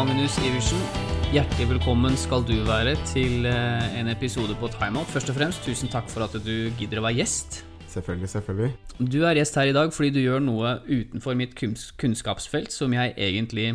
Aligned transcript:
Magnus 0.00 0.38
Iversen. 0.40 0.80
Hjertelig 1.28 1.66
velkommen 1.74 2.14
skal 2.16 2.40
du 2.48 2.54
være 2.64 2.94
til 3.10 3.44
eh, 3.44 3.98
en 4.00 4.08
episode 4.08 4.54
på 4.56 4.70
Timeout. 4.72 5.08
Først 5.12 5.28
og 5.28 5.36
fremst, 5.36 5.66
tusen 5.66 5.90
takk 5.92 6.06
for 6.08 6.24
at 6.24 6.38
du 6.40 6.70
gidder 6.78 7.02
å 7.02 7.04
være 7.04 7.18
gjest. 7.18 7.58
Selvfølgelig, 7.92 8.30
selvfølgelig. 8.32 8.70
Du 9.12 9.18
er 9.28 9.36
gjest 9.36 9.58
her 9.60 9.68
i 9.68 9.74
dag 9.76 9.92
fordi 9.92 10.08
du 10.14 10.22
gjør 10.22 10.40
noe 10.40 10.70
utenfor 10.86 11.36
mitt 11.36 11.52
kunnskapsfelt 12.00 12.72
som 12.72 12.94
jeg 12.96 13.12
egentlig 13.12 13.66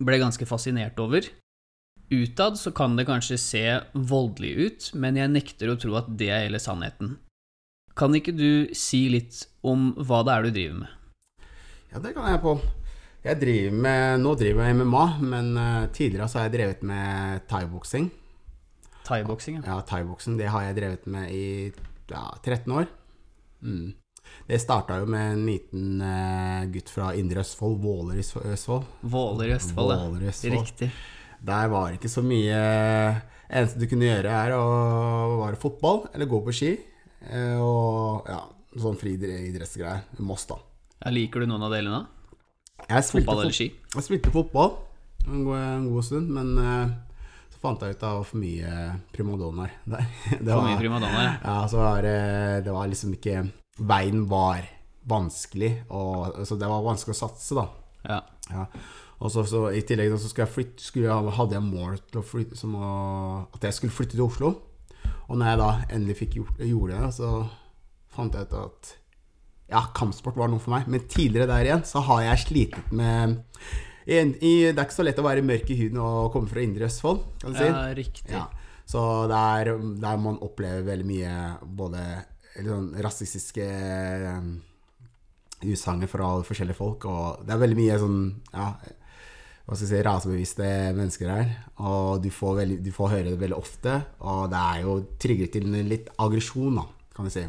ble 0.00 0.20
ganske 0.22 0.48
fascinert 0.48 1.02
over. 1.04 1.28
Utad 2.08 2.56
så 2.56 2.72
kan 2.72 2.96
det 2.96 3.04
kanskje 3.10 3.36
se 3.42 3.64
voldelig 3.92 4.54
ut, 4.62 4.86
men 4.96 5.18
jeg 5.20 5.32
nekter 5.34 5.74
å 5.74 5.76
tro 5.82 5.98
at 6.00 6.08
det 6.08 6.30
er 6.30 6.46
hele 6.46 6.62
sannheten. 6.62 7.18
Kan 7.92 8.16
ikke 8.16 8.32
du 8.32 8.72
si 8.72 9.02
litt 9.12 9.44
om 9.60 9.92
hva 10.00 10.22
det 10.24 10.38
er 10.38 10.48
du 10.48 10.56
driver 10.56 10.80
med? 10.86 10.96
Ja, 11.92 12.00
det 12.00 12.14
kan 12.16 12.32
jeg, 12.32 12.40
Pål. 12.40 12.64
Jeg 13.24 13.40
driver 13.40 13.76
med 13.86 14.20
Nå 14.20 14.34
driver 14.36 14.66
jeg 14.68 14.76
med 14.76 14.86
MMA, 14.86 15.04
men 15.24 15.46
uh, 15.56 15.86
tidligere 15.96 16.28
så 16.28 16.40
har 16.42 16.48
jeg 16.50 16.56
drevet 16.58 16.82
med 16.84 17.44
thaiboksing. 17.48 18.10
Thaiboksing, 19.04 19.60
ja. 19.60 19.64
Ja, 19.68 19.76
thaiboksing, 19.88 20.36
det 20.40 20.50
har 20.52 20.66
jeg 20.66 20.76
drevet 20.78 21.06
med 21.12 21.32
i 21.32 21.44
ja, 22.10 22.24
13 22.44 22.72
år. 22.72 22.88
Mm. 23.64 23.94
Det 24.48 24.58
starta 24.60 24.98
jo 25.00 25.08
med 25.08 25.38
en 25.38 25.44
liten 25.48 26.02
uh, 26.04 26.64
gutt 26.72 26.92
fra 26.92 27.10
Indre 27.16 27.40
Østfold, 27.44 27.78
Våler 27.80 28.20
i 28.20 28.24
Østfold. 28.24 28.84
Våler 29.00 29.52
i 29.52 29.54
Østfold, 29.56 29.92
ja. 29.94 30.00
Våler 30.04 30.24
i 30.26 30.28
Østfold. 30.32 30.58
Riktig. 30.58 30.90
Der 31.44 31.68
var 31.72 31.88
det 31.90 31.98
ikke 31.98 32.12
så 32.12 32.22
mye 32.24 32.58
Eneste 33.54 33.80
du 33.82 33.84
kunne 33.88 34.06
gjøre, 34.08 34.32
er 34.32 34.54
å 34.56 35.40
være 35.42 35.58
fotball 35.60 36.06
eller 36.14 36.28
gå 36.28 36.38
på 36.46 36.54
ski. 36.56 36.70
eh, 37.28 37.58
Og 37.60 38.24
ja, 38.28 38.38
sånn 38.80 38.96
fri 38.98 39.12
idrettsgreier. 39.20 40.00
i 40.18 40.24
Moss, 40.24 40.46
da. 40.48 40.56
Ja, 41.04 41.12
liker 41.12 41.44
du 41.44 41.50
noen 41.50 41.62
av 41.68 41.72
delene? 41.76 42.00
Jeg 42.84 43.06
spilte 43.06 43.26
Fotball 43.30 43.44
eller 43.46 43.56
ski? 43.56 43.66
Jeg 43.94 44.04
spilte 44.06 44.32
fotball 44.34 44.72
en 45.24 45.44
god, 45.46 45.56
en 45.56 45.84
god 45.88 46.04
stund, 46.04 46.28
men 46.36 46.50
uh, 46.60 46.90
så 47.54 47.60
fant 47.62 47.80
jeg 47.80 47.94
ut 47.94 47.96
at 47.96 48.02
det 48.02 48.10
var 48.18 48.26
for 48.28 48.40
mye 48.42 48.72
primadonnaer 49.14 49.76
der. 49.94 50.08
Det 50.34 50.50
For 50.50 50.66
mye 50.66 50.80
primadonnaer? 50.82 51.30
ja. 51.30 51.36
Ja, 51.48 51.56
så 51.70 51.80
var 51.80 52.02
det, 52.04 52.18
det 52.66 52.74
var 52.74 52.90
liksom 52.92 53.14
ikke 53.16 53.46
Veien 53.88 54.26
var 54.30 54.66
vanskelig, 55.10 55.72
og, 55.90 56.36
så 56.46 56.54
det 56.60 56.68
var 56.70 56.84
vanskelig 56.84 57.16
å 57.16 57.22
satse, 57.24 57.56
da. 57.58 57.64
ja. 58.10 58.20
Ja. 58.52 58.66
Og 59.24 59.30
så, 59.32 59.40
så 59.48 59.62
I 59.72 59.80
tillegg 59.86 60.10
da, 60.12 60.18
så 60.20 60.28
skulle 60.28 60.44
jeg 60.44 60.52
flytte, 60.54 60.84
skulle 60.84 61.08
jeg, 61.08 61.32
hadde 61.38 61.56
jeg 61.56 61.64
mål 61.64 61.94
til 62.10 62.20
å 62.20 62.24
flytte, 62.26 62.58
som 62.60 62.74
å, 62.76 62.88
at 63.56 63.64
jeg 63.64 63.76
skulle 63.78 63.94
flytte 63.94 64.18
til 64.18 64.26
Oslo. 64.26 64.50
Og 65.30 65.38
når 65.40 65.48
jeg 65.48 65.60
da 65.62 65.68
endelig 65.96 66.16
fikk 66.18 66.36
gjort, 66.40 66.60
gjorde 66.60 66.98
det, 67.00 67.10
så 67.16 67.30
fant 68.12 68.36
jeg 68.36 68.50
ut 68.50 68.56
at 68.60 68.90
ja, 69.70 69.80
kampsport 69.96 70.36
var 70.38 70.50
noe 70.52 70.62
for 70.62 70.74
meg. 70.74 70.88
Men 70.90 71.06
tidligere 71.10 71.48
der 71.50 71.68
igjen 71.68 71.86
så 71.88 72.02
har 72.08 72.24
jeg 72.26 72.44
slitet 72.44 72.92
med 72.92 73.40
i, 74.04 74.18
i, 74.20 74.52
Det 74.68 74.76
er 74.76 74.84
ikke 74.84 74.98
så 74.98 75.06
lett 75.06 75.20
å 75.20 75.24
være 75.24 75.44
mørk 75.46 75.70
i 75.72 75.78
huden 75.78 76.02
og 76.04 76.34
komme 76.34 76.50
fra 76.50 76.60
Indre 76.60 76.90
Østfold, 76.90 77.22
kan 77.40 77.54
du 77.54 77.60
si. 77.60 77.68
ja, 77.70 77.80
riktig. 77.96 78.28
Ja, 78.34 78.44
så 78.84 79.00
der, 79.30 79.72
der 80.02 80.20
man 80.20 80.36
opplever 80.44 80.84
veldig 80.90 81.06
mye 81.08 81.36
både 81.64 82.02
sånn 82.54 82.90
rasistiske 83.02 83.64
um, 84.28 84.50
utsagn 85.64 86.04
fra 86.10 86.28
forskjellige 86.44 86.76
folk, 86.76 87.08
og 87.08 87.46
det 87.46 87.56
er 87.56 87.62
veldig 87.64 87.80
mye 87.80 87.96
sånn 88.02 88.20
ja, 88.52 88.68
hva 89.64 89.72
skal 89.72 89.86
jeg 89.86 89.92
si, 89.94 90.04
rasebevisste 90.04 90.70
mennesker 90.98 91.32
her. 91.32 91.52
Og 91.80 92.20
du 92.20 92.28
får, 92.28 92.58
veldig, 92.60 92.78
du 92.84 92.92
får 92.92 93.12
høre 93.14 93.30
det 93.32 93.40
veldig 93.40 93.56
ofte, 93.56 93.96
og 94.20 94.50
det 94.52 94.60
er 94.60 94.84
jo 94.84 94.98
trigger 95.24 95.52
til 95.54 95.70
en 95.70 95.88
litt 95.88 96.12
aggresjon, 96.20 96.76
da, 96.82 96.84
kan 97.16 97.30
vi 97.30 97.38
si. 97.38 97.46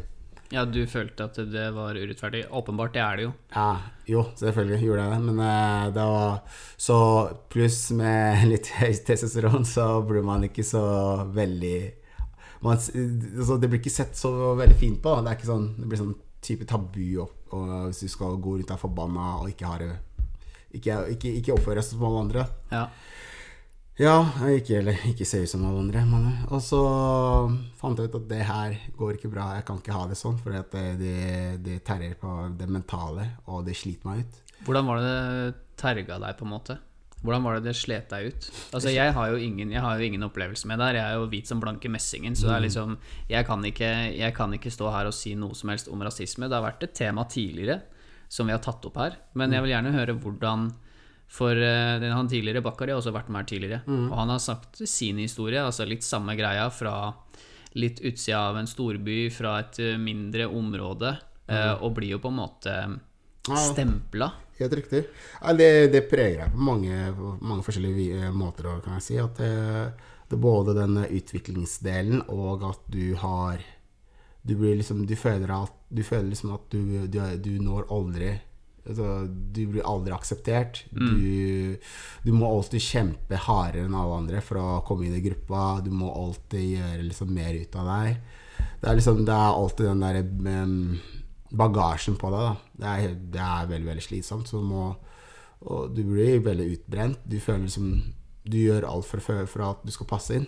Ja, 0.54 0.62
du 0.64 0.78
følte 0.86 1.26
at 1.26 1.38
det 1.50 1.66
var 1.74 1.98
urettferdig. 1.98 2.44
Åpenbart, 2.54 2.94
det 2.94 3.02
er 3.02 3.18
det 3.18 3.24
jo. 3.26 3.32
Ja, 3.54 3.70
jo, 4.06 4.22
selvfølgelig 4.38 4.78
gjorde 4.84 5.04
jeg 5.04 5.12
det, 5.12 5.20
men 5.26 5.40
uh, 5.42 5.86
det 5.94 6.06
var 6.06 6.60
Så 6.78 6.98
pluss 7.52 7.80
med 7.98 8.44
litt 8.52 8.70
høyt 8.78 9.02
testosteron, 9.08 9.66
så 9.66 9.88
blir 10.06 10.26
man 10.26 10.46
ikke 10.46 10.64
så 10.66 10.84
veldig 11.34 11.78
man, 12.62 12.78
altså, 12.78 13.58
Det 13.58 13.68
blir 13.68 13.82
ikke 13.82 13.92
sett 13.92 14.16
så 14.18 14.30
veldig 14.58 14.78
fint 14.80 15.02
på. 15.02 15.18
Det 15.24 15.34
er 15.34 15.50
sånn 15.50 15.68
Det 15.80 15.90
blir 15.90 16.02
sånn 16.04 16.16
type 16.46 16.66
tabu 16.68 17.02
opp, 17.24 17.38
og 17.56 17.70
hvis 17.88 18.04
du 18.04 18.12
skal 18.12 18.36
gå 18.38 18.52
rundt 18.54 18.70
der 18.70 18.78
forbanna 18.78 19.40
og 19.40 19.50
ikke 19.50 19.66
ha 19.66 19.90
Ikke, 20.76 21.00
ikke, 21.16 21.32
ikke 21.40 21.54
oppføre 21.56 21.80
deg 21.80 21.86
som 21.88 22.04
alle 22.06 22.22
andre. 22.26 22.44
Ja. 22.70 22.84
Ja, 23.96 24.18
ikke, 24.52 24.82
eller 24.82 25.04
ikke 25.08 25.24
se 25.24 25.38
ut 25.40 25.48
som 25.48 25.62
alle 25.64 25.80
andre. 25.80 26.02
Men, 26.04 26.26
og 26.52 26.60
så 26.60 26.80
fant 27.80 27.96
jeg 27.96 28.10
ut 28.10 28.18
at 28.18 28.26
det 28.28 28.42
her 28.44 28.74
går 28.98 29.16
ikke 29.16 29.30
bra. 29.32 29.54
Jeg 29.56 29.64
kan 29.68 29.80
ikke 29.80 29.96
ha 29.96 30.02
det 30.10 30.18
sånn, 30.20 30.36
for 30.42 30.52
det, 30.52 30.82
det, 31.00 31.14
det 31.64 31.78
terrer 31.86 32.12
på 32.20 32.34
det 32.58 32.68
mentale, 32.68 33.30
og 33.48 33.64
det 33.64 33.76
sliter 33.78 34.10
meg 34.10 34.26
ut. 34.26 34.42
Hvordan 34.66 34.90
var 34.90 35.00
det 35.00 35.14
det 35.14 35.48
terga 35.80 36.20
deg, 36.20 36.36
på 36.36 36.44
en 36.44 36.52
måte? 36.52 36.78
Hvordan 37.24 37.42
var 37.46 37.56
det 37.56 37.70
det 37.70 37.76
slet 37.78 38.10
deg 38.12 38.28
ut? 38.28 38.46
Altså, 38.76 38.92
jeg 38.92 39.16
har 39.16 39.32
jo 39.32 39.40
ingen, 39.40 39.72
jeg 39.72 39.82
har 39.82 39.96
jo 39.96 40.06
ingen 40.06 40.28
opplevelse 40.28 40.68
med 40.68 40.78
det 40.78 40.90
her. 40.90 40.98
Jeg 41.00 41.08
er 41.08 41.16
jo 41.16 41.28
hvit 41.32 41.48
som 41.48 41.62
blanke 41.64 41.90
messingen, 41.90 42.36
så 42.36 42.50
det 42.50 42.56
er 42.58 42.66
liksom 42.68 42.96
jeg 43.32 43.48
kan, 43.48 43.64
ikke, 43.64 43.92
jeg 44.12 44.36
kan 44.36 44.52
ikke 44.54 44.72
stå 44.72 44.92
her 44.92 45.08
og 45.08 45.16
si 45.16 45.32
noe 45.38 45.56
som 45.56 45.72
helst 45.72 45.88
om 45.88 46.04
rasisme. 46.04 46.50
Det 46.50 46.58
har 46.58 46.68
vært 46.68 46.84
et 46.84 46.94
tema 46.96 47.24
tidligere 47.32 47.80
som 48.28 48.44
vi 48.46 48.52
har 48.52 48.60
tatt 48.60 48.84
opp 48.84 48.98
her, 49.00 49.16
men 49.38 49.54
jeg 49.54 49.62
vil 49.64 49.72
gjerne 49.72 49.94
høre 49.94 50.16
hvordan 50.20 50.68
for 51.28 51.58
uh, 51.58 51.96
den, 52.00 52.12
han 52.14 52.28
tidligere, 52.30 52.62
Bakkari, 52.64 52.94
har 52.94 53.00
også 53.00 53.14
vært 53.14 53.28
med 53.28 53.42
her 53.42 53.48
tidligere. 53.50 53.80
Og 54.08 54.16
han 54.16 54.30
har 54.32 54.42
sagt 54.42 54.82
sin 54.88 55.18
historie, 55.20 55.62
altså 55.62 55.86
litt 55.88 56.06
samme 56.06 56.36
greia 56.38 56.68
fra 56.70 56.96
litt 57.76 58.00
utsida 58.00 58.40
av 58.40 58.58
en 58.58 58.66
storby, 58.66 59.30
fra 59.30 59.58
et 59.60 59.78
eh, 59.84 59.98
mindre 60.00 60.46
område, 60.48 61.12
eh, 61.46 61.74
og 61.74 61.92
blir 61.98 62.14
jo 62.14 62.22
på 62.24 62.32
en 62.32 62.38
måte 62.40 62.76
stempla. 63.44 64.30
Helt 64.56 64.72
riktig. 64.78 65.02
Ja, 65.42 65.52
det, 65.52 65.70
det 65.92 66.06
preger 66.08 66.46
deg 66.46 66.54
på 66.54 66.66
mange, 66.70 67.10
mange 67.44 67.66
forskjellige 67.66 68.30
måter, 68.32 68.70
kan 68.84 68.96
jeg 68.96 69.04
si. 69.04 69.18
At 69.20 69.36
det, 69.42 69.52
det 70.30 70.40
både 70.40 70.74
den 70.78 71.02
utviklingsdelen 71.04 72.24
og 72.32 72.64
at 72.66 72.88
du 72.90 73.14
har 73.20 73.60
Du 74.46 74.54
blir 74.54 74.76
liksom 74.78 75.04
Du 75.06 75.16
føler 75.18 75.50
at 75.50 75.74
du, 75.88 76.02
føler 76.02 76.30
liksom 76.30 76.54
at 76.54 76.64
du, 76.70 77.06
du, 77.06 77.20
du 77.42 77.52
når 77.62 77.90
aldri 77.92 78.32
altså, 78.88 79.26
Du 79.26 79.62
blir 79.72 79.86
aldri 79.86 80.14
akseptert. 80.14 80.84
Du, 80.92 81.76
du 82.24 82.32
må 82.34 82.48
alltid 82.50 82.82
kjempe 82.82 83.40
hardere 83.46 83.86
enn 83.86 83.96
alle 83.96 84.20
andre 84.22 84.42
for 84.44 84.60
å 84.60 84.80
komme 84.86 85.08
inn 85.08 85.18
i 85.18 85.24
gruppa. 85.24 85.80
Du 85.84 85.92
må 85.94 86.12
alltid 86.12 86.76
gjøre 86.76 87.06
liksom 87.06 87.32
mer 87.34 87.58
ut 87.58 87.78
av 87.80 87.92
deg. 87.92 88.20
Det 88.80 88.90
er 88.90 88.98
liksom 88.98 89.24
Det 89.26 89.34
er 89.34 89.60
alltid 89.60 89.90
den 89.90 90.04
derre 90.04 90.24
em, 90.62 90.78
bagasjen 91.56 92.18
på 92.20 92.30
deg. 92.34 92.64
Det 92.76 92.92
er, 92.92 93.18
det 93.36 93.42
er 93.42 93.70
veldig, 93.72 93.90
veldig 93.92 94.06
slitsomt. 94.08 94.50
Så 94.50 94.62
du 94.62 94.70
må 94.70 94.88
du 95.94 96.02
blir 96.04 96.42
veldig 96.44 96.66
utbrent. 96.74 97.22
Du 97.24 97.40
føler 97.40 97.64
liksom 97.66 98.02
Du 98.46 98.58
gjør 98.60 98.84
alt 98.86 99.06
for, 99.08 99.46
for 99.50 99.62
at 99.66 99.80
du 99.82 99.90
skal 99.90 100.06
passe 100.06 100.34
inn, 100.36 100.44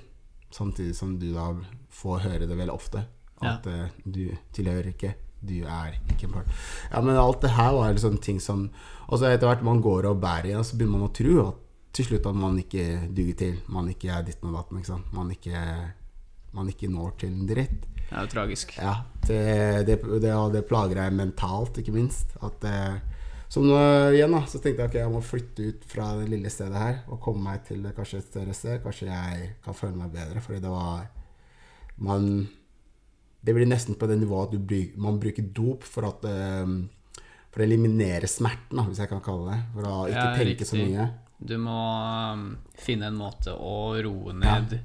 samtidig 0.55 0.94
som 0.94 1.16
du 1.19 1.32
da 1.34 1.49
får 1.91 2.20
høre 2.28 2.47
det 2.47 2.59
veldig 2.59 2.75
ofte. 2.75 3.03
At 3.43 3.66
ja. 3.66 3.88
du 4.05 4.31
tilhører 4.55 4.93
ikke. 4.93 5.16
Du 5.41 5.54
er 5.62 5.99
ikke 6.10 6.26
en 6.26 6.34
part. 6.34 6.60
Ja, 6.91 7.00
men 7.04 7.19
alt 7.19 7.43
det 7.44 7.54
her 7.54 7.72
var 7.76 7.93
liksom 7.94 8.19
ting 8.19 8.41
som 8.43 8.69
Og 9.09 9.21
så 9.21 9.31
etter 9.31 9.47
hvert 9.47 9.62
man 9.65 9.81
går 9.81 10.09
og 10.10 10.21
bærer 10.21 10.50
i, 10.50 10.56
og 10.59 10.66
så 10.66 10.76
begynner 10.76 10.99
man 10.99 11.09
å 11.09 11.15
tro 11.16 11.34
at 11.47 11.65
til 11.99 12.06
slutt 12.06 12.26
at 12.31 12.37
man 12.37 12.59
ikke 12.60 12.84
duger 13.15 13.37
til. 13.38 13.54
Man 13.72 13.88
ikke 13.91 14.10
er 14.12 14.26
ditten 14.26 14.50
og 14.50 14.59
datten. 14.59 14.81
Ikke 14.81 14.93
sant? 14.93 15.12
Man 15.16 15.31
ikke, 15.34 15.62
man 16.54 16.69
ikke 16.71 16.91
når 16.93 17.15
til 17.22 17.32
en 17.32 17.49
dritt. 17.49 17.87
Det 18.08 18.17
er 18.17 18.25
jo 18.25 18.32
tragisk. 18.32 18.75
Ja, 18.79 18.94
det, 19.26 19.40
det, 19.88 19.99
det, 20.23 20.35
det 20.55 20.67
plager 20.69 21.00
deg 21.02 21.17
mentalt, 21.17 21.81
ikke 21.81 21.96
minst. 21.96 22.37
At, 22.44 22.64
eh, 22.69 23.00
så 23.49 23.64
nå, 23.64 23.81
igjen 24.14 24.37
da, 24.37 24.44
så 24.49 24.61
tenkte 24.61 24.84
jeg 24.84 24.93
at 24.93 24.99
jeg 25.00 25.12
må 25.12 25.25
flytte 25.25 25.73
ut 25.73 25.88
fra 25.91 26.11
det 26.20 26.29
lille 26.31 26.52
stedet 26.52 26.79
her 26.79 27.02
og 27.08 27.20
komme 27.25 27.44
meg 27.49 27.67
til 27.69 27.84
kanskje 27.96 28.23
et 28.23 28.31
større 28.31 28.56
sted. 28.56 28.81
Kanskje 28.84 29.11
jeg 29.11 29.50
kan 29.64 29.76
føle 29.76 29.99
meg 29.99 30.14
bedre, 30.14 30.44
fordi 30.44 30.62
det 30.64 30.73
var 30.73 31.08
Man 31.99 32.46
Det 33.44 33.55
blir 33.55 33.67
nesten 33.70 33.94
på 33.94 34.06
det 34.11 34.19
nivået 34.19 34.49
at 34.49 34.52
du 34.52 34.58
bry, 34.58 34.81
man 34.96 35.19
bruker 35.23 35.43
dop 35.55 35.85
for 35.87 36.05
at 36.08 36.25
eh, 36.25 36.67
For 37.50 37.62
å 37.62 37.64
eliminere 37.64 38.29
smerten, 38.29 38.79
hvis 38.88 38.99
jeg 39.00 39.08
kan 39.08 39.20
kalle 39.25 39.50
det. 39.52 39.61
For 39.75 39.82
å 39.88 39.94
ikke 40.06 40.25
Ja, 40.25 40.37
tenke 40.37 40.67
så 40.69 40.76
mye. 40.76 41.06
Du 41.40 41.55
må 41.58 41.76
um, 42.35 42.43
finne 42.76 43.06
en 43.08 43.17
måte 43.17 43.55
å 43.55 43.94
roe 44.05 44.32
ned 44.37 44.81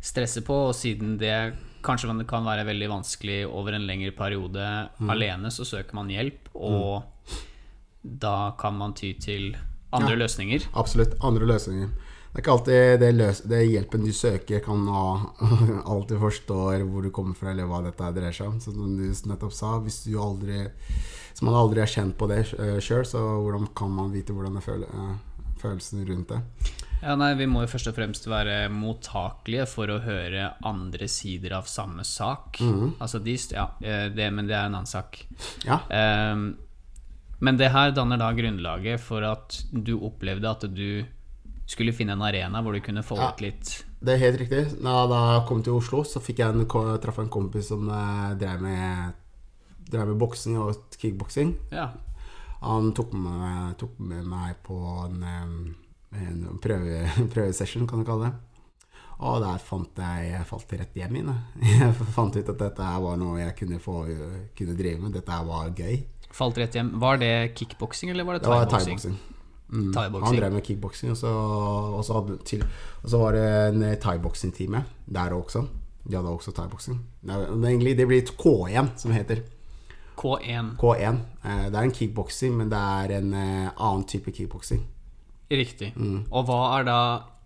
stresset 0.00 0.44
på, 0.46 0.56
og 0.70 0.74
siden 0.78 1.18
det 1.18 1.34
kanskje 1.82 2.06
kan- 2.08 2.24
kan 2.26 2.44
være 2.46 2.64
veldig 2.66 2.88
vanskelig 2.88 3.46
over 3.50 3.72
en 3.74 3.86
lengre 3.86 4.12
periode 4.16 4.88
Mm. 5.00 5.10
alene, 5.10 5.50
så 5.50 5.64
søker 5.66 5.94
man 5.94 6.08
hjelp, 6.08 6.48
og 6.54 7.02
da 8.02 8.52
kan 8.58 8.74
man 8.78 8.94
ty 8.94 9.12
til 9.14 9.56
andre 9.92 10.16
Ja. 10.16 10.24
løsninger. 10.24 10.66
Absolutt. 10.74 11.14
Andre 11.20 11.46
løsninger. 11.46 11.90
Det 12.28 12.36
er 12.36 12.42
ikke 12.42 12.54
alltid 12.54 13.00
det, 13.00 13.08
løs 13.16 13.38
det 13.48 13.62
hjelpen 13.64 14.04
du 14.04 14.12
søker, 14.12 14.60
kan 14.60 14.82
alltid 15.92 16.20
forstår 16.20 16.84
hvor 16.84 17.06
du 17.06 17.10
kommer 17.14 17.38
fra, 17.38 17.54
eller 17.54 17.68
hva 17.70 17.80
dette 17.86 18.10
dreier 18.14 18.36
seg 18.36 18.50
om. 18.50 18.58
Som 18.60 18.98
du 18.98 19.06
nettopp 19.08 19.54
sa, 19.56 19.78
hvis 19.80 20.02
du 20.04 20.18
aldri 20.20 20.66
Hvis 20.66 21.44
man 21.46 21.56
aldri 21.56 21.80
er 21.80 21.90
kjent 21.90 22.18
på 22.18 22.28
det 22.28 22.42
uh, 22.58 22.76
sjøl, 22.84 23.06
så 23.08 23.22
hvordan 23.22 23.70
kan 23.78 23.94
man 23.94 24.12
vite 24.12 24.34
hvordan 24.36 24.58
det 24.58 24.64
føler, 24.64 24.90
eh, 24.90 25.48
følelsen 25.62 26.04
rundt 26.08 26.34
det? 26.34 26.40
Ja, 27.00 27.14
nei, 27.14 27.32
Vi 27.38 27.46
må 27.46 27.62
jo 27.62 27.70
først 27.70 27.90
og 27.92 27.94
fremst 27.96 28.26
være 28.26 28.68
mottakelige 28.74 29.66
for 29.70 29.90
å 29.90 30.00
høre 30.02 30.52
andre 30.66 31.08
sider 31.08 31.54
av 31.58 31.68
samme 31.70 32.04
sak. 32.04 32.58
Mhm. 32.60 32.96
Altså 32.98 33.22
de, 33.22 33.36
ja, 33.54 33.68
eh, 33.80 34.08
det, 34.10 34.32
Men 34.34 34.46
det 34.50 34.56
er 34.56 34.66
en 34.66 34.74
annen 34.80 34.86
sak. 34.90 35.24
Ja. 35.64 35.80
Um, 36.32 36.56
men 37.40 37.56
det 37.56 37.70
her 37.70 37.92
danner 37.94 38.18
da 38.18 38.32
grunnlaget 38.34 39.00
for 39.00 39.22
at 39.22 39.62
du 39.70 39.94
opplevde 40.02 40.50
at 40.50 40.66
du 40.74 41.04
skulle 41.68 41.92
finne 41.92 42.14
en 42.16 42.22
arena 42.24 42.62
hvor 42.64 42.72
du 42.74 42.80
kunne 42.84 43.02
få 43.04 43.18
Ja. 43.20 43.30
ut 43.34 43.42
litt 43.44 43.84
Det 44.00 44.14
er 44.14 44.22
helt 44.22 44.40
riktig. 44.40 44.60
Da, 44.82 45.06
da 45.10 45.18
jeg 45.34 45.46
kom 45.48 45.62
til 45.62 45.74
Oslo, 45.76 46.02
så 46.06 46.20
fikk 46.22 46.38
jeg 46.40 46.54
en, 46.54 46.66
traff 47.02 47.16
jeg 47.18 47.26
en 47.26 47.32
kompis 47.34 47.68
som 47.72 47.88
eh, 47.90 48.34
drev 48.40 48.60
med 48.64 49.14
Drev 49.88 50.06
med 50.10 50.18
boksing 50.20 50.58
og 50.60 50.76
kickboksing. 51.00 51.54
Ja. 51.72 51.86
Han 52.60 52.90
tok 52.92 53.14
med, 53.16 53.78
tok 53.80 53.94
med 54.04 54.26
meg 54.28 54.58
på 54.66 54.76
en, 55.06 55.22
eh, 55.24 56.18
en 56.26 56.58
prøve, 56.60 57.06
prøvesession, 57.32 57.86
kan 57.88 58.02
du 58.02 58.04
kalle 58.04 58.28
det. 58.28 58.34
Og 59.18 59.40
der 59.42 59.58
fant 59.58 59.96
jeg 59.98 60.28
Jeg 60.30 60.44
falt 60.46 60.72
rett 60.78 60.94
hjem 60.94 61.16
inn. 61.22 61.32
jeg. 61.62 61.94
Fant 62.14 62.36
ut 62.36 62.52
at 62.52 62.60
dette 62.60 62.84
her 62.84 63.00
var 63.00 63.16
noe 63.16 63.40
jeg 63.40 63.56
kunne, 63.56 63.80
få, 63.80 64.04
kunne 64.54 64.76
drive 64.78 65.00
med. 65.00 65.16
Dette 65.16 65.32
her 65.32 65.48
var 65.48 65.72
gøy. 65.72 66.04
Falt 66.36 66.60
rett 66.60 66.76
hjem. 66.76 66.92
Var 67.00 67.16
det 67.24 67.32
kickboksing, 67.56 68.12
eller 68.12 68.24
var 68.28 68.36
det 68.38 68.44
Det 68.44 68.52
var 68.52 68.68
thaiboksing? 68.70 69.16
Mm. 69.68 69.92
Han 69.94 70.36
drev 70.36 70.52
med 70.52 70.64
kickboksing, 70.64 71.10
og 71.12 71.16
så, 71.16 71.28
og, 71.28 71.98
og 71.98 73.10
så 73.10 73.18
var 73.20 73.36
det 73.36 73.44
en 73.68 73.82
eh, 73.84 73.98
thaiboksing-time 74.00 74.84
der 75.04 75.34
også. 75.36 75.66
De 76.08 76.16
hadde 76.16 76.32
også 76.32 76.54
thaiboksing. 76.56 77.00
Det, 77.20 77.96
det 77.98 78.06
blir 78.08 78.22
K1, 78.32 78.94
som 78.96 79.12
det 79.12 79.18
heter. 79.18 79.42
K1. 80.16 80.76
K1. 80.80 81.18
Eh, 81.44 81.66
Det 81.68 81.74
er 81.76 81.82
en 81.82 81.92
kickboksing, 81.92 82.56
men 82.56 82.70
det 82.72 82.78
er 82.78 83.18
en 83.18 83.34
eh, 83.34 83.70
annen 83.76 84.06
type 84.08 84.32
kickboksing. 84.32 84.86
Riktig. 85.50 85.92
Mm. 85.96 86.24
Og 86.30 86.48
hva 86.48 86.78
er 86.78 86.88
da 86.88 87.00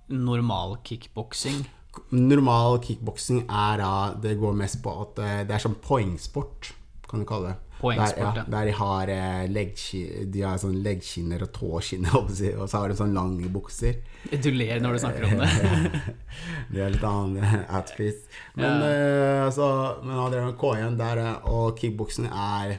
normal 0.08 0.78
kickboksing? 0.84 1.64
Normal 2.10 2.78
kickboksing 2.82 3.42
er 3.50 3.76
da 3.82 3.90
Det 4.22 4.38
går 4.40 4.54
mest 4.56 4.80
på 4.82 4.94
at 5.02 5.18
det 5.48 5.54
er 5.54 5.60
som 5.62 5.74
poengsport, 5.74 6.72
kan 7.10 7.20
du 7.20 7.26
kalle 7.28 7.52
det. 7.52 7.56
Poengsport, 7.82 8.34
der, 8.36 8.40
ja. 8.40 8.44
Der 8.54 8.68
de 8.70 8.72
har, 8.78 9.10
eh, 9.10 10.26
de 10.32 10.42
har 10.46 10.58
sånn 10.62 10.76
leggskinner 10.84 11.42
og 11.42 11.50
tåskinner, 11.56 12.12
på 12.14 12.22
og 12.62 12.68
så 12.70 12.78
har 12.78 12.88
de 12.92 12.96
sånn 13.00 13.12
lange 13.16 13.50
bukser. 13.52 13.98
Du 14.30 14.48
ler 14.54 14.80
når 14.80 14.96
du 14.96 15.02
snakker 15.02 15.26
om 15.26 15.42
det. 15.42 16.02
Det 16.72 16.80
er 16.86 16.94
litt 16.94 17.04
annen 17.04 17.42
eh, 17.42 17.58
outfit. 17.76 18.22
Men, 18.54 18.80
Ja. 18.80 18.88
eh, 18.88 19.44
altså, 19.48 19.66
men 20.06 20.16
Adrian 20.22 20.54
K1 20.56 20.96
der, 21.02 21.22
og 21.50 21.76
kickboksen 21.82 22.30
er 22.30 22.78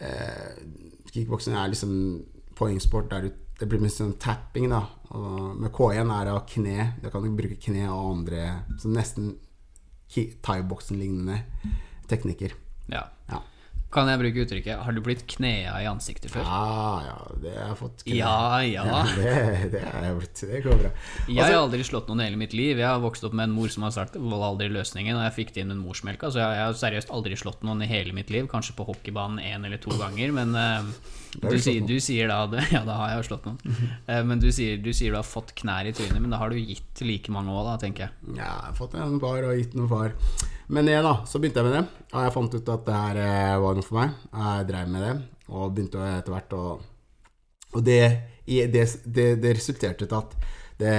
eh, 0.00 0.52
Kickboksing 1.12 1.54
er 1.56 1.70
liksom 1.72 1.92
poengsport 2.58 3.08
der 3.10 3.22
du, 3.28 3.30
det 3.60 3.68
blir 3.70 3.80
mest 3.80 4.02
sånn 4.02 4.16
tapping, 4.20 4.66
da. 4.68 4.82
Og 5.16 5.54
med 5.62 5.70
K1 5.72 6.10
er 6.12 6.26
det 6.28 6.34
av 6.34 6.42
kne. 6.50 6.90
Da 7.00 7.08
kan 7.14 7.24
du 7.24 7.30
bruke 7.38 7.56
kne 7.62 7.86
og 7.88 8.10
andre 8.18 8.42
Så 8.82 8.90
nesten 8.92 9.36
thaiboksing-lignende 10.44 11.38
teknikker. 12.10 12.52
Ja. 12.92 13.06
Ja. 13.30 13.40
Kan 13.96 14.10
jeg 14.12 14.20
bruke 14.20 14.42
uttrykket 14.44 14.82
'har 14.84 14.92
du 14.92 15.00
blitt 15.00 15.22
knea 15.26 15.72
i 15.80 15.86
ansiktet 15.88 16.28
før'? 16.34 16.44
Ja, 16.44 17.00
ja, 17.06 17.16
det 17.40 17.54
har 17.56 17.70
jeg 17.70 17.78
fått 17.80 18.04
Knea. 18.04 18.34
Ja, 18.68 18.84
ja. 18.84 19.02
Det, 19.16 19.70
det 19.72 19.80
har 19.80 20.04
jeg 20.04 20.18
blitt. 20.18 20.42
Det 20.52 20.62
går 20.66 20.82
bra. 20.82 20.90
Jeg 21.28 21.44
har 21.44 21.56
aldri 21.62 21.80
slått 21.86 22.10
noen 22.10 22.20
i 22.20 22.28
hele 22.28 22.36
mitt 22.36 22.52
liv. 22.52 22.76
Jeg 22.76 22.86
har 22.86 23.00
vokst 23.00 23.24
opp 23.24 23.32
med 23.32 23.48
en 23.48 23.56
mor 23.56 23.72
som 23.72 23.86
har 23.88 23.94
sagt 23.96 24.18
vold 24.20 24.44
aldri 24.44 24.68
løsningen, 24.68 25.16
og 25.16 25.24
jeg 25.24 25.36
fikk 25.38 25.54
det 25.54 25.64
inn 25.64 25.72
med 25.72 25.80
morsmelka, 25.80 26.28
så 26.28 26.44
jeg 26.44 26.56
jeg 26.56 26.64
har 26.64 26.76
seriøst 26.80 27.12
aldri 27.12 27.36
slått 27.36 27.64
noen 27.66 27.82
i 27.84 27.88
hele 27.90 28.12
mitt 28.16 28.30
liv. 28.32 28.48
Kanskje 28.50 28.76
på 28.76 28.86
hockeybanen 28.88 29.40
én 29.40 29.64
eller 29.64 29.80
to 29.80 29.92
ganger, 29.96 30.32
men 30.32 30.54
har 30.56 30.84
du, 31.42 31.56
sier, 31.60 31.82
du 31.86 31.96
sier 32.00 32.28
da 32.30 32.38
det- 32.50 32.64
Ja, 32.74 32.82
da 32.86 32.94
har 33.00 33.08
jeg 33.12 33.18
jo 33.22 33.26
slått 33.28 33.46
noen. 33.48 33.58
Eh, 34.08 34.22
Men 34.24 34.40
du 34.42 34.48
sier, 34.52 34.78
du 34.82 34.90
sier 34.96 35.12
du 35.14 35.18
har 35.18 35.26
fått 35.26 35.52
knær 35.58 35.86
i 35.88 35.92
trynet, 35.96 36.20
men 36.20 36.30
da 36.32 36.38
har 36.40 36.50
du 36.50 36.56
gitt 36.58 37.02
like 37.06 37.32
mange 37.34 37.52
òg, 37.52 37.64
da, 37.68 37.76
tenker 37.82 38.06
jeg. 38.06 38.36
Ja, 38.38 38.46
jeg 38.50 38.68
har 38.70 38.76
fått 38.78 38.94
en 39.00 39.20
far 39.22 39.42
og 39.48 39.56
gitt 39.58 39.74
noen 39.78 39.88
far. 39.90 40.14
Men 40.68 40.88
igjen, 40.90 41.04
da, 41.06 41.14
så 41.28 41.38
begynte 41.42 41.62
jeg 41.62 41.68
med 41.68 41.76
det, 41.78 41.84
og 42.12 42.22
jeg 42.24 42.34
fant 42.34 42.54
ut 42.58 42.72
at 42.74 42.86
det 42.88 42.94
her 43.02 43.20
eh, 43.22 43.58
var 43.62 43.76
noe 43.78 43.86
for 43.86 44.00
meg. 44.00 44.16
Jeg 44.32 44.68
drev 44.72 44.88
med 44.96 45.04
det, 45.06 45.12
og 45.52 45.74
begynte 45.76 46.06
etter 46.16 46.34
hvert 46.34 46.56
å 46.58 46.64
Og 47.76 47.84
det, 47.84 48.00
det, 48.46 48.86
det, 49.04 49.26
det 49.42 49.52
resulterte 49.58 50.06
til 50.08 50.16
at 50.16 50.34
det, 50.80 50.94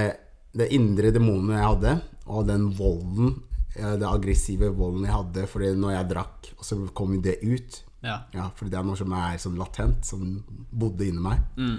det 0.54 0.70
indre 0.76 1.10
demonet 1.14 1.56
jeg 1.58 1.66
hadde, 1.68 1.92
og 2.28 2.46
den 2.48 2.68
volden, 2.76 3.34
eh, 3.74 3.96
det 3.98 4.06
aggressive 4.08 4.68
volden 4.76 5.04
jeg 5.08 5.14
hadde 5.16 5.46
fordi 5.50 5.72
når 5.80 5.94
jeg 5.96 6.10
drakk, 6.14 6.50
og 6.58 6.64
så 6.68 6.78
kom 6.96 7.18
det 7.24 7.38
ut 7.42 7.82
Ja. 8.04 8.20
Ja, 8.34 8.48
fordi 8.54 8.72
det 8.72 8.78
er 8.80 8.86
noe 8.86 8.98
som 8.98 9.14
er 9.16 9.38
sånn 9.42 9.58
latent, 9.58 10.06
som 10.06 10.24
bodde 10.70 11.08
inni 11.08 11.22
meg. 11.22 11.42
Mm. 11.58 11.78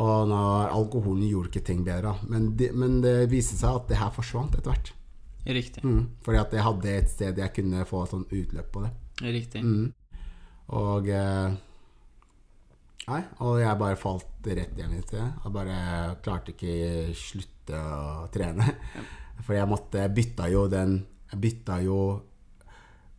Og 0.00 0.32
alkoholen 0.32 1.26
gjorde 1.26 1.50
ikke 1.50 1.66
ting 1.66 1.82
bedre. 1.84 2.14
Men 2.30 2.52
det, 2.56 2.70
men 2.78 3.00
det 3.04 3.30
viste 3.32 3.58
seg 3.58 3.80
at 3.80 3.88
det 3.90 3.98
her 4.00 4.12
forsvant 4.14 4.54
etter 4.56 4.72
hvert. 4.72 4.92
Riktig. 5.50 5.82
Mm, 5.84 6.04
fordi 6.22 6.38
at 6.38 6.52
jeg 6.54 6.64
hadde 6.66 6.92
et 6.92 7.10
sted 7.10 7.38
jeg 7.40 7.54
kunne 7.56 7.86
få 7.88 8.04
sånn 8.08 8.26
utløp 8.28 8.70
på 8.74 8.84
det. 8.84 8.92
Riktig. 9.24 9.64
Mm. 9.64 9.90
Og 10.76 11.10
eh, 11.10 11.58
Nei, 13.10 13.22
og 13.42 13.56
jeg 13.58 13.78
bare 13.80 13.98
falt 13.98 14.46
rett 14.46 14.76
igjen 14.76 14.92
i 14.94 15.00
det. 15.02 15.22
Jeg 15.24 15.52
bare 15.54 15.76
klarte 16.22 16.52
ikke 16.52 17.14
slutte 17.16 17.80
å 17.80 18.28
trene. 18.32 18.66
For 19.46 19.56
jeg 19.56 19.70
måtte 19.70 20.02
Jeg 20.02 20.12
bytta 20.12 20.50
jo 20.52 20.66
den 20.68 20.98
Jeg 21.30 21.38
bytta 21.40 21.78
jo 21.80 21.96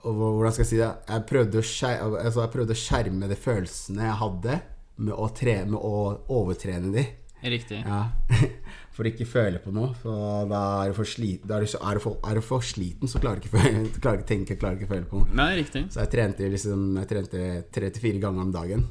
og 0.04 0.16
Hvordan 0.18 0.54
skal 0.56 0.64
jeg 0.66 0.70
si 0.72 0.80
det? 0.82 0.92
Jeg 1.10 1.26
prøvde 1.30 1.60
å 1.62 1.66
skjerme, 1.66 2.20
altså 2.26 2.44
jeg 2.46 2.54
prøvde 2.56 2.76
å 2.76 2.82
skjerme 2.82 3.30
de 3.32 3.38
følelsene 3.40 4.06
jeg 4.08 4.20
hadde, 4.22 4.60
med 5.02 5.14
å, 5.18 5.28
tre, 5.34 5.56
med 5.66 5.80
å 5.80 5.94
overtrene 6.38 6.92
de. 6.94 7.04
Riktig. 7.42 7.80
Ja, 7.86 8.04
For 8.96 9.08
ikke 9.08 9.26
føle 9.26 9.58
på 9.64 9.72
noe. 9.74 9.94
For 10.02 10.46
da 10.52 10.60
er 10.84 10.92
du 10.92 10.98
for, 11.00 11.08
slit, 11.10 11.46
er 11.50 11.64
du, 11.64 11.70
så- 11.72 11.80
er 11.90 11.98
du 11.98 12.04
for, 12.04 12.18
er 12.28 12.38
du 12.38 12.42
for 12.46 12.62
sliten, 12.66 13.10
så 13.10 13.22
klarer 13.24 13.40
du 13.40 13.48
ikke, 13.48 13.54
føle, 13.56 13.86
klarer 14.04 14.20
ikke 14.20 14.30
tenke, 14.34 14.58
klarer 14.62 14.78
ikke 14.78 14.90
føle 14.92 15.08
på 15.10 15.22
noe. 15.24 15.32
Nei, 15.40 15.48
riktig. 15.62 15.86
Så 15.96 16.04
jeg 16.04 16.12
trente 16.14 16.50
liksom 16.52 16.84
Jeg 17.00 17.10
trente 17.10 17.46
tre 17.74 17.90
til 17.96 18.04
fire 18.04 18.22
ganger 18.28 18.44
om 18.46 18.52
dagen. 18.54 18.84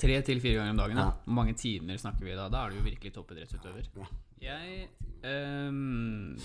Tre 0.00 0.16
til 0.24 0.40
fire 0.40 0.56
ganger 0.62 0.72
om 0.74 0.80
dagen. 0.80 0.98
Ja. 1.04 1.10
Hvor 1.26 1.36
mange 1.36 1.54
timer 1.60 2.00
snakker 2.00 2.24
vi 2.26 2.34
da? 2.38 2.48
Da 2.50 2.64
er 2.64 2.72
du 2.72 2.80
jo 2.80 2.86
virkelig 2.88 3.12
toppidrettsutøver. 3.18 3.86
Ja. 4.00 4.08
Jeg 4.40 4.88
ehm, 5.28 6.38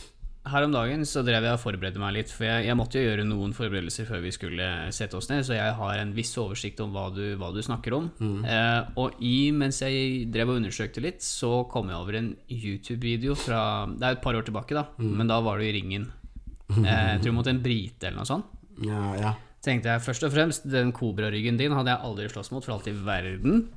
Her 0.46 0.66
om 0.68 0.74
dagen 0.76 1.02
så 1.10 1.24
drev 1.26 1.42
jeg 1.48 1.56
og 1.58 1.62
forberedte 1.64 1.98
meg 2.02 2.14
litt, 2.20 2.30
for 2.30 2.46
jeg, 2.46 2.68
jeg 2.68 2.78
måtte 2.78 3.00
jo 3.00 3.08
gjøre 3.08 3.24
noen 3.26 3.54
forberedelser 3.58 4.06
før 4.06 4.20
vi 4.22 4.34
skulle 4.36 4.68
sette 4.94 5.18
oss 5.18 5.30
ned, 5.32 5.42
så 5.48 5.56
jeg 5.58 5.72
har 5.80 6.02
en 6.02 6.12
viss 6.14 6.36
oversikt 6.38 6.84
om 6.86 6.92
hva 6.94 7.08
du, 7.16 7.24
hva 7.42 7.50
du 7.56 7.62
snakker 7.66 7.96
om. 7.98 8.12
Eh, 8.46 8.92
og 9.02 9.18
i, 9.26 9.50
mens 9.58 9.82
jeg 9.82 10.28
drev 10.34 10.54
og 10.54 10.60
undersøkte 10.62 11.02
litt, 11.02 11.26
så 11.26 11.64
kom 11.72 11.90
jeg 11.90 11.98
over 11.98 12.20
en 12.20 12.30
YouTube-video 12.52 13.34
fra 13.40 13.64
Det 13.90 14.06
er 14.06 14.20
et 14.20 14.22
par 14.22 14.38
år 14.38 14.46
tilbake, 14.46 14.78
da, 14.78 14.86
men 15.02 15.28
da 15.32 15.40
var 15.46 15.58
du 15.58 15.66
i 15.68 15.74
ringen. 15.80 16.12
Eh, 16.66 16.82
jeg 17.14 17.20
tror 17.22 17.36
mot 17.38 17.48
en 17.48 17.60
brite 17.62 18.08
eller 18.08 18.18
noe 18.24 18.26
sånt 18.26 18.82
Ja, 18.82 19.02
ja. 19.22 19.32
tenkte 19.62 19.92
jeg 19.92 20.02
først 20.02 20.24
og 20.26 20.32
fremst 20.34 20.64
Den 20.66 20.90
kobraryggen 20.98 21.60
din 21.60 21.76
hadde 21.78 21.92
jeg 21.94 22.02
aldri 22.08 22.26
slåss 22.32 22.50
mot 22.56 22.66
for 22.66 22.74
alt 22.74 22.88
i 22.90 22.94
verden. 23.06 23.68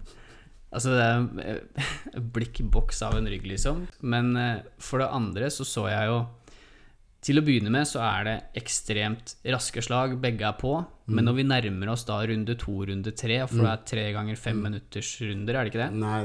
Altså 0.72 0.94
det 0.96 1.04
er 1.04 1.52
eh, 1.52 1.92
blikkboks 2.38 3.02
av 3.04 3.18
en 3.18 3.28
rygg, 3.28 3.44
liksom. 3.52 3.84
Men 4.00 4.32
eh, 4.40 4.64
for 4.80 5.04
det 5.04 5.10
andre 5.20 5.52
så 5.52 5.68
så 5.68 5.84
jeg 5.92 6.08
jo 6.08 6.18
Til 7.24 7.40
å 7.40 7.42
begynne 7.42 7.70
med 7.74 7.88
så 7.90 7.98
er 8.06 8.26
det 8.28 8.36
ekstremt 8.60 9.34
raske 9.50 9.82
slag, 9.82 10.14
begge 10.22 10.46
er 10.46 10.54
på. 10.60 10.76
Men 11.10 11.26
når 11.26 11.38
vi 11.40 11.44
nærmer 11.48 11.90
oss 11.90 12.04
da 12.06 12.20
runde 12.28 12.54
to, 12.60 12.76
runde 12.86 13.12
tre, 13.16 13.40
for 13.50 13.64
det 13.64 13.72
er 13.72 13.84
tre 13.90 14.04
ganger 14.14 14.38
fem 14.38 14.60
minutters 14.62 15.10
runder, 15.24 15.56
er 15.58 15.66
det 15.66 15.72
ikke 15.72 15.82
det? 15.82 15.90
Nei, 15.98 16.20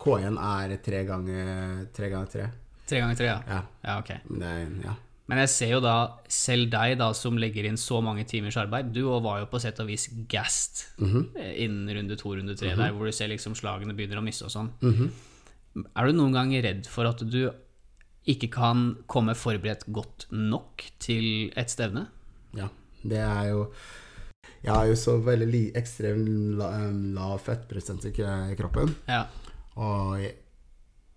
K1 0.00 0.38
er 0.42 0.76
tre 0.82 1.02
ganger 1.06 1.50
tre. 1.94 2.10
Ganger 2.14 2.32
tre. 2.34 2.48
Tre 2.84 3.00
ganger 3.00 3.20
tre, 3.20 3.28
ja. 3.30 3.40
Ja. 3.48 3.60
Ja, 3.84 3.98
ok. 4.02 4.14
Det 4.40 4.54
ja. 4.84 4.96
Men 5.30 5.40
jeg 5.40 5.52
ser 5.54 5.70
jo 5.72 5.80
da 5.80 5.96
selv 6.28 6.68
deg 6.72 6.98
da 7.00 7.06
som 7.16 7.38
legger 7.40 7.64
inn 7.68 7.78
så 7.80 8.02
mange 8.04 8.26
timers 8.28 8.58
arbeid. 8.60 8.90
Du 8.92 9.06
var 9.24 9.38
jo 9.40 9.48
på 9.48 9.60
sett 9.62 9.78
og 9.80 9.88
vis 9.88 10.08
gassed 10.28 10.84
-hmm. 10.98 11.30
innen 11.64 11.96
runde 11.96 12.16
to, 12.16 12.34
runde 12.36 12.56
tre, 12.56 12.74
der 12.76 12.92
hvor 12.92 13.06
du 13.06 13.12
ser 13.12 13.28
liksom 13.28 13.54
slagene 13.54 13.94
begynner 13.94 14.18
å 14.18 14.24
misse 14.24 14.44
og 14.44 14.50
sånn. 14.50 14.70
Er 15.96 16.06
du 16.06 16.12
noen 16.12 16.32
gang 16.32 16.52
redd 16.52 16.86
for 16.86 17.06
at 17.06 17.18
du 17.18 17.50
ikke 18.26 18.48
kan 18.52 18.86
komme 19.10 19.34
forberedt 19.36 19.84
godt 19.92 20.26
nok 20.32 20.84
til 21.02 21.52
et 21.56 21.70
stevne? 21.70 22.08
ja. 22.56 22.68
Det 23.04 23.18
er 23.20 23.50
jo 23.50 23.66
Jeg 24.64 24.72
har 24.72 24.86
jo 24.88 24.94
så 24.96 25.18
veldig 25.20 25.76
ekstremt 25.76 26.56
la, 26.56 26.70
lav 26.88 27.38
fettprosent 27.44 28.04
i 28.08 28.12
kroppen. 28.56 28.94
Ja. 29.08 29.26
Og 29.76 30.22
jeg, 30.22 30.32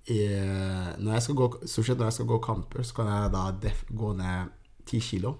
jeg, 0.07 0.95
når 0.99 1.13
jeg 1.13 1.23
skal 1.23 1.35
gå, 1.35 1.47
stort 1.63 1.87
sett 1.87 1.97
når 1.97 2.09
jeg 2.09 2.17
skal 2.17 2.27
gå 2.27 2.39
kamper, 2.43 2.83
så 2.83 2.97
kan 2.99 3.07
jeg 3.07 3.31
da 3.31 3.43
def, 3.63 3.85
gå 3.87 4.11
ned 4.19 4.51
ti 4.85 4.99
kilo. 4.99 5.37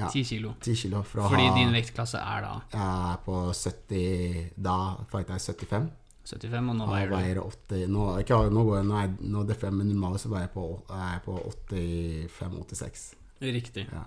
Ja. 0.00 0.08
Ti 0.10 0.24
kilo. 0.26 0.54
10 0.60 0.74
kilo 0.82 1.02
fra 1.06 1.28
Fordi 1.30 1.46
ha 1.46 1.54
din 1.54 1.72
vektklasse 1.76 2.18
er 2.18 2.42
da 2.42 2.52
Jeg 2.72 3.12
er 3.12 3.18
på 3.22 3.34
70 3.52 4.54
Da 4.56 4.76
fighter 5.12 5.36
jeg 5.36 5.56
75. 5.68 5.90
75, 6.24 6.68
og 6.70 6.76
nå 6.78 6.86
veier 6.86 7.10
du 7.10 7.14
veier 7.16 7.40
80 7.42 7.88
Nå, 7.90 8.04
ikke, 8.22 8.36
nå 8.54 8.62
går 8.68 8.76
jeg 8.78 8.86
Nå 8.86 8.98
er 9.00 9.08
nå 9.26 9.40
er 9.42 9.48
det 9.48 9.56
fem, 9.58 9.74
men 9.80 9.88
normalt 9.90 10.22
så 10.22 10.30
veier 10.30 10.46
jeg 10.46 10.54
på, 10.54 10.66
er 10.94 11.08
jeg 11.16 11.22
på 11.26 11.34
85-86. 11.72 13.04
Riktig. 13.42 13.86
Ja. 13.90 14.04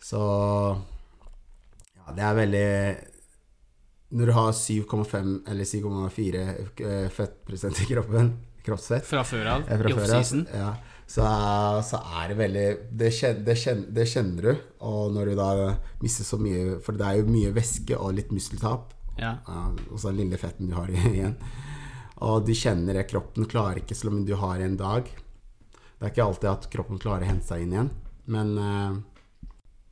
Så 0.00 0.22
Ja, 1.98 2.14
det 2.16 2.24
er 2.24 2.36
veldig 2.38 2.68
Når 4.16 4.30
du 4.30 4.32
har 4.38 4.52
7,5 4.56 5.32
eller 5.52 5.68
7,4 5.68 6.44
eh, 6.80 7.08
fettprosent 7.12 7.82
i 7.84 7.88
kroppen, 7.92 8.30
kroppsfett 8.66 9.04
Fra 9.08 9.24
før 9.26 9.50
av, 9.56 9.66
fra 9.68 9.90
i 9.90 9.96
offseason. 9.96 10.46
ja, 10.54 10.72
så, 11.08 11.24
så 11.88 12.00
er 12.20 12.28
det 12.32 12.36
veldig 12.36 12.66
det 13.00 13.12
kjenner, 13.16 13.44
det, 13.46 13.56
kjenner, 13.56 13.92
det 13.96 14.04
kjenner 14.10 14.48
du. 14.48 14.64
Og 14.84 15.12
når 15.14 15.30
du 15.30 15.38
da 15.38 15.50
mister 16.02 16.26
så 16.28 16.36
mye 16.40 16.78
For 16.84 16.96
det 17.00 17.06
er 17.06 17.20
jo 17.20 17.30
mye 17.32 17.52
væske 17.56 17.96
og 17.96 18.12
litt 18.18 18.32
muskeltap. 18.34 18.92
Ja. 19.18 19.36
Og 19.90 19.98
så 19.98 20.10
den 20.10 20.22
lille 20.22 20.40
fetten 20.40 20.70
du 20.70 20.76
har 20.78 20.90
igjen. 20.92 21.36
Og 22.24 22.46
du 22.46 22.54
kjenner 22.56 22.98
det, 22.98 23.08
kroppen 23.10 23.46
klarer 23.50 23.82
ikke 23.82 23.96
selv 23.98 24.16
om 24.16 24.24
du 24.26 24.34
har 24.38 24.62
en 24.62 24.78
dag. 24.78 25.06
Det 25.98 26.06
er 26.06 26.12
ikke 26.12 26.26
alltid 26.26 26.50
at 26.50 26.66
kroppen 26.72 26.98
klarer 27.02 27.26
å 27.26 27.30
hente 27.32 27.46
seg 27.46 27.64
inn 27.64 27.74
igjen, 27.74 27.88
men 28.30 28.50
eh, 28.62 28.98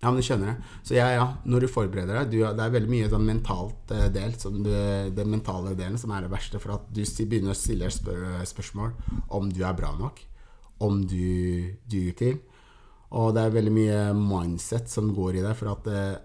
ja, 0.03 0.11
men 0.11 0.21
du 0.21 0.27
skjønner 0.27 0.53
det. 0.53 0.73
Så 0.87 0.95
ja, 0.95 1.07
ja, 1.17 1.25
når 1.49 1.65
du 1.65 1.73
forbereder 1.73 2.21
deg 2.21 2.35
du, 2.35 2.41
Det 2.45 2.63
er 2.63 2.75
veldig 2.75 2.91
mye 2.93 3.09
sånn 3.11 3.25
mentalt 3.27 3.95
eh, 3.97 4.09
del, 4.15 4.35
du, 4.37 4.71
den 5.17 5.33
mentale 5.33 5.75
delen, 5.79 5.99
som 5.99 6.13
er 6.15 6.27
det 6.27 6.33
verste. 6.35 6.61
For 6.63 6.77
at 6.77 6.91
du 6.95 7.03
begynner 7.03 7.55
å 7.55 7.59
stille 7.59 7.91
spør, 7.91 8.27
spørsmål 8.47 8.93
om 9.35 9.51
du 9.51 9.63
er 9.67 9.79
bra 9.79 9.95
nok, 9.99 10.21
om 10.85 11.01
du 11.09 11.75
duger 11.89 12.19
til. 12.21 12.39
Og 13.17 13.33
det 13.35 13.47
er 13.47 13.55
veldig 13.55 13.75
mye 13.75 14.01
mindset 14.19 14.91
som 14.93 15.11
går 15.17 15.41
i 15.41 15.47
det, 15.47 15.55
for 15.59 15.73
at 15.75 15.91
eh, 15.91 16.17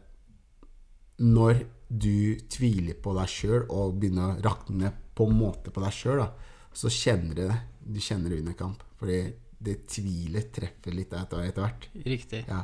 når 1.22 1.64
du 1.92 2.40
tviler 2.48 2.96
på 3.04 3.12
deg 3.18 3.28
sjøl 3.28 3.66
og 3.68 3.98
begynner 4.00 4.38
å 4.38 4.44
rakne 4.46 4.94
på 5.16 5.28
en 5.28 5.36
måte 5.36 5.74
på 5.76 5.84
deg 5.84 5.96
sjøl, 5.96 6.24
så 6.72 6.92
kjenner 6.92 7.36
du 7.36 7.44
det. 7.44 7.60
Du 7.84 8.00
kjenner 8.00 8.32
det 8.32 8.40
under 8.40 8.56
kamp. 8.56 8.86
Fordi 9.02 9.20
det 9.62 9.82
tvilet 9.92 10.54
treffer 10.56 10.96
litt 10.96 11.14
etter, 11.18 11.44
etter 11.44 11.66
hvert. 11.66 11.88
Riktig. 12.08 12.46
Ja. 12.48 12.64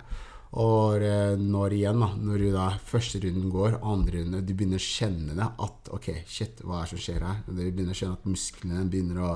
Og 0.57 1.03
eh, 1.03 1.35
når 1.35 1.75
igjen, 1.75 1.99
da, 1.99 2.07
når 2.15 2.43
du 2.45 2.47
da 2.55 2.69
første 2.87 3.19
runden 3.25 3.51
går, 3.51 3.81
andre 3.83 4.21
runde, 4.21 4.41
du 4.47 4.53
begynner 4.55 4.79
å 4.79 4.85
kjenne 4.85 5.35
det 5.35 5.49
at 5.67 5.91
ok, 5.93 6.07
shit, 6.23 6.63
hva 6.63 6.79
er 6.79 6.87
det 6.87 6.93
som 6.93 7.03
skjer 7.03 7.27
her? 7.27 7.43
Du 7.49 7.59
begynner 7.59 7.91
å 7.91 7.99
kjenne 7.99 8.17
at 8.17 8.29
musklene 8.31 8.87
begynner 8.87 9.21
å 9.27 9.33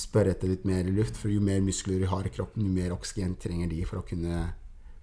spørre 0.00 0.32
etter 0.32 0.54
litt 0.54 0.64
mer 0.68 0.88
luft. 0.88 1.20
For 1.20 1.32
jo 1.32 1.44
mer 1.44 1.60
muskler 1.64 2.00
du 2.00 2.08
har 2.10 2.24
i 2.24 2.32
kroppen, 2.32 2.64
jo 2.64 2.72
mer 2.72 2.96
oksygen 2.96 3.36
trenger 3.42 3.68
de 3.70 3.84
for 3.84 4.00
å 4.00 4.06
kunne 4.08 4.46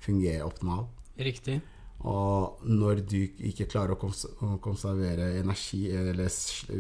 fungere 0.01 0.45
optimalt. 0.47 0.89
Riktig. 1.21 1.61
Og 2.05 2.61
når 2.69 3.01
du 3.09 3.17
ikke 3.49 3.65
klarer 3.71 3.95
å 3.95 3.99
kons 3.99 4.27
å 4.45 4.59
konservere 4.61 5.31
energi, 5.39 5.87
eller 5.89 6.29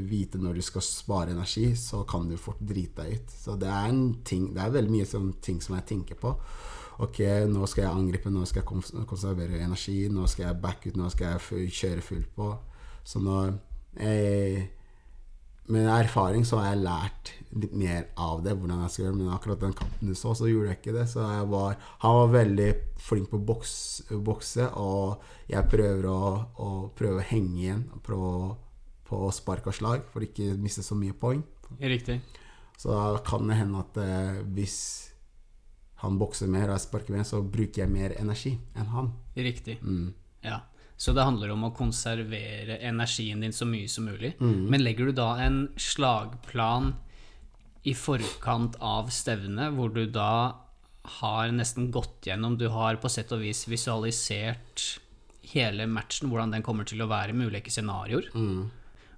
vite 0.05 0.37
når 0.37 0.59
du 0.59 0.65
skal 0.65 0.85
spare 0.85 1.33
energi, 1.33 1.71
så 1.75 2.03
kan 2.09 2.29
du 2.29 2.37
fort 2.37 2.61
drite 2.61 3.01
deg 3.01 3.17
ut. 3.17 3.33
Så 3.33 3.57
det 3.57 3.71
er, 3.73 3.97
ting, 4.27 4.51
det 4.53 4.61
er 4.61 4.75
veldig 4.77 4.93
mye 4.93 5.09
sånn 5.09 5.31
ting 5.41 5.57
som 5.63 5.77
jeg 5.79 5.87
tenker 5.95 6.21
på. 6.21 6.35
Ok, 7.01 7.21
nå 7.49 7.65
skal 7.69 7.87
jeg 7.87 7.93
angripe, 7.93 8.29
nå 8.33 8.45
skal 8.49 8.61
jeg 8.61 8.69
kons 8.69 8.93
konservere 9.09 9.61
energi, 9.61 9.99
nå 10.09 10.25
skal 10.29 10.47
jeg 10.47 10.61
back 10.61 10.85
ut, 10.87 10.97
nå 10.97 11.09
skal 11.13 11.35
jeg 11.35 11.73
kjøre 11.81 12.05
fullt 12.05 12.31
på. 12.37 12.51
Så 13.07 13.21
når 13.21 13.57
jeg 13.97 14.67
med 15.73 15.89
erfaring 15.91 16.45
så 16.47 16.61
har 16.61 16.71
jeg 16.71 16.83
lært 16.85 17.31
litt 17.57 17.73
mer 17.75 18.05
av 18.19 18.43
det, 18.45 18.53
hvordan 18.55 18.83
jeg 18.85 18.93
skal 18.93 19.05
gjøre. 19.05 19.17
Men 19.17 19.33
akkurat 19.35 19.63
den 19.63 19.75
kampen 19.77 20.11
du 20.11 20.15
så, 20.15 20.33
så 20.37 20.49
gjorde 20.49 20.71
jeg 20.71 20.79
ikke 20.79 20.95
det. 20.95 21.07
Så 21.11 21.25
var, 21.51 21.75
han 22.03 22.19
var 22.21 22.31
veldig 22.35 22.69
flink 23.03 23.31
på 23.31 23.39
å 23.39 23.47
boks, 23.49 23.73
bokse, 24.23 24.69
og 24.79 25.27
jeg 25.51 25.71
prøver 25.71 26.07
å, 26.11 26.21
å 26.63 26.69
prøver 26.97 27.21
å 27.21 27.27
henge 27.31 27.59
igjen 27.65 27.83
prøve 28.05 28.31
å, 28.31 28.47
på 29.07 29.21
spark 29.31 29.69
og 29.71 29.75
slag 29.75 30.07
for 30.11 30.25
ikke 30.25 30.53
å 30.53 30.59
miste 30.59 30.83
så 30.85 30.97
mye 30.99 31.15
poeng. 31.15 31.43
Riktig. 31.79 32.19
Så 32.77 32.93
da 32.93 33.19
kan 33.25 33.47
det 33.49 33.57
hende 33.57 33.81
at 33.81 33.99
eh, 33.99 34.41
hvis 34.55 34.79
han 36.03 36.19
bokser 36.21 36.49
mer 36.51 36.67
og 36.67 36.75
jeg 36.75 36.85
sparker 36.85 37.15
mer, 37.15 37.25
så 37.25 37.41
bruker 37.41 37.83
jeg 37.83 37.91
mer 37.91 38.13
energi 38.21 38.53
enn 38.77 38.91
han. 38.93 39.13
Riktig. 39.35 39.79
Mm. 39.81 40.11
Ja. 40.45 40.61
Så 40.97 41.13
det 41.13 41.25
handler 41.27 41.53
om 41.53 41.67
å 41.67 41.73
konservere 41.77 42.79
energien 42.81 43.43
din 43.45 43.53
så 43.53 43.67
mye 43.69 43.89
som 43.89 44.07
mulig. 44.09 44.33
Mm. 44.41 44.65
Men 44.71 44.81
legger 44.81 45.09
du 45.09 45.17
da 45.19 45.35
en 45.43 45.67
slagplan 45.77 46.95
i 47.87 47.93
forkant 47.95 48.79
av 48.83 49.11
stevnet, 49.13 49.75
hvor 49.77 49.93
du 49.93 50.07
da 50.09 50.57
har 51.21 51.53
nesten 51.55 51.91
gått 51.93 52.27
gjennom 52.27 52.57
Du 52.59 52.67
har 52.73 52.97
på 52.99 53.11
sett 53.11 53.31
og 53.31 53.45
vis 53.45 53.63
visualisert 53.69 54.99
hele 55.53 55.85
matchen, 55.87 56.27
hvordan 56.31 56.51
den 56.51 56.65
kommer 56.65 56.87
til 56.87 57.05
å 57.05 57.07
være, 57.07 57.35
med 57.37 57.53
ulike 57.53 57.71
scenarioer. 57.71 58.27
Mm. 58.35 58.67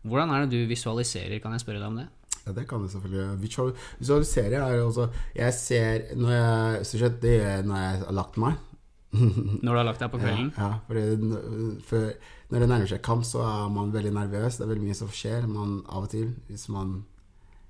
Hvordan 0.05 0.31
er 0.35 0.45
det 0.45 0.53
du 0.53 0.69
visualiserer, 0.69 1.39
kan 1.41 1.55
jeg 1.55 1.63
spørre 1.63 1.81
deg 1.81 1.89
om 1.89 1.99
det? 2.03 2.07
Ja, 2.45 2.53
det 2.55 2.67
kan 2.69 2.83
jeg 2.85 2.93
selvfølgelig. 2.93 3.49
gjøre 3.49 3.73
visualisere 3.99 4.61
er 4.63 4.79
altså 4.81 5.09
Jeg 5.35 5.53
ser 5.53 6.05
når 6.17 6.31
jeg, 6.33 7.11
det 7.21 7.33
gjør 7.35 7.49
jeg 7.49 7.65
når 7.67 7.81
jeg 7.83 8.03
har 8.03 8.17
lagt 8.19 8.39
meg. 8.41 8.65
Når 9.63 9.71
du 9.71 9.77
har 9.77 9.87
lagt 9.87 10.03
deg 10.03 10.11
på 10.13 10.19
kvelden? 10.21 10.51
Ja, 10.57 10.67
ja 10.77 11.77
for, 11.87 12.11
når 12.49 12.61
det 12.61 12.67
nærmer 12.69 12.89
seg 12.89 13.01
kamp, 13.05 13.25
så 13.25 13.41
er 13.45 13.71
man 13.73 13.93
veldig 13.93 14.11
nervøs. 14.13 14.57
Det 14.57 14.65
er 14.65 14.69
veldig 14.69 14.85
mye 14.85 14.97
som 14.97 15.09
skjer. 15.13 15.47
Man, 15.49 15.79
av 15.89 16.05
og 16.05 16.11
til, 16.13 16.31
hvis 16.49 16.67
man 16.73 16.99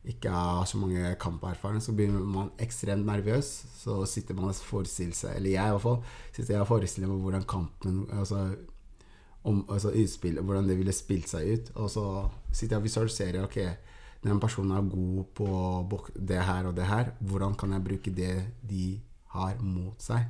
ikke 0.08 0.31
har 0.31 0.65
så 0.67 0.79
mange 0.79 1.13
kamperfaringer, 1.19 1.84
så 1.84 1.93
blir 1.96 2.12
man 2.12 2.51
ekstremt 2.60 3.08
nervøs. 3.08 3.50
Så 3.75 4.01
sitter 4.08 4.36
man 4.36 4.51
og 4.51 4.55
forestiller 4.55 5.15
seg, 5.15 5.36
eller 5.36 5.51
jeg 5.51 5.67
i 5.67 5.75
hvert 5.75 5.86
fall, 5.86 6.00
sitter 6.31 6.53
jeg 6.55 6.63
og 6.63 6.72
forestiller 6.72 7.12
meg 7.12 7.24
hvordan 7.25 7.48
kampen 7.50 8.01
altså, 8.15 8.43
om, 9.43 9.65
altså 9.67 9.91
utspill, 9.91 10.39
hvordan 10.39 10.72
det 10.72 10.79
ville 10.79 10.96
spilt 10.96 11.31
seg 11.31 11.53
ut. 11.53 11.72
Og 11.75 11.91
så 11.91 12.05
sitter 12.51 12.77
jeg 12.77 12.81
og 12.81 12.88
visualiserer 12.88 13.43
ok, 13.43 13.60
den 14.24 14.39
personen 14.43 14.75
er 14.75 14.91
god 14.91 15.24
på 15.36 16.03
det 16.15 16.43
her 16.48 16.72
og 16.72 16.75
det 16.75 16.88
her. 16.88 17.13
Hvordan 17.19 17.55
kan 17.60 17.75
jeg 17.75 17.84
bruke 17.84 18.15
det 18.15 18.34
de 18.63 18.93
har 19.36 19.60
mot 19.63 20.00
seg? 20.03 20.27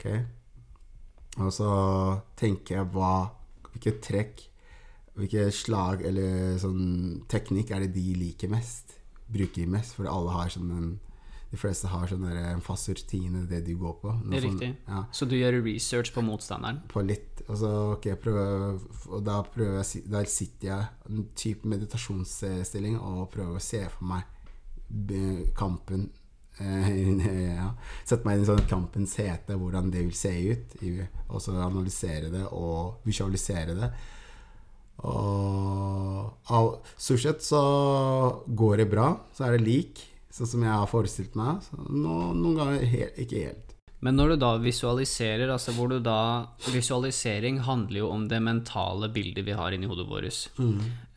Ok 0.00 1.40
Og 1.44 1.52
så 1.54 1.68
tenker 2.40 2.80
jeg 2.80 2.90
hva 2.94 3.12
Hvilke 3.70 3.92
trekk 4.02 4.46
Hvilke 5.20 5.50
slag 5.52 6.02
eller 6.08 6.56
sånn 6.62 7.22
teknikk 7.28 7.70
er 7.76 7.84
det 7.84 7.92
de 7.98 8.14
liker 8.16 8.48
mest? 8.50 8.96
Bruker 9.30 9.66
de 9.66 9.70
mest? 9.76 9.92
For 9.98 10.08
alle 10.08 10.32
har 10.32 10.48
sånn 10.54 10.70
en 10.72 10.90
De 11.50 11.58
fleste 11.58 11.90
har 11.90 12.06
sånn 12.06 12.24
en 12.30 12.60
fast 12.62 12.86
rutine, 12.88 13.40
det 13.50 13.64
de 13.66 13.74
går 13.74 13.96
på. 14.00 14.12
Det 14.30 14.36
er 14.38 14.44
sånn- 14.44 14.52
riktig. 14.60 14.68
Ja, 14.86 15.00
Så 15.10 15.26
du 15.28 15.34
gjør 15.34 15.56
research 15.64 16.12
på 16.14 16.22
motstanderen? 16.22 16.78
på 16.88 17.02
litt 17.04 17.42
Og 17.48 17.56
så 17.58 17.70
okay, 17.96 18.14
prøver, 18.14 18.78
Og 19.10 19.24
da 19.26 19.42
jeg 19.42 20.04
da, 20.06 20.24
sitter 20.24 20.68
jeg 20.68 20.88
i 21.08 21.12
en 21.12 21.28
type 21.34 21.66
meditasjonsstilling 21.66 22.98
og 23.00 23.30
prøver 23.34 23.56
å 23.58 23.60
se 23.60 23.82
for 23.88 24.04
meg 24.04 24.22
kampen 25.58 26.06
eh, 26.06 26.19
ja. 27.60 27.70
Sette 28.04 28.26
meg 28.26 28.38
inn 28.38 28.44
i 28.44 28.48
sånn 28.48 28.66
kampens 28.70 29.16
hete, 29.20 29.56
hvordan 29.58 29.90
det 29.92 30.04
vil 30.04 30.16
se 30.16 30.32
ut. 30.50 30.76
Og 31.30 31.42
så 31.42 31.56
analysere 31.56 32.32
det 32.32 32.46
og 32.50 33.04
visualisere 33.08 33.76
det. 33.78 33.90
Og 35.08 36.52
av, 36.52 36.70
stort 37.00 37.24
sett 37.24 37.44
så 37.44 37.62
går 38.46 38.82
det 38.82 38.90
bra. 38.92 39.12
Så 39.36 39.46
er 39.46 39.56
det 39.56 39.64
lik, 39.64 40.04
sånn 40.32 40.50
som 40.50 40.66
jeg 40.66 40.76
har 40.76 40.90
forestilt 40.90 41.38
meg. 41.40 41.64
Nå, 41.88 42.20
noen 42.36 42.58
ganger 42.58 42.88
helt, 42.94 43.20
ikke 43.24 43.44
helt. 43.48 43.69
Men 44.00 44.16
når 44.16 44.32
du 44.32 44.36
da 44.40 44.50
visualiserer, 44.62 45.50
altså 45.52 45.74
hvor 45.76 45.90
du 45.92 45.98
da 46.00 46.48
Visualisering 46.72 47.58
handler 47.66 48.00
jo 48.00 48.08
om 48.14 48.26
det 48.30 48.38
mentale 48.40 49.10
bildet 49.12 49.44
vi 49.44 49.56
har 49.56 49.76
inni 49.76 49.88
hodet 49.90 50.06
vårt. 50.08 50.38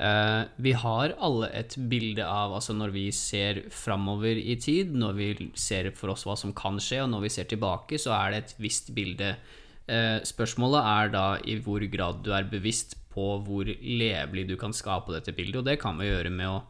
Eh, 0.03 0.41
vi 0.65 0.73
har 0.75 1.15
alle 1.23 1.47
et 1.55 1.77
bilde 1.89 2.25
av 2.27 2.55
altså 2.57 2.75
når 2.75 2.91
vi 2.95 3.05
ser 3.15 3.61
framover 3.71 4.39
i 4.39 4.57
tid, 4.59 4.91
når 4.99 5.15
vi 5.19 5.29
ser 5.55 5.93
for 5.95 6.11
oss 6.11 6.25
hva 6.27 6.35
som 6.39 6.51
kan 6.55 6.79
skje, 6.81 7.05
og 7.05 7.13
når 7.13 7.27
vi 7.27 7.33
ser 7.37 7.47
tilbake, 7.47 7.99
så 8.01 8.15
er 8.17 8.33
det 8.33 8.43
et 8.43 8.55
visst 8.67 8.91
bilde. 8.95 9.35
Uh, 9.83 10.23
spørsmålet 10.23 10.85
er 10.87 11.09
da 11.11 11.23
i 11.43 11.57
hvor 11.59 11.83
grad 11.91 12.21
du 12.23 12.29
er 12.31 12.45
bevisst 12.47 12.95
på 13.11 13.25
hvor 13.43 13.67
levelig 13.67 14.45
du 14.47 14.55
kan 14.59 14.71
skape 14.75 15.11
dette 15.11 15.33
bildet, 15.35 15.59
og 15.59 15.67
det 15.67 15.75
kan 15.81 15.99
vi 15.99 16.07
gjøre 16.07 16.31
med 16.31 16.47
å 16.49 16.61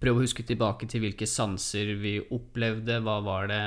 prøve 0.00 0.20
å 0.20 0.24
huske 0.26 0.44
tilbake 0.44 0.88
til 0.90 1.00
hvilke 1.04 1.26
sanser 1.28 1.94
vi 2.00 2.18
opplevde, 2.20 2.98
hva 3.04 3.16
var 3.24 3.48
det, 3.48 3.60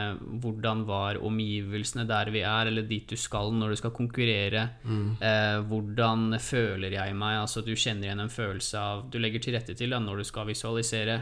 hvordan 0.43 0.83
var 0.85 1.17
omgivelsene 1.25 2.05
der 2.09 2.29
vi 2.33 2.43
er, 2.45 2.69
eller 2.69 2.85
dit 2.89 3.09
du 3.09 3.17
skal 3.17 3.49
når 3.55 3.73
du 3.73 3.79
skal 3.81 3.95
konkurrere, 3.97 4.65
eh, 4.85 5.57
hvordan 5.65 6.37
føler 6.43 6.93
jeg 6.99 7.17
meg, 7.17 7.39
altså 7.41 7.65
du 7.65 7.73
kjenner 7.73 8.09
igjen 8.09 8.25
en 8.25 8.33
følelse 8.33 8.81
av, 8.81 9.07
du 9.09 9.17
legger 9.17 9.41
til 9.41 9.57
rette 9.57 9.73
til 9.77 9.95
da, 9.95 10.01
når 10.03 10.21
du 10.21 10.29
skal 10.29 10.49
visualisere, 10.51 11.21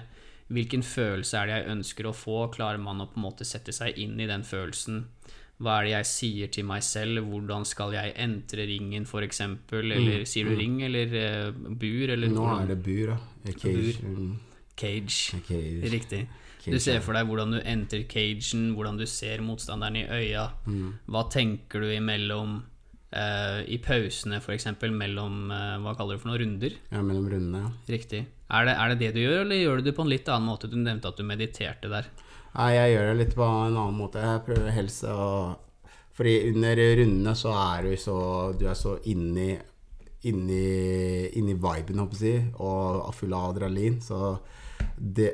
hvilken 0.51 0.83
følelse 0.83 1.39
er 1.39 1.47
det 1.47 1.55
jeg 1.55 1.71
ønsker 1.75 2.07
å 2.07 2.15
få, 2.15 2.39
klarer 2.51 2.79
man 2.79 3.03
å 3.03 3.07
på 3.11 3.19
en 3.19 3.27
måte 3.27 3.47
sette 3.47 3.75
seg 3.75 3.95
inn 3.99 4.19
i 4.19 4.27
den 4.27 4.43
følelsen, 4.47 5.05
hva 5.63 5.79
er 5.79 5.87
det 5.87 5.93
jeg 5.93 6.09
sier 6.11 6.51
til 6.53 6.67
meg 6.69 6.83
selv, 6.85 7.23
hvordan 7.31 7.63
skal 7.65 7.95
jeg 7.95 8.13
entre 8.21 8.67
ringen 8.69 9.07
eksempel, 9.23 9.91
eller 9.95 10.27
sier 10.29 10.45
du 10.45 10.53
ring, 10.59 10.83
eller 10.85 11.15
eh, 11.17 11.49
bur, 11.51 12.11
eller 12.13 12.29
Nå 12.29 12.45
er 12.59 12.67
det 12.69 12.77
bur, 12.85 13.15
da. 13.15 13.53
Cage. 13.55 13.95
Mm, 14.03 14.35
Cage. 14.77 15.41
cage. 15.47 15.91
Riktig. 15.91 16.23
Cage, 16.61 16.73
Du 16.73 16.79
ser 16.83 17.01
for 17.03 17.17
deg 17.17 17.27
hvordan 17.29 17.55
du 17.55 17.59
entrer 17.63 18.05
cagen, 18.09 18.71
hvordan 18.77 18.97
du 18.99 19.05
ser 19.09 19.41
motstanderen 19.45 19.99
i 20.01 20.05
øya. 20.05 20.49
Mm. 20.67 20.89
Hva 21.07 21.23
tenker 21.33 21.83
du 21.83 21.91
imellom 21.95 22.57
uh, 23.15 23.59
I 23.65 23.77
pausene, 23.83 24.41
f.eks., 24.41 24.67
mellom 24.91 25.51
uh, 25.51 25.77
Hva 25.83 25.95
kaller 25.97 26.17
du 26.17 26.23
for 26.23 26.31
noen 26.31 26.41
runder? 26.43 26.75
Ja, 26.91 27.01
mellom 27.01 27.29
rundene, 27.31 27.63
ja. 27.65 27.71
Riktig. 27.97 28.25
Er 28.47 28.67
det, 28.67 28.75
er 28.79 28.91
det 28.93 28.99
det 29.01 29.13
du 29.15 29.21
gjør, 29.23 29.41
eller 29.43 29.59
gjør 29.59 29.79
du 29.79 29.87
det 29.89 29.95
på 29.95 30.05
en 30.05 30.11
litt 30.11 30.29
annen 30.31 30.47
måte? 30.47 30.69
Du 30.71 30.77
nevnte 30.79 31.09
at 31.11 31.19
du 31.19 31.25
mediterte 31.27 31.91
der. 31.91 32.11
Nei, 32.57 32.73
jeg 32.73 32.93
gjør 32.93 33.09
det 33.09 33.17
litt 33.21 33.33
på 33.37 33.47
en 33.47 33.73
annen 33.75 33.97
måte. 33.97 34.21
Jeg 34.23 34.43
prøver 34.47 34.75
helst 34.75 35.07
å 35.07 35.23
Fordi 36.17 36.35
under 36.49 36.79
rundene 36.97 37.33
så 37.37 37.51
er 37.53 37.83
du 37.85 37.97
så 38.01 38.19
Du 38.57 38.63
er 38.67 38.77
så 38.77 38.95
inni 39.05 39.55
Inni, 40.27 41.29
inni 41.37 41.53
viben, 41.53 41.99
holdt 42.01 42.17
jeg 42.17 42.17
å 42.17 42.19
si, 42.19 42.31
og 42.59 43.13
full 43.15 43.35
av 43.37 43.51
adrenalin. 43.51 43.99
Så 44.01 44.17
det 44.97 45.31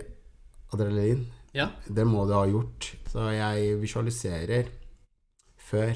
Adrenalin, 0.74 1.26
Ja. 1.54 1.70
det 1.88 2.06
må 2.08 2.26
du 2.28 2.34
ha 2.34 2.46
gjort. 2.50 2.96
Så 3.12 3.28
jeg 3.36 3.78
visualiserer 3.82 4.70
før, 5.58 5.94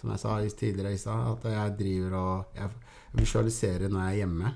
som 0.00 0.10
jeg 0.10 0.18
sa 0.18 0.40
tidligere 0.42 0.92
i 0.94 0.98
stad, 0.98 1.38
at 1.38 1.44
jeg 1.52 1.76
driver 1.78 2.16
og 2.18 2.44
Jeg 2.56 2.70
visualiserer 3.14 3.88
når 3.92 4.00
jeg 4.00 4.12
er 4.12 4.20
hjemme. 4.26 4.54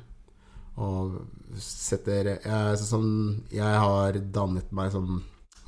Og 0.77 1.15
setter 1.57 2.25
jeg, 2.43 2.79
sånn, 2.83 3.45
jeg 3.51 3.79
har 3.81 4.13
dannet 4.13 4.73
meg 4.73 4.91
sånn 4.93 5.23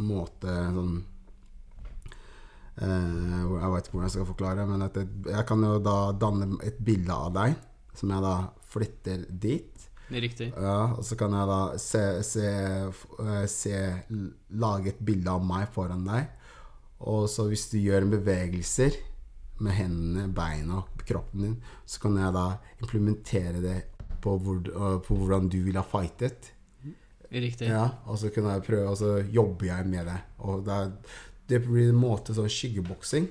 måte 0.05 0.53
sånn 0.75 0.99
eh, 2.81 3.47
Jeg 3.49 3.73
veit 3.73 3.87
ikke 3.89 3.95
hvordan 3.97 4.07
jeg 4.09 4.15
skal 4.17 4.29
forklare, 4.29 4.67
men 4.69 4.85
at 4.87 4.99
jeg, 5.01 5.09
jeg 5.31 5.47
kan 5.49 5.65
jo 5.65 5.79
da 5.83 5.97
danne 6.13 6.59
et 6.67 6.79
bilde 6.85 7.15
av 7.15 7.33
deg, 7.39 7.57
som 7.99 8.13
jeg 8.15 8.25
da 8.27 8.35
flytter 8.69 9.25
dit. 9.31 9.88
Riktig. 10.09 10.53
Ja, 10.57 10.95
og 10.97 11.05
så 11.05 11.19
kan 11.21 11.35
jeg 11.37 11.49
da 11.51 11.61
se, 11.83 12.03
se, 12.25 12.49
eh, 13.21 13.45
se 13.53 13.81
Lage 14.57 14.95
et 14.95 15.03
bilde 15.05 15.35
av 15.35 15.45
meg 15.45 15.69
foran 15.75 16.07
deg. 16.09 16.31
Og 17.05 17.29
så 17.31 17.47
hvis 17.51 17.69
du 17.71 17.79
gjør 17.79 18.09
bevegelser 18.17 18.97
med 19.63 19.75
hendene, 19.77 20.29
beina 20.35 20.81
og 20.81 21.05
kroppen 21.07 21.45
din, 21.45 21.57
så 21.87 22.03
kan 22.03 22.19
jeg 22.19 22.35
da 22.35 22.47
implementere 22.81 23.63
det 23.63 23.79
på, 24.23 24.37
hvor, 24.43 24.59
øh, 24.59 25.01
på 25.05 25.19
hvordan 25.19 25.51
du 25.51 25.61
ville 25.67 25.83
ha 25.83 25.87
fightet. 25.87 26.53
Riktig. 27.29 27.69
Ja, 27.69 27.85
og 28.09 28.19
så 28.19 28.31
kan 28.33 28.49
jeg 28.49 28.65
prøve, 28.65 28.89
og 28.89 28.97
så 28.97 29.19
jobber 29.21 29.67
jeg 29.69 29.87
med 29.87 30.07
det. 30.09 30.17
Og 30.39 30.65
det, 30.65 30.75
er, 30.75 31.19
det 31.51 31.63
blir 31.67 31.91
en 31.91 32.01
måte 32.01 32.35
sånn 32.35 32.49
skyggeboksing. 32.49 33.29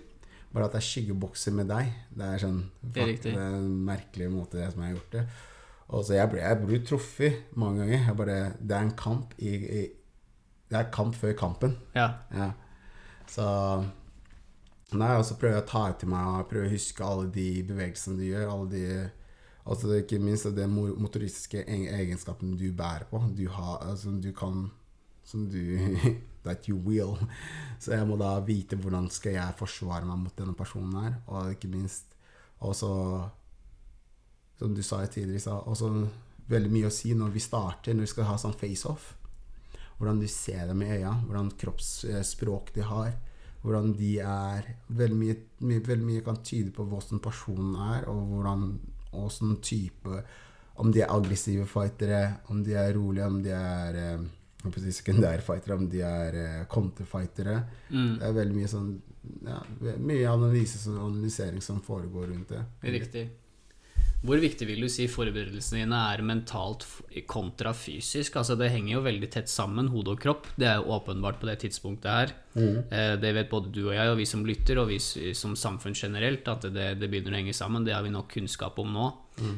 Bare 0.54 0.70
at 0.70 0.78
jeg 0.78 0.86
skyggebokser 0.88 1.56
med 1.58 1.72
deg. 1.72 1.90
Det 2.14 2.28
er 2.28 2.44
sånn 2.44 2.60
Det 2.82 3.04
er 3.04 3.16
det 3.24 3.34
er 3.34 3.58
en 3.58 3.72
merkelig 3.88 4.30
måte 4.32 4.62
det 4.62 4.70
som 4.72 4.84
jeg 4.84 4.94
har 4.94 5.00
gjort 5.00 5.18
det. 5.18 5.26
Og 5.90 6.04
så 6.04 6.18
jeg 6.18 6.30
blir 6.66 6.82
truffet 6.86 7.46
mange 7.56 7.86
ganger. 7.86 8.14
Bare, 8.20 8.40
det 8.60 8.76
er 8.76 8.82
en 8.90 8.96
kamp 9.00 9.34
i, 9.40 9.54
i 9.56 9.84
Det 10.68 10.76
er 10.82 10.90
kamp 10.92 11.16
før 11.16 11.34
kampen. 11.40 11.78
Ja. 11.96 12.10
Ja. 12.36 12.52
Så 13.32 13.46
Nei, 14.96 15.10
og 15.20 15.26
så 15.28 15.36
prøver 15.36 15.58
jeg 15.58 15.64
å 15.66 15.68
ta 15.68 15.82
til 16.00 16.08
meg 16.14 16.28
og 16.32 16.46
prøve 16.48 16.68
å 16.70 16.72
huske 16.72 17.04
alle 17.04 17.26
de 17.36 17.48
bevegelsene 17.68 18.16
du 18.20 18.26
gjør. 18.30 18.52
Alle 18.54 18.70
de 18.72 18.84
Altså 19.68 19.98
Ikke 20.00 20.16
minst 20.24 20.46
den 20.56 20.72
mo- 20.72 20.96
motoristiske 20.96 21.66
egenskapen 21.68 22.54
du 22.56 22.70
bærer 22.72 23.04
på. 23.10 23.20
Du 23.36 23.50
har, 23.52 23.82
altså, 23.84 24.14
du 24.24 24.32
kan 24.32 24.70
Som 25.28 25.50
du 25.52 25.60
That 26.48 26.70
you 26.70 26.78
will. 26.80 27.18
Så 27.80 27.92
jeg 27.98 28.08
må 28.08 28.16
da 28.16 28.38
vite 28.48 28.78
hvordan 28.80 29.10
skal 29.12 29.34
jeg 29.36 29.58
forsvare 29.60 30.06
meg 30.08 30.18
mot 30.22 30.38
denne 30.40 30.56
personen 30.56 30.94
her. 30.96 31.18
Og 31.28 31.52
ikke 31.52 31.68
minst 31.68 32.16
også 32.64 32.88
Som 34.58 34.74
du 34.74 34.82
sa 34.84 35.04
tidligere, 35.06 35.44
sa 35.44 35.60
også 35.60 35.92
veldig 36.50 36.72
mye 36.74 36.90
å 36.90 36.94
si 36.94 37.14
når 37.18 37.34
vi 37.36 37.44
starter, 37.44 37.94
når 37.96 38.08
vi 38.08 38.12
skal 38.14 38.30
ha 38.32 38.38
sånn 38.42 38.58
face-off. 38.58 39.14
Hvordan 39.98 40.22
du 40.22 40.28
ser 40.30 40.68
dem 40.70 40.84
i 40.86 40.92
øya, 40.98 41.14
hvordan 41.26 41.52
kroppsspråk 41.60 42.74
de 42.76 42.86
har. 42.86 43.16
Hvordan 43.64 43.96
de 43.98 44.12
er 44.22 44.68
Veldig 44.88 45.18
mye, 45.18 45.36
mye, 45.66 45.82
veldig 45.84 46.06
mye 46.06 46.24
kan 46.24 46.38
tyde 46.46 46.72
på 46.76 46.86
hvordan 46.88 47.22
personen 47.24 47.74
er, 47.88 48.06
og 48.12 48.30
hvordan 48.32 48.68
åssen 49.18 49.58
type 49.66 50.22
Om 50.78 50.92
de 50.94 51.02
er 51.02 51.12
aggressive 51.12 51.66
fightere, 51.66 52.22
om 52.54 52.62
de 52.64 52.76
er 52.78 52.94
rolige, 52.94 53.26
om 53.26 53.40
de 53.42 53.54
er 53.58 53.98
eh, 53.98 54.92
sekundærfightere, 54.94 55.76
om 55.76 55.88
de 55.90 56.04
er 56.06 56.38
eh, 56.38 56.66
counterfightere. 56.70 57.56
Mm. 57.90 58.20
Det 58.20 58.28
er 58.28 58.38
veldig 58.38 58.58
mye 58.60 58.70
sånn 58.70 58.92
ja, 59.44 59.58
Mye 59.98 60.30
analyse 60.30 60.80
og 60.94 61.02
analysering 61.10 61.66
som 61.66 61.82
foregår 61.84 62.30
rundt 62.30 62.54
det. 62.54 62.62
Riktig. 62.94 63.26
Hvor 64.26 64.40
viktig 64.42 64.66
vil 64.66 64.82
du 64.82 64.88
si 64.90 65.06
forberedelsene 65.12 65.84
dine 65.84 65.98
er 66.14 66.24
mentalt 66.26 66.86
kontra 67.30 67.74
fysisk? 67.78 68.40
Altså 68.40 68.56
Det 68.58 68.72
henger 68.74 68.96
jo 68.96 69.04
veldig 69.06 69.30
tett 69.36 69.52
sammen, 69.52 69.92
hode 69.94 70.16
og 70.16 70.24
kropp. 70.24 70.48
Det 70.58 70.66
er 70.68 70.80
jo 70.80 70.96
åpenbart 70.96 71.38
på 71.42 71.50
det 71.50 71.60
tidspunktet 71.62 72.10
her. 72.10 72.34
Mm. 72.58 72.80
Det 73.22 73.34
vet 73.38 73.52
både 73.52 73.70
du 73.76 73.84
og 73.86 73.94
jeg, 73.94 74.10
og 74.10 74.18
vi 74.18 74.26
som 74.26 74.46
lytter, 74.48 74.82
og 74.82 74.90
vi 74.90 74.98
som 75.38 75.54
samfunn 75.54 75.96
generelt, 75.96 76.50
at 76.50 76.66
det, 76.74 76.88
det 76.98 77.12
begynner 77.12 77.38
å 77.38 77.40
henge 77.44 77.54
sammen. 77.54 77.86
Det 77.86 77.94
har 77.94 78.02
vi 78.08 78.16
nok 78.16 78.34
kunnskap 78.34 78.82
om 78.82 78.90
nå. 78.96 79.12
Mm. 79.38 79.56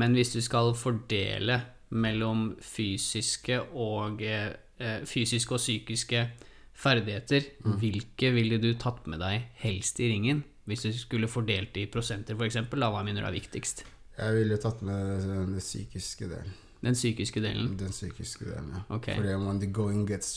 Men 0.00 0.16
hvis 0.16 0.32
du 0.32 0.40
skal 0.40 0.72
fordele 0.80 1.60
mellom 1.90 2.54
fysiske 2.62 3.58
og, 3.74 4.22
eh, 4.22 4.52
eh, 4.78 5.00
fysiske 5.04 5.54
og 5.54 5.60
psykiske 5.60 6.30
ferdigheter, 6.74 7.42
hvilke 7.80 8.32
ville 8.32 8.58
du 8.58 8.74
tatt 8.74 9.06
med 9.06 9.20
deg 9.20 9.50
helst 9.60 10.00
i 10.00 10.08
ringen? 10.12 10.44
Hvis 10.70 10.86
du 10.86 10.92
skulle 10.94 11.30
fordelt 11.30 11.74
det 11.74 11.88
i 11.88 11.90
prosenter, 11.90 12.38
f.eks., 12.38 12.60
hva 12.70 13.04
mener 13.06 13.24
du 13.24 13.28
er 13.28 13.36
viktigst? 13.36 13.84
Jeg 14.20 14.36
ville 14.36 14.58
tatt 14.60 14.82
med 14.84 15.24
den 15.26 15.56
psykiske 15.58 16.28
delen. 16.30 16.58
Den 16.80 16.96
psykiske 16.96 17.40
delen. 17.44 17.74
Den 17.80 17.92
psykiske 17.92 18.44
delen, 18.48 18.70
ja. 18.74 18.82
Ok. 18.88 19.10
Fordi 19.16 19.34
when 19.34 19.60
the 19.60 19.66
going 19.66 20.06
gets, 20.08 20.32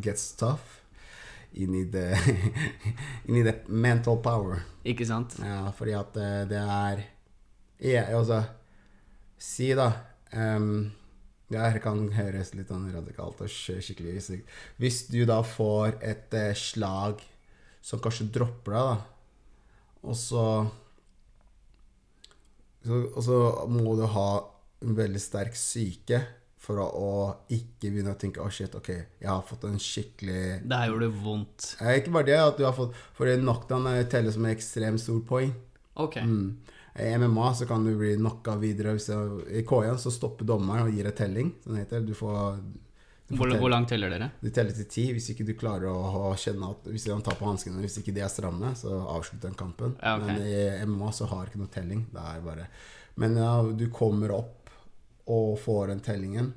gets 0.00 0.32
tough, 0.32 0.80
you 1.52 1.66
need, 1.66 1.92
the 1.92 2.16
you 3.26 3.34
need 3.34 3.44
the, 3.44 3.54
mental 3.68 4.16
power. 4.16 4.62
Ikke 4.84 5.06
sant? 5.06 5.38
Ja, 5.44 5.70
fordi 5.76 5.96
at 5.98 6.16
eh, 6.16 6.48
det 6.48 6.62
er 6.62 7.04
ja, 7.80 8.04
Altså, 8.16 8.42
si 9.40 9.70
da 9.76 9.90
um, 10.36 10.90
Det 11.50 11.60
her 11.60 11.78
kan 11.82 12.04
høres 12.12 12.52
litt 12.54 12.68
sånn 12.70 12.90
radikalt 12.92 13.40
og 13.40 13.50
skikkelig 13.50 14.20
sykt 14.22 14.50
Hvis 14.80 15.06
du 15.08 15.24
da 15.28 15.40
får 15.44 15.96
et 16.04 16.36
eh, 16.36 16.52
slag 16.56 17.24
som 17.80 18.00
kanskje 18.04 18.28
dropper 18.28 18.76
deg, 18.76 18.90
da, 18.90 19.09
og 20.06 20.16
så, 20.16 20.44
så 22.84 23.00
Og 23.10 23.22
så 23.24 23.38
må 23.68 23.96
du 23.98 24.06
ha 24.08 24.28
en 24.80 24.96
veldig 24.96 25.20
sterk 25.20 25.58
syke 25.60 26.22
for 26.60 26.80
å, 26.80 26.86
å 26.86 27.12
ikke 27.52 27.88
begynne 27.88 28.14
å 28.14 28.20
tenke 28.20 28.42
Å, 28.44 28.50
shit, 28.52 28.74
ok, 28.76 28.90
jeg 29.20 29.28
har 29.30 29.44
fått 29.48 29.66
en 29.68 29.80
skikkelig 29.80 30.60
Det 30.64 30.80
her 30.82 30.90
gjorde 30.92 31.08
det 31.08 31.22
vondt. 31.24 31.70
Ikke 31.94 32.14
bare 32.16 32.28
det, 32.28 32.38
at 32.40 32.60
du 32.60 32.66
har 32.68 32.76
fått 32.76 32.96
For 33.16 33.30
knockdown 33.40 33.88
eh, 33.94 34.04
teller 34.12 34.34
som 34.34 34.44
en 34.44 34.54
ekstremt 34.54 35.02
stor 35.02 35.22
poeng. 35.28 35.54
Ok. 36.00 36.20
Mm. 36.24 36.60
I 37.00 37.16
MMA 37.20 37.54
så 37.54 37.66
kan 37.68 37.84
du 37.84 37.94
bli 37.96 38.16
knocka 38.18 38.56
videre. 38.60 38.96
I 38.96 39.62
K1 39.66 40.00
så 40.02 40.12
stopper 40.12 40.48
dommeren 40.48 40.88
og 40.88 40.96
gir 40.96 41.06
deg 41.06 41.16
telling. 41.16 41.52
Sånn 41.64 41.78
heter 41.78 42.00
det. 42.00 42.10
Du, 42.10 42.16
får 42.18 42.58
Hvor, 43.30 43.52
hvor 43.62 43.70
langt 43.70 43.88
teller 43.92 44.10
dere? 44.10 44.30
du 44.40 44.48
teller 44.50 44.74
til 44.74 44.86
ti 44.90 45.04
hvis 45.14 45.28
ikke 45.32 45.44
du 45.46 45.52
klarer 45.58 45.86
å, 45.90 46.32
kjenne 46.38 46.72
at 46.72 46.88
Hvis 46.90 47.06
han 47.10 47.22
tar 47.22 47.36
på 47.38 47.46
hanskene, 47.46 47.78
hvis 47.84 48.00
ikke 48.00 48.14
de 48.16 48.24
er 48.24 48.32
stramme, 48.32 48.72
så 48.78 48.96
avslutter 49.06 49.48
den 49.48 49.58
kampen. 49.58 49.94
Ja, 50.02 50.16
okay. 50.18 50.34
Men 50.34 50.48
i 50.48 50.86
MMA 50.90 51.12
så 51.14 51.28
har 51.30 51.46
ikke 51.46 51.60
noe 51.62 51.70
telling. 51.70 52.06
Det 52.10 52.24
er 52.32 52.42
bare 52.42 52.66
Men 53.22 53.36
ja, 53.38 53.52
du 53.62 53.86
kommer 53.94 54.34
opp 54.34 54.72
og 55.30 55.54
får 55.62 55.92
den 55.92 56.00
tellingen, 56.02 56.48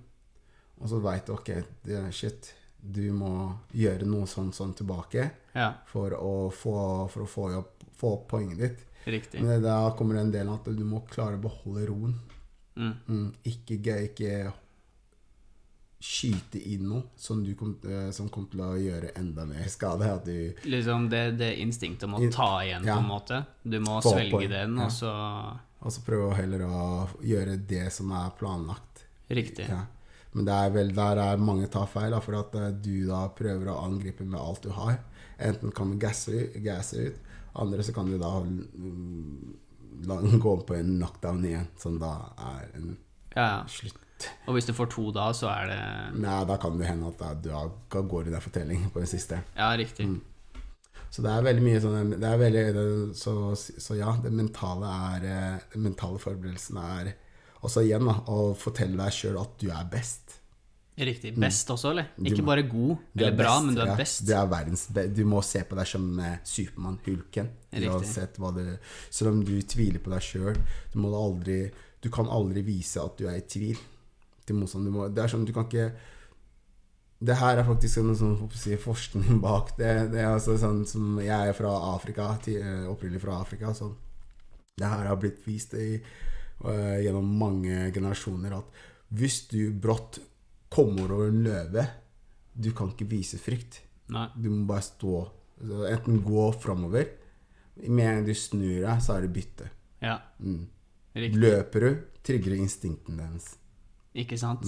og 0.81 0.89
så 0.89 0.97
veit 1.03 1.27
du 1.27 1.35
ok, 1.35 1.51
det 1.85 1.99
shit. 2.15 2.53
Du 2.83 3.05
må 3.15 3.29
gjøre 3.71 4.07
noe 4.09 4.25
sånn 4.27 4.49
sånn 4.51 4.73
tilbake 4.75 5.29
Ja, 5.53 5.69
for 5.87 6.15
å 6.17 6.49
få, 6.51 6.73
for 7.13 7.23
å 7.23 7.29
få, 7.29 7.45
opp, 7.61 7.85
få 7.95 8.15
opp 8.17 8.25
poenget 8.33 8.59
ditt. 8.59 8.81
riktig. 9.05 9.43
Men 9.45 9.61
da 9.63 9.77
kommer 9.95 10.17
det 10.17 10.25
en 10.25 10.33
del 10.33 10.49
av 10.49 10.59
at 10.59 10.73
du 10.75 10.83
må 10.83 11.05
klare 11.07 11.37
å 11.37 11.43
beholde 11.45 11.85
roen. 11.87 12.17
Mm. 12.75 12.93
Mm, 13.07 13.29
ikke, 13.45 13.77
ikke 14.09 14.51
skyte 16.03 16.59
inn 16.59 16.83
noe 16.89 17.13
som, 17.15 17.43
du 17.43 17.53
kom, 17.55 17.77
eh, 17.87 18.09
som 18.11 18.27
kommer 18.29 18.51
til 18.51 18.61
å 18.65 18.71
gjøre 18.75 19.13
enda 19.19 19.45
mer 19.47 19.67
skade. 19.71 20.09
At 20.11 20.25
du 20.27 20.67
Liksom 20.67 21.07
det, 21.09 21.23
det 21.39 21.53
instinktet 21.63 22.09
om 22.09 22.17
å 22.17 22.31
ta 22.33 22.49
igjen, 22.65 22.83
ja. 22.83 22.97
på 22.97 23.05
en 23.05 23.11
måte. 23.11 23.39
Du 23.63 23.79
må 23.79 24.01
svelge 24.03 24.35
poeng, 24.35 24.49
den, 24.51 24.75
ja. 24.81 24.87
og 24.87 24.91
så 24.91 25.13
Og 25.83 25.91
så 25.91 26.03
prøve 26.03 26.35
heller 26.35 26.65
å 26.67 26.83
gjøre 27.23 27.55
det 27.69 27.87
som 27.95 28.11
er 28.15 28.35
planlagt. 28.39 29.05
Riktig. 29.31 29.69
Ja. 29.71 29.85
Men 30.33 30.47
det 30.47 30.59
er 30.59 30.75
vel, 30.75 30.93
der 30.97 31.23
er 31.23 31.41
mange 31.41 31.71
tar 31.71 31.87
feil, 31.87 32.11
da, 32.11 32.19
for 32.23 32.39
at 32.41 32.55
eh, 32.59 32.69
du 32.83 33.07
da 33.07 33.23
prøver 33.37 33.71
å 33.71 33.79
angripe 33.85 34.27
med 34.27 34.41
alt 34.41 34.67
du 34.67 34.73
har. 34.75 34.99
Enten 35.39 35.71
kan 35.75 35.91
du 35.91 35.99
gasse, 36.01 36.49
gasse 36.63 37.07
ut, 37.07 37.33
andre 37.63 37.83
så 37.85 37.95
kan 37.95 38.11
du 38.11 38.17
da 38.19 38.35
mm, 38.43 39.55
la, 40.09 40.19
gå 40.45 40.55
på 40.67 40.75
en 40.75 40.95
knockdown 40.97 41.45
igjen, 41.47 41.67
som 41.79 41.99
da 42.01 42.15
er 42.55 42.71
en 42.75 42.95
ja. 43.35 43.51
slutt. 43.71 43.99
Og 44.47 44.55
hvis 44.55 44.67
du 44.67 44.73
får 44.75 44.91
to 44.93 45.07
da, 45.15 45.29
så 45.35 45.49
er 45.51 45.71
det 45.71 45.79
Nei, 46.23 46.37
da 46.47 46.59
kan 46.61 46.77
det 46.79 46.87
hende 46.89 47.09
at 47.11 47.41
du 47.43 47.49
går 47.91 48.29
i 48.29 48.33
der 48.33 48.43
fortelling 48.43 48.87
på 48.93 49.01
den 49.03 49.09
siste. 49.09 49.41
Ja, 49.57 49.73
riktig. 49.79 50.07
Mm. 50.09 50.21
Så 51.13 51.21
det 51.21 51.29
er 51.29 51.45
veldig 51.45 51.61
mye 51.61 51.81
sånn 51.81 52.13
det 52.15 52.25
er 52.25 52.39
veldig, 52.41 52.61
det, 52.73 52.85
så, 53.17 53.33
så 53.53 53.97
ja, 53.99 54.15
det 54.23 54.31
mentale 54.33 54.93
er 55.13 55.27
eh, 55.29 55.65
Den 55.75 55.83
mentale 55.85 56.17
forberedelsen 56.21 56.79
er 56.81 57.11
også 57.63 57.83
igjen 57.85 58.07
da, 58.09 58.15
å 58.33 58.53
fortelle 58.57 58.97
deg 58.97 59.13
sjøl 59.15 59.37
at 59.39 59.53
du 59.61 59.69
er 59.71 59.85
best. 59.87 60.39
Riktig. 60.93 61.31
Best 61.39 61.69
også, 61.73 61.93
eller? 61.93 62.09
Mm. 62.17 62.27
Ikke 62.27 62.43
bare 62.45 62.65
god 62.67 62.91
eller 63.15 63.29
er 63.29 63.37
bra, 63.37 63.53
best, 63.53 63.65
men 63.65 63.77
du 63.77 63.81
er 63.81 63.91
ja. 63.93 63.95
best. 64.01 64.25
Du 64.27 64.33
er 64.35 64.49
verdens 64.51 64.83
best. 64.97 65.13
Du 65.15 65.23
må 65.29 65.39
se 65.45 65.61
på 65.69 65.77
deg 65.79 65.89
som 65.93 66.09
eh, 66.19 66.35
Supermann, 66.49 66.99
Hulken. 67.05 67.53
Uansett 67.73 68.41
hva 68.41 68.51
du 68.53 68.61
Selv 69.07 69.31
om 69.31 69.39
du 69.45 69.55
tviler 69.69 70.03
på 70.03 70.11
deg 70.13 70.25
sjøl, 70.25 70.59
du 70.93 70.99
må 71.01 71.13
aldri 71.17 71.63
Du 72.03 72.11
kan 72.13 72.27
aldri 72.29 72.61
vise 72.67 73.01
at 73.01 73.15
du 73.17 73.29
er 73.29 73.39
i 73.39 73.47
tvil 73.47 73.79
til 74.47 74.57
motstand. 74.59 74.85
Du 74.87 74.91
må, 74.95 75.07
det 75.09 75.23
er 75.23 75.31
sånn, 75.31 75.45
du 75.47 75.53
kan 75.55 75.67
ikke 75.69 75.91
Det 77.23 77.37
her 77.39 77.57
er 77.61 77.63
faktisk 77.63 78.01
noe 78.03 78.17
sånn, 78.19 78.49
si, 78.59 78.75
forskning 78.75 79.39
bak 79.43 79.77
det. 79.77 80.11
det 80.11 80.19
er 80.19 80.33
altså 80.33 80.57
sånn 80.59 80.81
som 80.89 81.19
Jeg 81.23 81.49
er 81.53 81.55
fra 81.55 81.71
Afrika, 81.93 82.33
eh, 82.51 82.83
opprinnelig 82.91 83.21
fra 83.23 83.39
Afrika. 83.39 83.71
Så 83.73 83.93
det 84.77 84.89
her 84.89 85.07
har 85.07 85.19
blitt 85.21 85.45
vist 85.45 85.73
i, 85.79 86.01
eh, 86.01 86.97
gjennom 87.05 87.29
mange 87.39 87.91
generasjoner 87.95 88.57
at 88.57 88.83
hvis 89.13 89.47
du 89.47 89.71
brått 89.71 90.19
kommer 90.73 91.11
over 91.13 91.27
en 91.29 91.43
løve 91.45 91.87
Du 92.55 92.71
kan 92.71 92.91
ikke 92.91 93.07
vise 93.09 93.37
frykt. 93.41 93.79
Nei. 94.13 94.27
Du 94.37 94.49
må 94.49 94.67
bare 94.67 94.81
stå. 94.85 95.29
Enten 95.89 96.19
gå 96.21 96.51
framover. 96.61 97.07
Med 97.87 98.05
en 98.05 98.15
gang 98.19 98.25
du 98.27 98.33
snur 98.37 98.83
deg, 98.83 98.99
så 99.01 99.15
er 99.15 99.21
det 99.21 99.33
bytte. 99.33 99.69
Ja, 100.01 100.19
Mm. 100.39 100.67
Løper 101.15 101.79
du, 101.79 102.03
trigger 102.25 102.55
instinkten 102.57 103.17
deres. 103.17 103.55
Ikke 104.13 104.37
sant? 104.37 104.67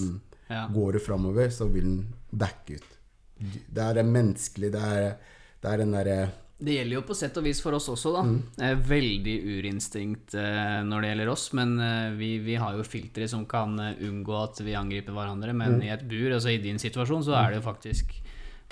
Ja. 0.50 0.66
Går 0.72 0.96
du 0.96 1.02
framover, 1.02 1.50
så 1.50 1.66
vil 1.70 1.86
den 1.86 2.02
backe 2.30 2.78
ut. 2.78 2.96
Det 3.36 3.82
er 3.82 3.98
det 3.98 4.04
menneskelige, 4.08 4.72
det 4.72 4.82
er, 4.82 5.14
det 5.60 5.72
er 5.72 5.80
den 5.82 5.92
derre 5.92 6.18
Det 6.56 6.72
gjelder 6.78 6.96
jo 6.96 7.02
på 7.04 7.16
sett 7.18 7.36
og 7.36 7.44
vis 7.44 7.58
for 7.60 7.76
oss 7.76 7.88
også, 7.92 8.12
da. 8.14 8.22
Mm. 8.24 8.78
Veldig 8.88 9.34
urinstinkt 9.58 10.36
eh, 10.40 10.78
når 10.86 11.02
det 11.02 11.10
gjelder 11.10 11.32
oss, 11.34 11.48
men 11.58 11.74
eh, 11.84 12.14
vi, 12.16 12.30
vi 12.46 12.56
har 12.56 12.78
jo 12.78 12.86
filtre 12.86 13.28
som 13.28 13.44
kan 13.50 13.76
eh, 13.82 13.98
unngå 14.08 14.38
at 14.40 14.62
vi 14.64 14.78
angriper 14.78 15.12
hverandre. 15.12 15.52
Men 15.52 15.82
i 15.84 15.92
et 15.92 16.06
bur, 16.08 16.30
altså 16.32 16.54
i 16.54 16.62
din 16.62 16.80
situasjon, 16.80 17.26
så 17.26 17.36
er 17.42 17.52
det 17.52 17.60
jo 17.60 17.66
faktisk 17.68 18.16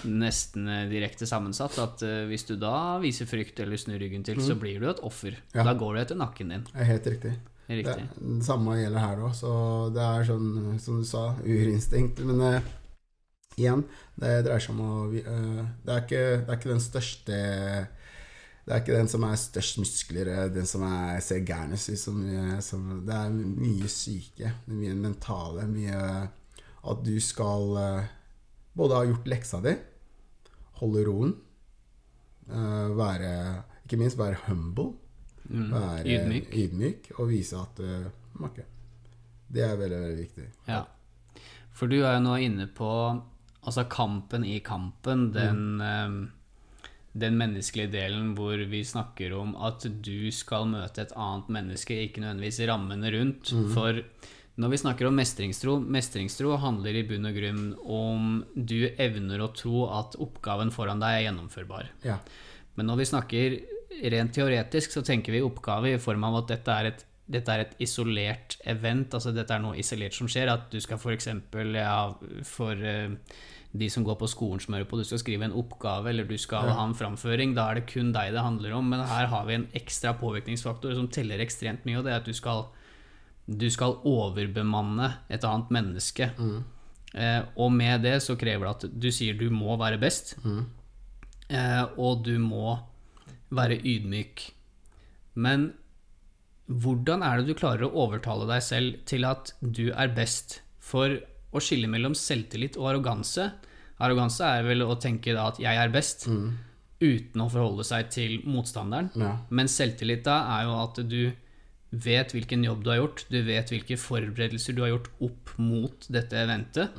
nesten 0.09 0.67
direkte 0.91 1.29
sammensatt. 1.29 1.77
At 1.79 2.01
hvis 2.27 2.49
du 2.49 2.57
da 2.59 2.97
viser 3.05 3.29
frykt 3.31 3.61
eller 3.63 3.79
snur 3.79 4.01
ryggen 4.01 4.25
til, 4.27 4.41
så 4.43 4.57
blir 4.59 4.81
du 4.81 4.89
et 4.91 5.05
offer. 5.07 5.37
Ja. 5.53 5.69
Da 5.69 5.77
går 5.79 5.95
du 5.95 6.01
etter 6.07 6.19
nakken 6.19 6.51
din. 6.57 6.65
helt 6.75 7.07
riktig. 7.13 7.37
Det, 7.67 7.83
det 8.21 8.45
samme 8.45 8.77
gjelder 8.77 9.01
her 9.01 9.21
òg, 9.25 9.35
så 9.37 9.51
det 9.95 10.05
er 10.05 10.27
sånn, 10.29 10.49
som 10.83 10.99
du 11.01 11.07
sa, 11.09 11.23
urinstinkt. 11.41 12.21
Men 12.29 12.43
eh, 12.45 12.73
igjen, 13.57 13.85
det 14.21 14.33
dreier 14.45 14.63
seg 14.63 14.75
om 14.75 14.83
å 14.85 14.97
eh, 15.17 15.63
det, 15.85 15.95
er 15.95 16.03
ikke, 16.03 16.25
det 16.43 16.51
er 16.51 16.59
ikke 16.59 16.73
den 16.75 16.85
største 16.85 17.39
Det 18.65 18.73
er 18.73 18.81
ikke 18.81 18.97
den 18.97 19.11
som 19.13 19.25
er 19.29 19.41
størst 19.41 19.81
muskler, 19.81 20.31
eh, 20.33 20.51
den 20.53 20.69
som 20.69 20.85
er, 20.89 21.23
ser 21.25 21.45
gærnest 21.47 21.93
ut 21.93 22.01
som, 22.01 22.21
eh, 22.29 22.59
som 22.65 22.91
Det 23.07 23.17
er 23.17 23.33
mye 23.33 23.91
syke, 23.93 24.53
mye 24.73 24.97
mentale, 24.99 25.65
mye 25.71 26.03
At 26.85 27.05
du 27.07 27.15
skal 27.25 27.79
eh, 27.81 28.13
både 28.77 28.99
ha 28.99 29.09
gjort 29.09 29.31
leksa 29.31 29.63
di, 29.65 29.73
holde 30.83 31.07
roen, 31.07 31.33
eh, 32.51 32.89
være 32.99 33.33
Ikke 33.85 34.01
minst 34.01 34.21
være 34.21 34.43
humble. 34.49 34.93
Mm. 35.51 35.71
Være 35.73 36.05
Ydmyk. 36.09 36.55
ydmyk 36.55 37.11
og 37.19 37.29
vise 37.29 37.59
at 37.61 37.81
uh, 37.85 38.07
makke. 38.41 38.65
Det 39.55 39.63
er 39.63 39.77
veldig, 39.79 40.01
veldig 40.07 40.23
viktig. 40.23 40.47
Ja. 40.69 40.83
For 41.75 41.91
du 41.91 42.01
er 42.01 42.17
jo 42.17 42.25
nå 42.25 42.39
inne 42.43 42.67
på 42.71 42.91
altså 43.65 43.85
kampen 43.91 44.45
i 44.47 44.59
kampen, 44.65 45.31
den, 45.35 45.81
eh, 45.81 46.15
den 47.13 47.37
menneskelige 47.41 47.93
delen 47.93 48.35
hvor 48.37 48.59
vi 48.71 48.83
snakker 48.85 49.33
om 49.37 49.55
at 49.57 49.87
du 50.05 50.31
skal 50.35 50.69
møte 50.71 51.03
et 51.05 51.15
annet 51.17 51.49
menneske, 51.49 51.97
ikke 52.07 52.23
nødvendigvis 52.23 52.63
rammene 52.69 53.13
rundt. 53.15 53.53
For 53.75 54.03
når 54.61 54.71
vi 54.71 54.81
snakker 54.85 55.09
om 55.09 55.17
mestringstro, 55.19 55.79
mestringstro 55.81 56.57
handler 56.63 56.95
i 57.01 57.07
bunn 57.09 57.27
og 57.27 57.39
grunn 57.39 57.63
om 57.91 58.35
du 58.55 58.85
evner 58.91 59.43
å 59.43 59.53
tro 59.57 59.87
at 59.91 60.19
oppgaven 60.23 60.71
foran 60.75 61.03
deg 61.03 61.17
er 61.17 61.25
gjennomførbar. 61.29 61.91
Ja. 62.07 62.21
Men 62.79 62.91
når 62.91 63.01
vi 63.01 63.09
snakker 63.11 63.57
rent 64.03 64.35
teoretisk, 64.35 64.95
så 64.95 65.03
tenker 65.07 65.35
vi 65.35 65.43
oppgave 65.45 65.95
i 65.95 66.01
form 66.03 66.25
av 66.29 66.43
at 66.43 66.55
dette 66.55 66.79
er 66.79 66.91
et, 66.91 67.05
dette 67.25 67.55
er 67.55 67.65
et 67.65 67.75
isolert 67.85 68.59
event, 68.69 69.15
altså 69.17 69.33
dette 69.33 69.55
er 69.55 69.63
noe 69.65 69.79
isolert 69.81 70.17
som 70.17 70.29
skjer. 70.31 70.51
At 70.53 70.71
du 70.73 70.81
skal 70.83 71.01
f.eks. 71.01 71.31
Ja, 71.77 71.99
for 72.49 72.85
eh, 72.85 73.15
de 73.75 73.89
som 73.91 74.05
går 74.07 74.19
på 74.21 74.29
skolen 74.31 74.61
som 74.63 74.77
hører 74.77 74.87
på, 74.91 74.99
du 75.01 75.07
skal 75.09 75.23
skrive 75.23 75.49
en 75.49 75.57
oppgave 75.57 76.13
eller 76.13 76.29
du 76.29 76.37
skal 76.39 76.69
ha 76.71 76.85
en 76.87 76.95
framføring. 76.95 77.57
Da 77.57 77.71
er 77.71 77.81
det 77.81 77.89
kun 77.91 78.13
deg 78.15 78.35
det 78.37 78.45
handler 78.45 78.77
om, 78.77 78.93
men 78.93 79.03
her 79.09 79.27
har 79.33 79.49
vi 79.49 79.57
en 79.59 79.67
ekstra 79.75 80.13
påvirkningsfaktor 80.21 80.95
som 80.95 81.09
teller 81.11 81.43
ekstremt 81.43 81.87
mye, 81.89 81.99
og 81.99 82.07
det 82.07 82.13
er 82.13 82.21
at 82.23 82.29
du 82.29 82.37
skal, 82.37 82.67
du 83.49 83.67
skal 83.73 83.99
overbemanne 84.07 85.11
et 85.33 85.45
annet 85.49 85.73
menneske. 85.75 86.31
Eh, 87.15 87.41
og 87.57 87.73
med 87.75 88.03
det 88.07 88.19
så 88.23 88.37
krever 88.39 88.67
det 88.67 88.75
at 88.75 89.01
du 89.01 89.11
sier 89.15 89.35
du 89.39 89.49
må 89.55 89.75
være 89.81 89.99
best, 90.03 90.37
eh, 91.49 91.85
og 91.97 92.23
du 92.27 92.37
må 92.43 92.77
være 93.57 93.81
ydmyk. 93.81 94.49
Men 95.35 95.73
hvordan 96.67 97.23
er 97.27 97.41
det 97.41 97.51
du 97.51 97.59
klarer 97.59 97.87
å 97.87 98.07
overtale 98.07 98.49
deg 98.49 98.63
selv 98.65 99.01
til 99.09 99.27
at 99.29 99.53
du 99.61 99.89
er 99.93 100.15
best? 100.17 100.61
For 100.85 101.19
å 101.55 101.63
skille 101.63 101.89
mellom 101.91 102.17
selvtillit 102.19 102.79
og 102.81 102.93
arroganse 102.95 103.53
Arroganse 104.03 104.47
er 104.47 104.65
vel 104.67 104.83
å 104.85 104.97
tenke 105.01 105.35
da 105.37 105.49
at 105.53 105.61
'jeg 105.63 105.77
er 105.79 105.93
best', 105.93 106.27
uten 107.01 107.41
å 107.41 107.51
forholde 107.51 107.85
seg 107.85 108.11
til 108.11 108.43
motstanderen. 108.43 109.11
Ja. 109.15 109.39
Men 109.51 109.67
selvtillit 109.67 110.25
da 110.25 110.41
er 110.59 110.65
jo 110.65 110.75
at 110.83 111.09
du 111.09 111.33
vet 111.93 112.33
hvilken 112.33 112.65
jobb 112.65 112.83
du 112.83 112.91
har 112.91 112.99
gjort, 112.99 113.25
du 113.31 113.43
vet 113.43 113.71
hvilke 113.71 113.97
forberedelser 113.97 114.75
du 114.75 114.83
har 114.83 114.91
gjort 114.91 115.11
opp 115.21 115.55
mot 115.59 116.07
dette 116.11 116.35
eventet, 116.35 116.91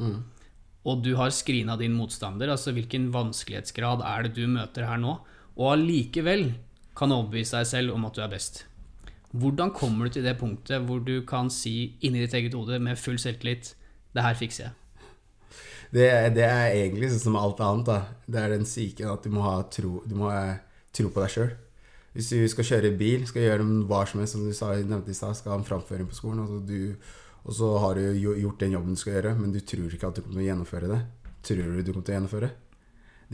og 0.85 1.03
du 1.03 1.15
har 1.15 1.29
screena 1.31 1.75
din 1.77 1.93
motstander, 1.97 2.47
altså 2.47 2.71
hvilken 2.71 3.11
vanskelighetsgrad 3.11 4.01
er 4.05 4.23
det 4.23 4.35
du 4.35 4.47
møter 4.47 4.85
her 4.87 4.97
nå, 4.97 5.19
og 5.55 5.73
allikevel 5.73 6.49
kan 6.95 7.11
overbevise 7.11 7.59
deg 7.59 7.69
selv 7.69 7.95
om 7.95 8.07
at 8.07 8.15
du 8.15 8.23
er 8.23 8.31
best. 8.31 8.63
Hvordan 9.35 9.73
kommer 9.75 10.07
du 10.07 10.15
til 10.15 10.23
det 10.23 10.37
punktet 10.39 10.83
hvor 10.87 11.01
du 11.03 11.19
kan 11.27 11.49
si 11.51 11.97
inni 12.05 12.23
ditt 12.23 12.35
eget 12.37 12.55
hode 12.55 12.79
med 12.79 12.99
full 12.99 13.19
selvtillit 13.19 13.75
'Det 14.15 14.23
her 14.23 14.33
fikser 14.33 14.63
jeg'? 14.63 14.73
Det, 15.91 16.35
det 16.35 16.43
er 16.43 16.71
egentlig 16.71 17.09
sånn 17.11 17.19
som 17.19 17.35
alt 17.35 17.59
annet. 17.59 17.85
da 17.85 18.05
Det 18.27 18.39
er 18.39 18.49
den 18.49 18.63
psyken 18.63 19.11
at 19.11 19.23
du 19.23 19.29
må 19.29 19.41
ha 19.41 19.61
tro, 19.63 20.03
må 20.07 20.29
ha 20.31 20.57
tro 20.93 21.09
på 21.09 21.21
deg 21.21 21.29
sjøl. 21.29 21.51
Hvis 22.15 22.29
du 22.31 22.47
skal 22.47 22.63
kjøre 22.63 22.97
bil, 22.97 23.27
skal 23.27 23.43
gjøre 23.43 23.63
hva 23.89 24.05
som 24.07 24.19
helst, 24.19 24.33
som 24.33 24.45
du 24.47 24.53
sa, 24.55 24.71
nevnte 24.75 25.11
i 25.11 25.17
stad, 25.17 25.35
skal 25.35 25.51
ha 25.51 25.57
en 25.59 25.67
framføring 25.67 26.07
på 26.07 26.15
skolen, 26.15 26.39
og 26.39 26.47
så, 26.47 26.59
du, 26.63 26.95
og 27.43 27.53
så 27.53 27.77
har 27.83 27.99
du 27.99 28.05
gjort 28.15 28.59
den 28.59 28.71
jobben 28.71 28.95
du 28.95 29.01
skal 29.01 29.17
gjøre, 29.17 29.35
men 29.35 29.51
du 29.51 29.59
tror 29.59 29.91
ikke 29.91 30.07
at 30.07 30.15
du 30.15 30.21
kommer 30.21 30.39
til 30.39 30.45
å 30.45 30.47
gjennomføre 30.47 30.91
det. 30.93 31.01
Tror 31.43 31.75
du 31.75 31.81
du 31.81 31.91
kommer 31.91 32.07
til 32.07 32.15
å 32.15 32.17
gjennomføre? 32.17 32.51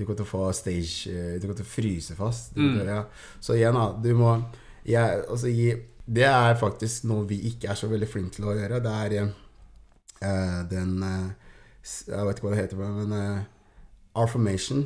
Du 0.02 0.06
kommer 0.08 0.18
til 0.18 0.26
å 0.26 0.32
få 0.32 0.48
stage 0.58 1.12
eh, 1.14 1.38
Du 1.38 1.46
kommer 1.46 1.60
til 1.60 1.68
å 1.68 1.70
fryse 1.70 2.18
fast. 2.18 2.56
Du 2.56 2.62
kommer 2.64 2.82
til, 2.82 2.90
ja. 2.90 3.04
Så 3.44 3.54
igjen, 3.54 3.78
da. 3.78 3.92
Du 4.02 4.10
må 4.18 4.34
jeg, 4.82 5.22
altså, 5.30 5.52
gi, 5.54 5.76
Det 6.02 6.26
er 6.26 6.58
faktisk 6.58 7.06
noe 7.12 7.28
vi 7.30 7.38
ikke 7.52 7.70
er 7.70 7.78
så 7.78 7.90
veldig 7.92 8.10
flinke 8.10 8.40
til 8.40 8.50
å 8.50 8.56
gjøre. 8.58 8.82
Det 8.82 8.96
er 9.06 9.16
uh, 9.22 10.58
den 10.72 10.96
uh, 11.06 11.30
Jeg 11.86 12.26
vet 12.26 12.42
ikke 12.42 12.48
hva 12.48 12.56
det 12.56 12.64
heter, 12.64 12.82
men 12.82 13.14
uh, 13.14 13.46
affirmation. 14.24 14.82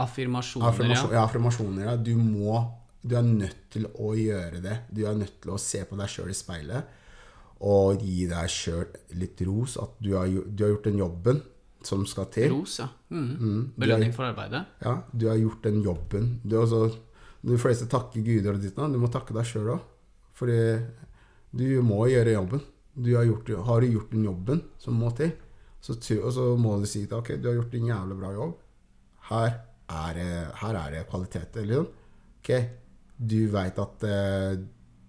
Affirmasjoner, 0.00 0.70
Affirmasjon, 0.70 1.12
ja. 1.12 1.18
ja, 1.18 1.26
affirmasjoner. 1.26 1.84
Ja. 1.90 1.96
Du 2.00 2.14
må 2.16 2.62
Du 3.02 3.18
er 3.20 3.24
nødt 3.26 3.68
til 3.72 3.84
å 4.00 4.14
gjøre 4.16 4.64
det. 4.64 4.80
Du 4.88 5.04
er 5.04 5.16
nødt 5.16 5.42
til 5.44 5.52
å 5.52 5.60
se 5.60 5.84
på 5.88 5.96
deg 6.00 6.08
sjøl 6.12 6.32
i 6.32 6.36
speilet 6.36 6.96
og 7.60 8.00
gi 8.00 8.24
deg 8.28 8.48
sjøl 8.48 8.86
litt 9.20 9.40
ros. 9.44 9.76
At 9.80 9.98
du 10.00 10.14
har, 10.16 10.28
du 10.28 10.62
har 10.64 10.72
gjort 10.72 10.86
den 10.88 11.00
jobben 11.00 11.40
som 11.86 12.02
skal 12.08 12.28
til. 12.34 12.50
Ros, 12.52 12.78
ja. 12.82 12.88
Mm. 13.10 13.28
Mm, 13.40 13.60
Belønning 13.80 14.12
for 14.16 14.28
arbeidet. 14.28 14.64
Ja, 14.84 14.96
du 15.12 15.28
har 15.30 15.38
gjort 15.40 15.62
den 15.64 15.80
jobben. 15.84 16.26
Du 16.44 16.58
også, 16.60 16.90
de 17.46 17.58
fleste 17.60 17.88
takker 17.90 18.24
guder 18.24 18.56
og 18.56 18.64
ditt 18.64 18.76
nå. 18.76 18.88
Du 18.92 18.98
må 19.00 19.10
takke 19.12 19.36
deg 19.36 19.48
sjøl 19.48 19.72
òg. 19.76 19.86
Fordi 20.36 20.58
du 21.56 21.66
må 21.84 22.04
gjøre 22.10 22.36
jobben. 22.36 22.62
Du 23.00 23.14
har, 23.16 23.24
gjort, 23.28 23.48
har 23.66 23.80
du 23.80 23.92
gjort 23.94 24.12
den 24.12 24.26
jobben 24.26 24.60
som 24.80 24.98
må 24.98 25.12
til, 25.16 25.30
så, 25.80 25.94
og 26.18 26.32
så 26.36 26.46
må 26.60 26.74
du 26.80 26.86
si 26.90 27.06
til 27.06 27.16
ok, 27.16 27.36
du 27.40 27.46
har 27.48 27.56
gjort 27.56 27.76
en 27.78 27.86
jævlig 27.88 28.16
bra 28.20 28.32
jobb. 28.34 28.56
Her 29.30 29.52
er 29.90 30.18
her 30.60 30.78
er 30.82 30.96
det 30.96 31.06
kvaliteter. 31.08 31.64
Liksom. 31.66 31.86
Ok, 32.40 32.50
du 33.16 33.40
veit 33.52 33.78
at 33.78 34.04
eh, 34.08 34.58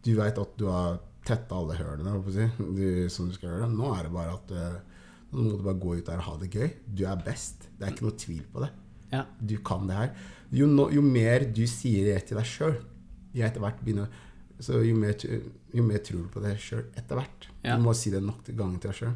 Du 0.02 0.16
vet 0.18 0.38
at 0.42 0.54
du 0.58 0.66
har 0.66 1.00
tetta 1.26 1.58
alle 1.58 1.76
å 1.78 2.34
si, 2.34 2.48
du, 2.58 3.10
som 3.14 3.28
du 3.30 3.36
skal 3.36 3.52
gjøre. 3.52 3.70
Nå 3.70 3.92
er 3.94 4.08
det 4.08 4.14
bare 4.14 4.38
at 4.40 4.54
nå 5.32 5.46
må 5.46 5.58
du 5.58 5.64
bare 5.64 5.80
gå 5.80 5.96
ut 5.98 6.06
der 6.08 6.20
og 6.20 6.28
ha 6.28 6.38
det 6.42 6.52
gøy. 6.52 6.70
Du 6.86 7.06
er 7.08 7.20
best. 7.24 7.68
Det 7.78 7.88
er 7.88 7.94
ikke 7.96 8.08
noe 8.08 8.18
tvil 8.20 8.46
på 8.52 8.64
det 8.66 8.72
Ja. 9.12 9.26
du 9.40 9.58
kan 9.64 9.88
det 9.88 9.96
her. 9.96 10.14
Jo, 10.52 10.68
no, 10.68 10.90
jo 10.92 11.02
mer 11.02 11.46
du 11.52 11.66
sier 11.68 12.06
det 12.06 12.28
til 12.28 12.38
deg 12.38 12.46
sjøl, 12.48 12.78
jo 13.34 14.96
mer, 14.96 15.16
jo 15.74 15.84
mer 15.84 15.98
tror 16.06 16.24
du 16.24 16.30
på 16.32 16.44
det 16.44 16.58
sjøl 16.60 16.86
etter 16.96 17.16
hvert. 17.16 17.48
Ja. 17.64 17.76
Du 17.78 17.84
må 17.84 17.94
si 17.96 18.12
det 18.12 18.22
nok 18.24 18.44
ganger 18.46 18.80
til 18.80 18.92
deg 18.92 18.98
sjøl. 19.00 19.14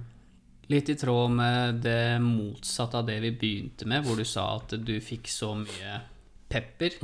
Litt 0.73 0.89
i 0.89 0.95
tråd 0.97 1.31
med 1.35 1.81
det 1.85 2.19
motsatte 2.23 2.97
av 2.97 3.05
det 3.05 3.19
vi 3.21 3.31
begynte 3.37 3.85
med, 3.85 4.03
hvor 4.05 4.17
du 4.17 4.25
sa 4.25 4.55
at 4.55 4.73
du 4.81 4.95
fikk 5.03 5.29
så 5.29 5.51
mye 5.59 5.99
pepper 6.49 6.95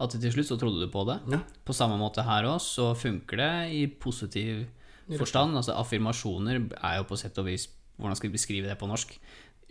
at 0.00 0.14
til 0.16 0.32
slutt 0.32 0.48
så 0.48 0.56
trodde 0.56 0.80
du 0.80 0.88
på 0.92 1.04
det. 1.08 1.18
Ja. 1.34 1.42
På 1.66 1.76
samme 1.76 1.98
måte 2.00 2.24
her 2.24 2.48
òg, 2.48 2.60
så 2.64 2.94
funker 2.96 3.36
det 3.42 3.52
i 3.76 3.82
positiv 4.00 4.64
forstand. 5.18 5.58
Altså 5.58 5.76
affirmasjoner 5.76 6.62
er 6.80 6.96
jo 7.00 7.08
på 7.10 7.18
sett 7.20 7.36
og 7.42 7.50
vis 7.50 7.66
Hvordan 8.00 8.18
skal 8.18 8.30
vi 8.30 8.38
beskrive 8.38 8.70
det 8.70 8.78
på 8.80 8.88
norsk? 8.90 9.12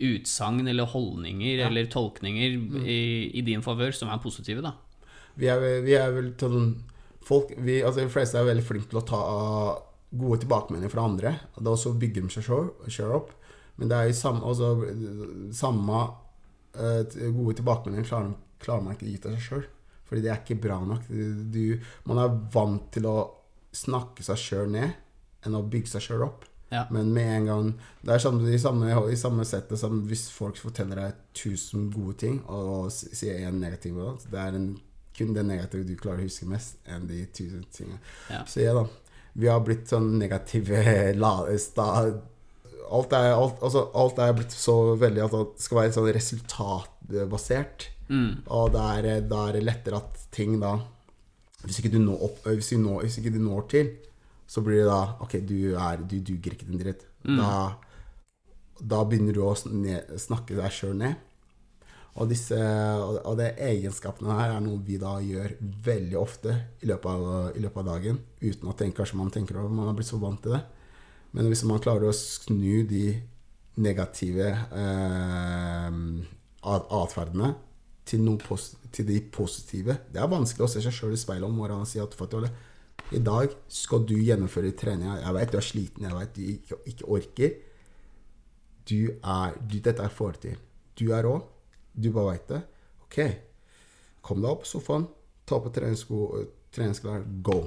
Utsagn 0.00 0.64
eller 0.70 0.88
holdninger 0.88 1.66
eller 1.66 1.90
tolkninger 1.92 2.54
i, 2.80 3.00
i 3.36 3.42
din 3.44 3.60
favør 3.64 3.92
som 3.92 4.08
er 4.08 4.22
positive, 4.22 4.64
da. 4.64 4.72
Vi 5.36 5.50
er, 5.50 5.60
vi 5.84 5.96
er 5.98 6.14
vel 6.14 6.32
sånn 6.40 6.72
folk, 7.24 7.52
vi, 7.58 7.80
altså 7.84 8.02
De 8.02 8.12
fleste 8.12 8.40
er 8.40 8.48
veldig 8.48 8.64
flinke 8.66 8.90
til 8.90 9.00
å 9.00 9.06
ta 9.06 9.20
gode 10.10 10.40
tilbakemeldinger 10.42 10.92
fra 10.92 11.04
andre. 11.06 11.34
Og 11.56 11.66
da 11.66 11.74
også 11.74 11.94
bygger 12.00 12.26
de 12.26 12.34
seg 12.34 12.48
sjøl 12.90 13.14
opp. 13.16 13.34
Men 13.80 13.90
det 13.90 13.98
er 13.98 14.08
jo 14.10 14.16
samme, 14.18 14.44
også, 14.44 14.70
samme 15.56 16.00
eh, 16.74 17.20
gode 17.32 17.58
tilbakemeldinger 17.60 18.08
klarer, 18.08 18.32
klarer 18.60 18.84
man 18.84 18.96
ikke 18.96 19.06
å 19.06 19.12
gi 19.12 19.20
til 19.22 19.36
seg 19.36 19.46
sjøl. 19.46 19.68
Fordi 20.10 20.24
det 20.24 20.32
er 20.32 20.40
ikke 20.42 20.58
bra 20.64 20.80
nok. 20.82 21.06
Du, 21.54 21.62
man 22.10 22.20
er 22.20 22.34
vant 22.52 22.90
til 22.92 23.06
å 23.06 23.16
snakke 23.76 24.26
seg 24.26 24.40
sjøl 24.42 24.72
ned 24.74 25.46
enn 25.46 25.56
å 25.56 25.62
bygge 25.70 25.94
seg 25.94 26.08
sjøl 26.08 26.26
opp. 26.26 26.44
Ja. 26.70 26.84
Men 26.94 27.08
med 27.12 27.26
en 27.36 27.46
gang 27.48 27.68
Det 28.04 28.12
er 28.14 28.18
samme, 28.22 28.46
i, 28.46 28.58
samme, 28.62 28.90
i 29.10 29.16
samme 29.18 29.44
settet 29.44 29.78
som 29.80 30.02
hvis 30.06 30.28
folk 30.30 30.56
forteller 30.56 31.00
deg 31.02 31.16
tusen 31.34 31.88
gode 31.90 32.14
ting, 32.22 32.36
og 32.46 32.68
og 32.86 32.92
sier 32.92 33.40
én 33.48 33.58
negativ 33.58 33.96
også, 33.98 34.30
Det 34.30 34.38
er 34.38 34.54
en, 34.58 34.68
kun 35.18 35.34
det 35.34 35.44
negative 35.48 35.84
du 35.84 35.96
klarer 35.98 36.22
å 36.22 36.28
huske 36.28 36.46
mest, 36.48 36.76
enn 36.86 37.06
de 37.10 37.24
tusen 37.34 37.64
tingene. 37.74 37.98
Ja. 38.30 38.44
Så 38.46 38.62
ja, 38.62 38.72
da. 38.74 38.86
Vi 39.34 39.46
har 39.50 39.60
blitt 39.66 39.88
sånn 39.90 40.12
negative 40.18 40.80
la, 41.24 41.32
sta, 41.58 41.88
alt, 42.90 43.12
er, 43.12 43.32
alt, 43.34 43.58
altså, 43.62 43.84
alt 43.94 44.18
er 44.22 44.32
blitt 44.38 44.54
så 44.54 44.94
veldig 44.98 45.22
at 45.26 45.34
det 45.36 45.44
skal 45.66 45.78
være 45.82 45.92
sånn 45.98 46.08
resultatbasert. 46.16 47.88
Mm. 48.10 48.30
Og 48.50 48.72
da 48.74 48.86
er, 48.98 49.02
det- 49.02 49.30
er 49.30 49.60
lettere 49.62 49.96
at 50.00 50.18
ting 50.34 50.58
da 50.60 50.80
Hvis 51.62 51.78
ikke 51.82 51.90
du 51.92 51.98
når, 52.00 52.22
opp, 52.24 52.38
hvis 52.46 52.70
du 52.72 52.78
når, 52.80 53.02
hvis 53.04 53.18
ikke 53.20 53.34
du 53.34 53.38
når 53.44 53.66
til, 53.68 53.88
så 54.50 54.62
blir 54.66 54.82
det 54.82 54.90
da 54.90 55.00
Ok, 55.22 55.38
du, 55.46 55.74
er, 55.78 56.02
du 56.02 56.18
duger 56.18 56.56
ikke 56.56 56.66
til 56.66 56.74
en 56.74 56.82
dritt. 56.82 57.06
Da, 57.22 57.50
da 58.80 59.02
begynner 59.06 59.36
du 59.36 59.44
å 59.46 59.54
snakke 59.54 60.56
deg 60.58 60.74
sjøl 60.74 60.96
ned. 60.98 61.26
Og, 62.18 62.26
disse, 62.32 62.58
og 62.58 63.36
de 63.38 63.46
egenskapene 63.62 64.34
her 64.34 64.56
er 64.56 64.64
noe 64.64 64.80
vi 64.82 64.98
da 64.98 65.14
gjør 65.22 65.54
veldig 65.86 66.18
ofte 66.18 66.56
i 66.82 66.88
løpet 66.90 67.06
av, 67.12 67.28
i 67.54 67.62
løpet 67.62 67.82
av 67.84 67.90
dagen. 67.92 68.18
Uten 68.42 68.72
å 68.72 68.74
tenke, 68.74 68.98
kanskje 68.98 69.20
man 69.20 69.30
tenker 69.32 69.60
over 69.60 69.70
Man 69.70 69.86
har 69.86 69.96
blitt 69.96 70.10
så 70.10 70.18
vant 70.20 70.42
til 70.42 70.56
det. 70.56 70.64
Men 71.36 71.46
hvis 71.46 71.62
man 71.68 71.82
klarer 71.82 72.10
å 72.10 72.16
snu 72.16 72.82
de 72.90 73.04
negative 73.80 74.48
eh, 74.50 76.00
atferdene 76.66 77.52
til, 78.04 78.26
til 78.90 79.06
de 79.06 79.20
positive 79.32 79.94
Det 80.10 80.18
er 80.20 80.32
vanskelig 80.32 80.66
å 80.66 80.72
se 80.72 80.82
seg 80.82 80.96
sjøl 80.96 81.14
i 81.14 81.20
speilet 81.20 81.46
om 81.46 81.54
morgenen 81.54 81.86
og 81.86 81.88
si 81.88 82.02
at 82.02 82.10
du 82.10 82.18
Fatih, 82.18 82.50
i 83.12 83.18
dag 83.24 83.52
skal 83.68 84.04
du 84.06 84.14
gjennomføre 84.16 84.70
treninga. 84.78 85.18
Jeg 85.24 85.34
vet 85.36 85.52
du 85.52 85.58
er 85.58 85.66
sliten, 85.66 86.06
jeg 86.06 86.14
vet 86.16 86.34
du 86.36 86.42
ikke, 86.54 86.78
ikke 86.92 87.08
orker. 87.16 87.54
Du 88.90 88.98
er 89.22 89.56
du, 89.60 89.78
Dette 89.82 90.02
er 90.04 90.12
får 90.14 90.38
til. 90.42 90.56
Du 90.98 91.10
er 91.14 91.24
rå. 91.26 91.36
Du 91.94 92.10
bare 92.14 92.32
veit 92.36 92.46
det. 92.50 92.60
Ok, 93.06 93.18
kom 94.22 94.40
deg 94.42 94.50
opp 94.52 94.62
på 94.64 94.70
sofaen. 94.70 95.08
Ta 95.48 95.58
på 95.62 95.72
treningssko, 95.74 96.20
treningsklær. 96.74 97.24
Go. 97.46 97.58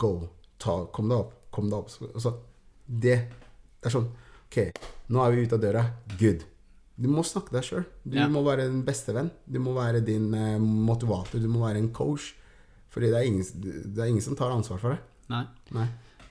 Go. 0.00 0.12
Ta, 0.58 0.80
kom 0.94 1.08
deg 1.10 1.18
opp. 1.22 1.34
Kom 1.54 1.70
deg 1.70 1.78
opp. 1.78 1.92
Altså, 2.12 2.34
det, 2.86 3.18
det 3.78 3.90
er 3.90 3.94
sånn 3.94 4.08
Ok, 4.48 4.62
nå 5.12 5.20
er 5.20 5.34
vi 5.34 5.42
ute 5.44 5.58
av 5.58 5.60
døra. 5.60 5.82
Good. 6.18 6.46
Du 6.98 7.06
må 7.12 7.20
snakke 7.26 7.52
deg 7.52 7.66
sjøl. 7.66 7.82
Du 8.02 8.16
Ja. 8.16 8.24
må 8.32 8.40
være 8.46 8.64
din 8.70 8.80
beste 8.86 9.12
venn. 9.14 9.28
Du 9.46 9.58
må 9.60 9.74
være 9.76 10.00
din 10.02 10.30
eh, 10.34 10.56
motivator. 10.58 11.38
Du 11.38 11.46
må 11.52 11.60
være 11.66 11.82
en 11.82 11.90
coach. 11.94 12.30
Fordi 12.90 13.10
det 13.12 13.18
er 13.20 13.26
ingen, 13.28 13.44
det 13.94 14.02
er 14.02 14.08
ingen 14.10 14.24
som 14.24 14.36
tar 14.38 14.50
ansvar 14.54 14.78
for 14.82 14.94
det. 14.94 15.00
Nei. 15.28 15.44
Nei. 15.76 15.86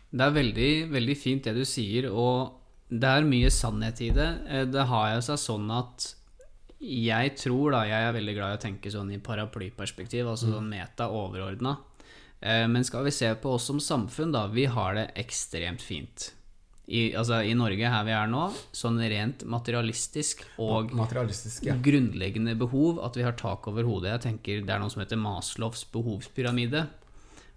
Det 0.10 0.24
er 0.26 0.32
veldig, 0.38 0.70
veldig 0.93 1.15
fint 1.20 1.43
det 1.46 1.54
du 1.58 1.65
sier, 1.67 2.08
og 2.10 2.54
det 2.89 3.10
er 3.10 3.28
mye 3.28 3.50
sannhet 3.54 4.00
i 4.02 4.10
det. 4.15 4.30
Eh, 4.48 4.65
Det 4.65 4.86
har 4.89 5.15
jo 5.15 5.26
seg 5.28 5.41
sånn 5.43 5.67
at 5.76 6.13
jeg 6.80 7.36
tror, 7.41 7.72
da 7.74 7.84
Jeg 7.89 8.06
er 8.06 8.13
veldig 8.13 8.34
glad 8.38 8.54
i 8.54 8.58
å 8.60 8.62
tenke 8.62 8.91
sånn 8.93 9.10
i 9.12 9.17
paraplyperspektiv, 9.17 10.28
altså 10.30 10.52
sånn 10.54 10.70
meta 10.70 11.08
overordna. 11.10 11.78
Men 12.39 12.84
skal 12.86 13.04
vi 13.08 13.10
se 13.10 13.32
på 13.41 13.56
oss 13.56 13.63
som 13.65 13.80
samfunn, 13.82 14.32
da. 14.32 14.43
Vi 14.54 14.65
har 14.70 14.93
det 14.93 15.08
ekstremt 15.17 15.82
fint. 15.82 16.34
I, 16.88 17.10
altså, 17.19 17.41
I 17.43 17.52
Norge, 17.58 17.89
her 17.91 18.04
vi 18.08 18.13
er 18.15 18.30
nå, 18.32 18.45
sånn 18.76 19.00
rent 19.12 19.43
materialistisk 19.50 20.45
og 20.63 20.93
Materialistisk, 20.95 21.65
ja. 21.67 21.76
grunnleggende 21.84 22.54
behov, 22.56 23.02
at 23.04 23.17
vi 23.19 23.26
har 23.26 23.36
tak 23.36 23.67
over 23.67 23.84
hodet. 23.84 24.13
Jeg 24.13 24.23
tenker 24.23 24.62
Det 24.63 24.71
er 24.71 24.80
noe 24.80 24.93
som 24.93 25.04
heter 25.04 25.19
Maslows 25.19 25.84
behovspyramide, 25.91 26.86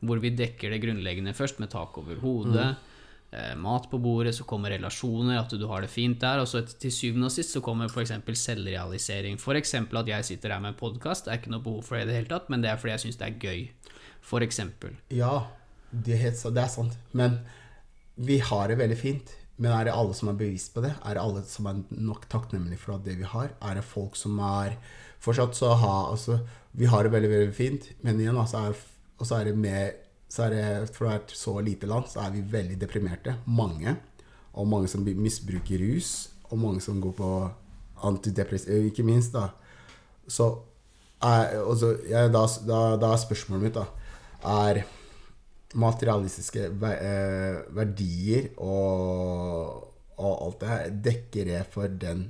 hvor 0.03 0.19
vi 0.19 0.33
dekker 0.35 0.75
det 0.75 0.81
grunnleggende 0.83 1.35
først, 1.37 1.61
med 1.62 1.71
tak 1.71 1.95
over 2.03 2.19
hodet, 2.25 2.73
eh, 3.31 3.55
mat 3.55 3.87
på 3.93 4.01
bordet, 4.03 4.35
så 4.35 4.49
kommer 4.51 4.75
relasjoner, 4.75 5.38
at 5.38 5.55
du 5.55 5.66
har 5.71 5.87
det 5.87 5.93
fint 5.95 6.19
der, 6.19 6.43
og 6.43 6.51
så 6.51 6.64
til 6.66 6.90
syvende 6.90 7.31
og 7.31 7.37
sist 7.37 7.55
så 7.55 7.62
kommer 7.62 7.87
f.eks. 7.87 8.16
selvrealisering. 8.35 9.38
F.eks. 9.38 9.77
at 9.79 10.11
jeg 10.11 10.27
sitter 10.33 10.57
her 10.57 10.64
med 10.64 10.75
en 10.75 10.81
podkast, 10.83 11.29
det 11.29 11.37
er 11.37 11.43
ikke 11.45 11.55
noe 11.55 11.62
behov 11.62 11.87
for 11.87 12.01
det 12.01 12.09
i 12.09 12.11
det 12.11 12.19
hele 12.19 12.33
tatt, 12.35 12.51
men 12.51 12.66
det 12.66 12.73
er 12.73 12.83
fordi 12.83 12.97
jeg 12.97 13.07
syns 13.07 13.23
det 13.23 13.31
er 13.31 13.38
gøy. 13.47 13.62
Eksempel. 14.43 14.99
Ja, 15.14 15.47
det 15.90 16.19
er, 16.19 16.23
helt, 16.27 16.43
det 16.55 16.62
er 16.62 16.69
sant. 16.71 16.99
Men 17.16 17.38
vi 18.20 18.38
har 18.44 18.68
det 18.68 18.78
veldig 18.80 18.98
fint. 18.98 19.37
Men 19.61 19.74
er 19.76 19.88
det 19.88 19.92
alle 19.92 20.16
som 20.16 20.30
er 20.30 20.38
bevisst 20.40 20.72
på 20.72 20.80
det? 20.85 20.94
Er 21.04 21.16
det 21.16 21.22
alle 21.22 21.42
som 21.44 21.66
er 21.68 21.80
nok 21.92 22.24
takknemlige 22.33 22.80
for 22.80 23.00
det 23.04 23.18
vi 23.20 23.28
har? 23.28 23.52
Er 23.61 23.76
det 23.76 23.85
folk 23.85 24.16
som 24.16 24.38
er 24.44 24.78
Fortsatt 25.20 25.52
så 25.52 25.74
ha 25.76 25.96
altså, 26.14 26.38
Vi 26.72 26.87
har 26.88 27.04
det 27.04 27.12
veldig, 27.12 27.28
veldig 27.28 27.52
fint, 27.52 27.90
men 28.00 28.20
igjen, 28.22 28.38
altså, 28.40 28.70
er, 28.70 28.78
og 29.18 29.28
så 29.28 29.37
er 29.37 29.50
det 29.50 29.59
med 29.59 29.98
så 30.30 30.46
er 30.46 30.54
det, 30.54 30.94
For 30.94 31.04
å 31.04 31.11
være 31.11 31.20
et 31.24 31.35
så 31.35 31.56
lite 31.61 31.88
land, 31.90 32.06
så 32.09 32.22
er 32.22 32.33
vi 32.37 32.44
veldig 32.52 32.78
deprimerte. 32.80 33.35
Mange. 33.50 33.96
Og 34.54 34.68
mange 34.70 34.88
som 34.88 35.02
misbruker 35.02 35.83
rus. 35.83 36.30
Og 36.50 36.59
mange 36.62 36.80
som 36.85 37.00
går 37.02 37.16
på 37.18 37.30
antidepressiva, 38.06 38.78
ikke 38.87 39.04
minst. 39.04 39.35
da 39.35 39.48
Så 40.30 40.46
er, 41.20 41.59
altså, 41.59 41.96
ja, 42.09 42.28
da, 42.30 42.46
da, 42.64 42.80
da 42.96 43.12
er 43.12 43.24
spørsmålet 43.26 43.66
mitt 43.66 43.76
da 43.76 43.88
Er 44.46 44.85
materialistiske 45.78 46.66
eh, 46.66 47.61
verdier 47.76 48.48
og, 48.59 49.85
og 50.18 50.33
alt 50.46 50.61
det 50.62 50.70
her 50.72 50.96
Dekker 51.06 51.50
det 51.52 51.61
for 51.70 52.00
den 52.02 52.26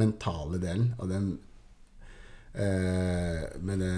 mentale 0.00 0.60
delen 0.62 0.92
og 0.98 1.10
den 1.12 1.32
Uh, 2.52 3.46
men 3.64 3.80
det, 3.80 3.92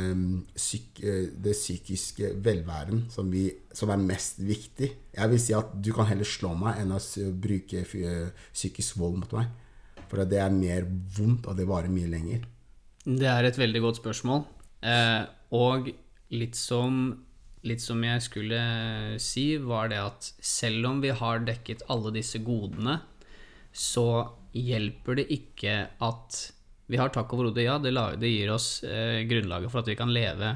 psyk, 0.55 1.01
uh, 1.03 1.25
det 1.43 1.57
psykiske 1.57 2.29
velværen 2.39 3.01
som, 3.11 3.27
vi, 3.33 3.49
som 3.75 3.91
er 3.91 3.99
mest 3.99 4.39
viktig. 4.47 4.93
Jeg 5.11 5.31
vil 5.33 5.41
si 5.43 5.57
at 5.59 5.73
du 5.83 5.91
kan 5.91 6.07
heller 6.07 6.29
slå 6.29 6.53
meg 6.55 6.79
enn 6.79 6.95
å 6.95 7.01
bruke 7.35 7.83
psykisk 7.83 9.01
vold 9.01 9.19
mot 9.25 9.35
meg. 9.35 9.51
For 10.07 10.23
det 10.31 10.39
er 10.39 10.55
mer 10.55 10.87
vondt, 10.87 11.49
og 11.51 11.59
det 11.59 11.67
varer 11.67 11.91
mye 11.91 12.13
lenger. 12.13 12.47
Det 13.05 13.27
er 13.27 13.49
et 13.49 13.59
veldig 13.59 13.83
godt 13.89 13.99
spørsmål. 13.99 14.47
Uh, 14.87 15.27
og 15.59 15.91
litt 16.35 16.55
som, 16.55 17.09
litt 17.65 17.83
som 17.83 18.03
jeg 18.05 18.23
skulle 18.25 18.61
si, 19.23 19.57
var 19.59 19.91
det 19.93 20.01
at 20.03 20.31
selv 20.45 20.91
om 20.91 21.01
vi 21.05 21.13
har 21.17 21.45
dekket 21.47 21.87
alle 21.93 22.13
disse 22.15 22.41
godene, 22.45 22.99
så 23.75 24.07
hjelper 24.55 25.19
det 25.19 25.27
ikke 25.35 25.79
at 26.05 26.39
vi 26.87 27.01
har 27.01 27.11
takk 27.13 27.33
over 27.35 27.49
hodet. 27.49 27.65
Ja, 27.67 27.79
det, 27.81 28.29
gir 28.29 28.53
oss 28.55 28.85
eh, 28.85 29.25
grunnlaget 29.29 29.73
for 29.73 29.83
at 29.83 29.91
vi 29.91 29.97
kan 29.99 30.13
leve, 30.15 30.55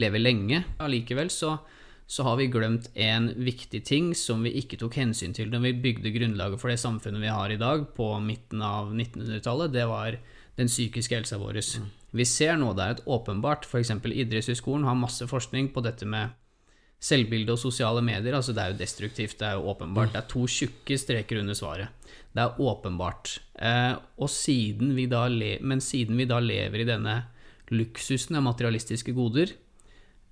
leve 0.00 0.20
lenge. 0.20 0.62
Allikevel 0.82 1.30
så, 1.30 1.58
så 2.08 2.26
har 2.26 2.38
vi 2.40 2.50
glemt 2.52 2.88
en 2.94 3.30
viktig 3.36 3.84
ting 3.86 4.12
som 4.18 4.42
vi 4.42 4.54
ikke 4.62 4.80
tok 4.80 4.96
hensyn 4.98 5.36
til 5.36 5.52
når 5.52 5.66
vi 5.68 5.78
bygde 5.86 6.14
grunnlaget 6.16 6.62
for 6.62 6.72
det 6.72 6.80
samfunnet 6.82 7.22
vi 7.22 7.32
har 7.32 7.52
i 7.52 7.60
dag, 7.60 7.90
på 7.94 8.14
midten 8.24 8.64
av 8.64 8.94
1900-tallet. 8.96 9.76
Det 9.76 9.88
var 9.90 10.18
den 10.56 10.72
psykiske 10.72 11.20
helsa 11.20 11.38
vår. 11.40 11.60
Vi 12.12 12.26
ser 12.28 12.58
nå 12.60 12.74
det 12.76 12.84
er 12.84 12.94
et 12.96 13.06
åpenbart 13.08 13.64
F.eks. 13.64 13.94
Idrettshøgskolen 14.04 14.84
har 14.84 14.98
masse 14.98 15.26
forskning 15.28 15.70
på 15.72 15.82
dette 15.84 16.08
med 16.08 16.34
selvbilde 17.02 17.54
og 17.54 17.60
sosiale 17.60 18.02
medier. 18.04 18.36
Altså 18.36 18.54
det 18.54 18.62
er 18.62 18.72
jo 18.72 18.80
destruktivt, 18.82 19.38
det 19.40 19.48
er 19.48 19.56
jo 19.58 19.72
åpenbart. 19.72 20.12
Det 20.14 20.20
er 20.20 20.28
to 20.30 20.44
tjukke 20.50 20.98
streker 21.00 21.40
under 21.40 21.56
svaret. 21.58 22.12
Det 22.32 22.44
er 22.44 22.60
åpenbart. 22.62 23.38
Eh, 23.58 23.94
og 24.22 24.30
siden 24.30 24.94
vi 24.96 25.08
da 25.10 25.26
le 25.32 25.56
men 25.64 25.82
siden 25.82 26.20
vi 26.20 26.28
da 26.28 26.38
lever 26.42 26.84
i 26.84 26.88
denne 26.88 27.16
luksusen 27.72 28.36
av 28.36 28.44
materialistiske 28.44 29.14
goder, 29.16 29.54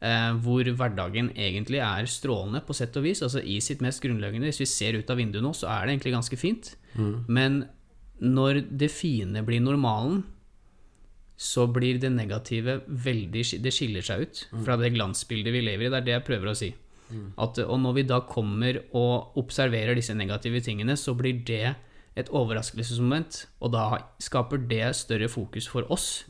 eh, 0.04 0.30
hvor 0.44 0.68
hverdagen 0.68 1.32
egentlig 1.32 1.80
er 1.82 2.08
strålende 2.10 2.62
på 2.66 2.76
sett 2.76 2.96
og 3.00 3.08
vis, 3.08 3.24
altså 3.24 3.40
i 3.40 3.58
sitt 3.64 3.80
mest 3.80 4.02
grunnleggende 4.04 4.48
Hvis 4.52 4.60
vi 4.60 4.68
ser 4.68 5.00
ut 5.00 5.10
av 5.10 5.16
vinduet 5.16 5.44
nå, 5.44 5.54
så 5.56 5.72
er 5.72 5.86
det 5.86 5.96
egentlig 5.96 6.16
ganske 6.18 6.36
fint. 6.40 6.74
Men 7.28 7.64
når 8.20 8.66
det 8.68 8.90
fine 8.92 9.42
blir 9.46 9.62
normalen, 9.64 10.22
så 11.40 11.64
blir 11.72 11.96
det 12.02 12.10
negative 12.12 12.82
veldig 12.86 13.42
Det 13.64 13.72
skiller 13.72 14.04
seg 14.04 14.26
ut 14.26 14.40
fra 14.66 14.76
det 14.76 14.90
glansbildet 14.92 15.54
vi 15.54 15.62
lever 15.64 15.86
i. 15.86 15.90
Det 15.92 15.98
er 16.02 16.04
det 16.06 16.16
jeg 16.18 16.26
prøver 16.26 16.50
å 16.52 16.58
si. 16.58 16.68
At, 17.40 17.58
og 17.64 17.78
når 17.82 17.94
vi 17.96 18.02
da 18.06 18.20
kommer 18.28 18.76
og 18.94 19.38
observerer 19.40 19.96
disse 19.98 20.14
negative 20.14 20.60
tingene, 20.62 20.94
så 21.00 21.14
blir 21.16 21.40
det 21.48 21.74
et 22.18 22.28
overraskelsesmoment, 22.30 23.46
og 23.62 23.72
da 23.72 23.84
skaper 24.22 24.60
det 24.68 24.92
større 24.98 25.28
fokus 25.30 25.66
for 25.70 25.88
oss 25.90 26.24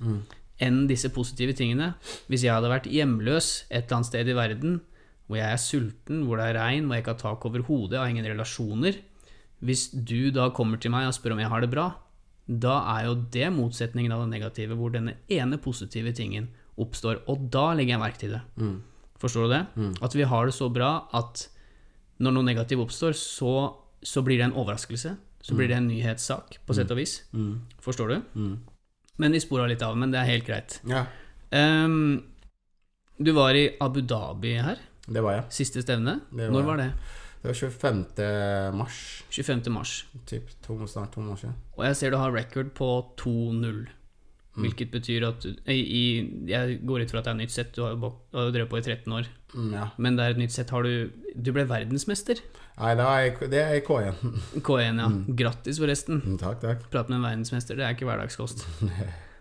enn 0.61 0.87
disse 0.87 1.09
positive 1.12 1.57
tingene. 1.57 1.94
Hvis 2.29 2.44
jeg 2.44 2.55
hadde 2.55 2.70
vært 2.70 2.87
hjemløs 2.87 3.64
et 3.70 3.87
eller 3.87 3.96
annet 3.99 4.11
sted 4.12 4.29
i 4.29 4.37
verden, 4.37 4.81
hvor 5.27 5.38
jeg 5.40 5.53
er 5.53 5.62
sulten, 5.62 6.25
hvor 6.27 6.37
det 6.37 6.51
er 6.51 6.59
regn, 6.61 6.87
hvor 6.87 6.94
jeg 6.96 7.05
ikke 7.05 7.14
har 7.14 7.25
tak 7.25 7.44
over 7.46 7.62
hodet, 7.66 7.96
jeg 7.96 8.01
har 8.03 8.11
ingen 8.11 8.27
relasjoner 8.27 8.99
Hvis 9.61 9.90
du 9.92 10.31
da 10.33 10.49
kommer 10.57 10.81
til 10.81 10.90
meg 10.90 11.07
og 11.07 11.14
spør 11.14 11.35
om 11.35 11.40
jeg 11.42 11.51
har 11.53 11.61
det 11.61 11.70
bra, 11.70 11.90
da 12.50 12.80
er 12.96 13.04
jo 13.06 13.14
det 13.30 13.46
motsetningen 13.54 14.12
av 14.12 14.24
det 14.24 14.32
negative, 14.32 14.74
hvor 14.74 14.90
denne 14.90 15.14
ene 15.30 15.58
positive 15.62 16.10
tingen 16.16 16.48
oppstår. 16.80 17.20
Og 17.30 17.46
da 17.52 17.68
legger 17.78 17.94
jeg 17.94 18.02
merke 18.02 18.18
til 18.18 18.34
det. 18.34 18.42
Forstår 19.22 19.46
du 19.46 19.52
det? 19.54 19.62
At 20.02 20.16
vi 20.16 20.26
har 20.26 20.48
det 20.48 20.54
så 20.56 20.66
bra 20.72 21.06
at 21.14 21.44
når 22.20 22.34
noe 22.34 22.44
negativt 22.48 22.82
oppstår, 22.82 23.14
så, 23.16 23.52
så 24.02 24.22
blir 24.26 24.40
det 24.40 24.48
en 24.50 24.56
overraskelse. 24.58 25.14
Så 25.40 25.54
blir 25.56 25.70
det 25.70 25.78
en 25.78 25.86
nyhetssak, 25.88 26.58
på 26.66 26.74
sett 26.76 26.90
og 26.92 26.98
vis. 26.98 27.22
Forstår 27.80 28.12
du? 28.12 28.42
Men 29.20 29.32
vi 29.32 29.40
spora 29.40 29.68
litt 29.70 29.82
av, 29.84 29.96
men 29.96 30.10
det 30.12 30.20
er 30.20 30.32
helt 30.34 30.48
greit. 30.48 30.80
Ja, 30.88 31.06
Um, 31.50 32.22
du 33.18 33.32
var 33.34 33.56
i 33.58 33.64
Abu 33.82 34.00
Dhabi 34.06 34.52
her, 34.62 34.78
det 35.10 35.22
var 35.24 35.34
jeg. 35.34 35.44
siste 35.50 35.82
stevne. 35.82 36.20
Var 36.30 36.52
Når 36.54 36.62
var 36.62 36.76
det? 36.78 36.92
Det 37.40 37.48
var 37.48 37.57
25. 37.57 38.03
mars, 38.76 39.24
25. 39.33 39.72
mars. 39.72 40.05
typ 40.29 40.50
to, 40.61 40.76
snart 40.87 41.14
to 41.14 41.22
måneder 41.22 41.46
siden. 41.46 41.57
Og 41.79 41.87
jeg 41.87 41.96
ser 41.96 42.12
du 42.12 42.18
har 42.20 42.35
record 42.37 42.74
på 42.76 42.90
2-0. 43.20 43.88
Hvilket 44.61 44.90
betyr 44.92 45.24
at 45.29 45.44
i, 45.70 45.79
i, 45.79 46.05
Jeg 46.50 46.81
går 46.85 47.05
ut 47.05 47.12
fra 47.12 47.20
at 47.20 47.29
det 47.29 47.31
er 47.31 47.37
et 47.38 47.42
nytt 47.44 47.55
sett, 47.55 47.70
du 47.76 47.85
har 47.85 47.94
jo 47.94 48.11
drevet 48.53 48.68
på 48.68 48.81
i 48.81 48.83
13 48.83 49.14
år. 49.14 49.29
Mm, 49.55 49.70
ja. 49.72 49.87
Men 49.96 50.18
det 50.18 50.24
er 50.24 50.35
et 50.35 50.40
nytt 50.42 50.55
sett. 50.55 50.70
Har 50.74 50.85
du 50.85 51.11
Du 51.35 51.53
ble 51.55 51.64
verdensmester. 51.70 52.42
Nei, 52.81 52.92
det 52.98 53.07
er, 53.07 53.76
er 53.76 53.81
K1. 53.87 54.20
K1, 54.66 55.00
ja. 55.00 55.09
Grattis, 55.38 55.81
forresten. 55.81 56.20
Mm, 56.24 56.38
takk, 56.42 56.61
takk. 56.64 56.87
Prate 56.92 57.12
med 57.12 57.20
en 57.20 57.29
verdensmester, 57.29 57.79
det 57.79 57.87
er 57.87 57.96
ikke 57.96 58.09
hverdagskost. 58.11 58.66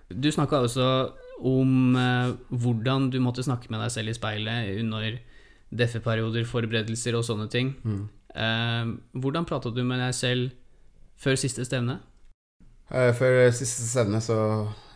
Du 0.09 0.25
snakka 0.33 0.63
også 0.65 0.85
om 1.45 1.93
eh, 1.93 2.31
hvordan 2.49 3.11
du 3.13 3.19
måtte 3.21 3.43
snakke 3.45 3.69
med 3.69 3.83
deg 3.83 3.91
selv 3.93 4.09
i 4.09 4.15
speilet 4.17 4.79
under 4.81 5.19
DF-perioder, 5.69 6.45
forberedelser 6.49 7.17
og 7.17 7.25
sånne 7.27 7.49
ting. 7.51 7.73
Eh, 8.35 8.93
hvordan 9.13 9.45
prata 9.49 9.71
du 9.73 9.83
med 9.83 10.01
deg 10.01 10.13
selv 10.17 10.51
før 11.19 11.37
siste 11.39 11.65
stevne? 11.67 11.99
Eh, 12.89 13.11
før 13.13 13.51
siste 13.53 13.85
stevne, 13.85 14.17
så 14.21 14.35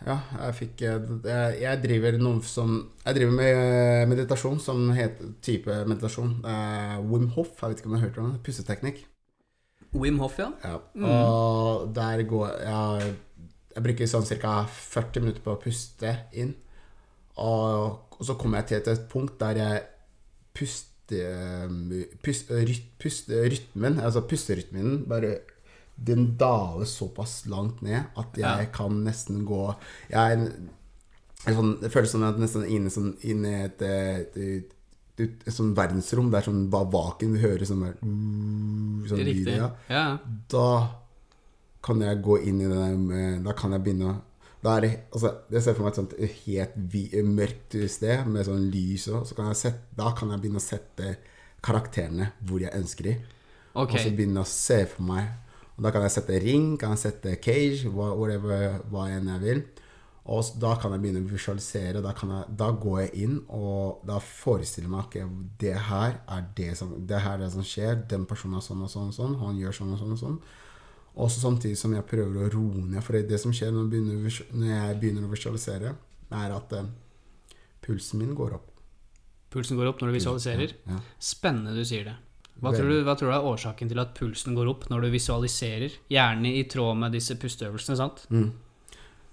ja, 0.04 0.16
jeg 0.34 0.54
fikk 0.58 0.80
eh, 0.82 1.10
Jeg, 1.28 1.58
jeg 1.62 1.82
driver 1.84 2.16
noe 2.18 2.42
som 2.42 2.72
Jeg 3.04 3.20
driver 3.20 3.36
med 3.38 3.50
eh, 3.54 4.06
meditasjon 4.10 4.58
som 4.62 4.88
heter 4.96 5.30
type 5.44 5.76
meditasjon. 5.86 6.40
Eh, 6.42 6.96
Wim 7.06 7.28
Hof, 7.36 7.52
jeg 7.60 7.70
vet 7.70 7.82
ikke 7.82 7.92
om 7.92 7.94
du 7.94 7.98
har 8.00 8.08
hørt 8.08 8.18
om 8.18 8.32
det? 8.32 8.42
Pusteteknikk. 8.46 9.04
Wim 9.94 10.18
Hof, 10.18 10.40
ja. 10.42 10.50
Ja. 10.64 10.80
Og 11.06 11.94
der 11.94 12.24
går 12.26 12.50
jeg 12.66 13.14
Jeg 13.76 13.82
bruker 13.86 14.10
sånn 14.10 14.26
ca. 14.42 14.56
40 14.70 15.22
minutter 15.22 15.42
på 15.42 15.54
å 15.54 15.62
puste 15.62 16.12
inn. 16.34 16.52
Og, 17.42 18.10
og 18.14 18.26
så 18.26 18.34
kommer 18.38 18.62
jeg 18.62 18.82
til 18.84 18.92
et 18.94 19.08
punkt 19.10 19.38
der 19.40 19.58
jeg 19.58 19.80
puster 20.54 21.68
pust, 22.24 22.48
ryt, 22.50 22.86
pust, 23.02 23.28
Rytmen, 23.28 23.98
altså 24.00 24.22
pusterytmen, 24.28 25.02
bare 25.08 25.34
den 25.94 26.30
daler 26.40 26.88
såpass 26.88 27.44
langt 27.46 27.82
ned 27.84 28.06
at 28.18 28.34
jeg 28.40 28.40
Ja. 28.64 28.70
kan 28.72 29.04
nesten 29.04 29.44
gå 29.46 29.76
Jeg 30.10 30.48
er 31.46 31.52
sånn, 31.54 31.80
Det 31.80 31.92
føles 31.92 32.10
som 32.10 32.22
at 32.24 32.34
jeg 32.34 32.40
er 32.40 32.46
nesten 32.46 32.64
inne, 32.66 32.90
sånn, 32.90 33.12
inne 33.22 33.48
i 33.52 33.64
et, 33.66 33.82
et, 33.82 34.36
et, 34.36 34.74
et, 35.18 35.44
et 35.46 35.52
sånn 35.54 35.74
verdensrom. 35.76 36.30
Det 36.32 36.38
er 36.40 36.46
sånn 36.48 36.70
bare 36.72 36.88
vaken. 36.90 37.34
Du 37.36 37.38
hører 37.38 37.64
sånn 37.68 37.82
uh, 37.84 39.06
sånn 39.06 39.20
lyd, 39.28 39.46
ja. 39.52 39.68
Da 40.50 40.66
kan 41.84 42.00
jeg 42.00 42.22
gå 42.24 42.38
inn 42.48 42.62
i 42.62 42.64
det 42.70 42.78
der 42.80 42.96
med 42.96 43.44
Da 43.44 43.52
kan 43.52 43.72
jeg 43.76 43.84
begynne 43.84 44.08
å 44.08 44.20
er 44.72 44.80
det, 44.80 44.90
altså, 45.12 45.30
Jeg 45.52 45.62
ser 45.62 45.76
for 45.76 45.84
meg 45.84 45.92
et 45.92 46.00
sånt 46.00 46.14
helt 46.46 46.76
mørkt 47.28 47.76
sted 47.92 48.28
med 48.30 48.46
sånn 48.48 48.66
lys 48.72 49.06
og 49.12 49.26
så 49.28 49.36
kan 49.36 49.54
sette, 49.58 49.92
Da 49.96 50.12
kan 50.16 50.32
jeg 50.32 50.40
begynne 50.40 50.62
å 50.62 50.64
sette 50.64 51.16
karakterene 51.64 52.30
hvor 52.44 52.62
jeg 52.64 52.72
ønsker 52.76 53.10
de. 53.10 53.14
Okay. 53.74 53.98
Og 53.98 54.00
så 54.00 54.14
begynne 54.16 54.44
å 54.44 54.48
se 54.48 54.84
for 54.86 55.02
meg 55.08 55.32
Og 55.74 55.86
Da 55.86 55.90
kan 55.90 56.04
jeg 56.06 56.14
sette 56.14 56.40
ring, 56.42 56.74
kan 56.78 56.94
jeg 56.94 57.02
sette 57.02 57.36
cage, 57.42 57.90
whatever, 57.90 58.78
hva 58.92 59.08
enn 59.10 59.32
jeg 59.32 59.42
vil. 59.42 59.64
Og 60.24 60.54
da 60.56 60.70
kan 60.80 60.94
jeg 60.94 61.02
begynne 61.02 61.20
å 61.20 61.28
visualisere. 61.28 62.00
Da, 62.04 62.14
kan 62.16 62.30
jeg, 62.32 62.52
da 62.56 62.70
går 62.80 63.00
jeg 63.02 63.24
inn, 63.26 63.34
og 63.52 64.04
da 64.08 64.16
forestiller 64.24 64.88
meg 64.88 65.02
at 65.02 65.08
okay, 65.10 65.26
det 65.60 65.74
her 65.90 66.14
er 66.32 66.46
det 66.56 66.70
som, 66.78 66.94
det 67.04 67.20
her 67.26 67.36
er 67.36 67.42
det 67.42 67.50
som 67.52 67.66
skjer. 67.66 67.98
Den 68.08 68.24
personen 68.30 68.56
er 68.56 68.64
sånn 68.64 68.86
og 68.86 68.92
sånn 68.92 69.10
og 69.10 69.16
sånn. 69.18 69.34
Han 69.42 69.58
gjør 69.60 69.76
sånn 69.80 69.92
og 69.92 70.00
sånn 70.00 70.14
og 70.14 70.22
sånn. 70.22 70.38
Og 71.14 71.30
så 71.30 71.44
samtidig 71.44 71.78
som 71.78 71.94
jeg 71.94 72.06
prøver 72.10 72.42
å 72.42 72.50
roe 72.50 72.82
ned. 72.82 73.00
For 73.06 73.14
det 73.14 73.38
som 73.40 73.54
skjer 73.54 73.70
når 73.70 73.84
jeg 73.84 73.92
begynner, 73.92 74.38
når 74.58 74.70
jeg 74.72 75.00
begynner 75.02 75.26
å 75.26 75.30
visualisere, 75.30 75.94
er 76.34 76.54
at 76.56 76.74
uh, 76.74 76.88
pulsen 77.84 78.22
min 78.22 78.34
går 78.34 78.56
opp. 78.56 78.70
Pulsen 79.54 79.78
går 79.78 79.92
opp 79.92 80.02
når 80.02 80.10
du 80.10 80.16
visualiserer. 80.18 80.74
Ja. 80.90 80.98
Spennende 81.22 81.76
du 81.76 81.84
sier 81.86 82.08
det. 82.08 82.16
Hva 82.62 82.70
tror, 82.74 82.90
du, 82.90 83.00
hva 83.06 83.14
tror 83.18 83.30
du 83.30 83.34
er 83.36 83.46
årsaken 83.50 83.90
til 83.90 84.00
at 84.02 84.12
pulsen 84.16 84.54
går 84.56 84.68
opp 84.70 84.86
når 84.90 85.06
du 85.06 85.14
visualiserer? 85.14 85.94
Gjerne 86.10 86.52
i 86.54 86.62
tråd 86.70 86.98
med 86.98 87.14
disse 87.14 87.36
pusteøvelsene, 87.38 87.98
sant? 87.98 88.24
Mm. 88.34 88.52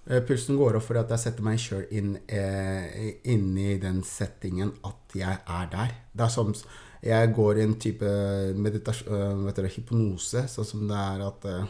Eh, 0.10 0.22
Pulsen 0.26 0.58
går 0.58 0.78
opp 0.78 0.88
fordi 0.88 1.04
at 1.04 1.14
jeg 1.14 1.24
setter 1.26 1.46
meg 1.46 1.60
sjøl 1.62 1.84
inn, 1.94 2.16
eh, 2.26 3.20
inni 3.30 3.76
i 3.76 3.82
den 3.82 4.02
settingen 4.06 4.74
at 4.88 5.18
jeg 5.18 5.38
er 5.38 5.70
der. 5.72 5.94
Det 6.14 6.26
er 6.26 6.34
som 6.34 6.54
jeg 7.02 7.34
går 7.36 7.58
i 7.58 7.64
en 7.66 7.76
type 7.82 8.10
meditasjon, 8.56 9.48
eh, 9.50 9.70
hypnose, 9.76 10.44
sånn 10.52 10.68
som 10.68 10.84
det 10.90 10.98
er 11.02 11.24
at 11.26 11.46
eh, 11.50 11.66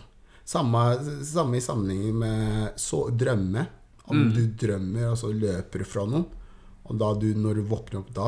samme, 0.46 0.82
samme 1.24 1.58
i 1.58 1.64
sammenheng 1.64 2.18
med 2.20 2.80
så, 2.82 3.06
drømme. 3.16 3.68
Om 4.12 4.26
du 4.36 4.42
drømmer, 4.60 5.12
og 5.14 5.18
så 5.22 5.30
løper 5.32 5.80
du 5.80 5.86
fra 5.88 6.04
noen, 6.10 6.26
og 6.84 6.98
da 7.00 7.14
du, 7.16 7.30
når 7.38 7.62
du 7.62 7.68
våkner 7.70 8.00
opp 8.02 8.10
da, 8.18 8.26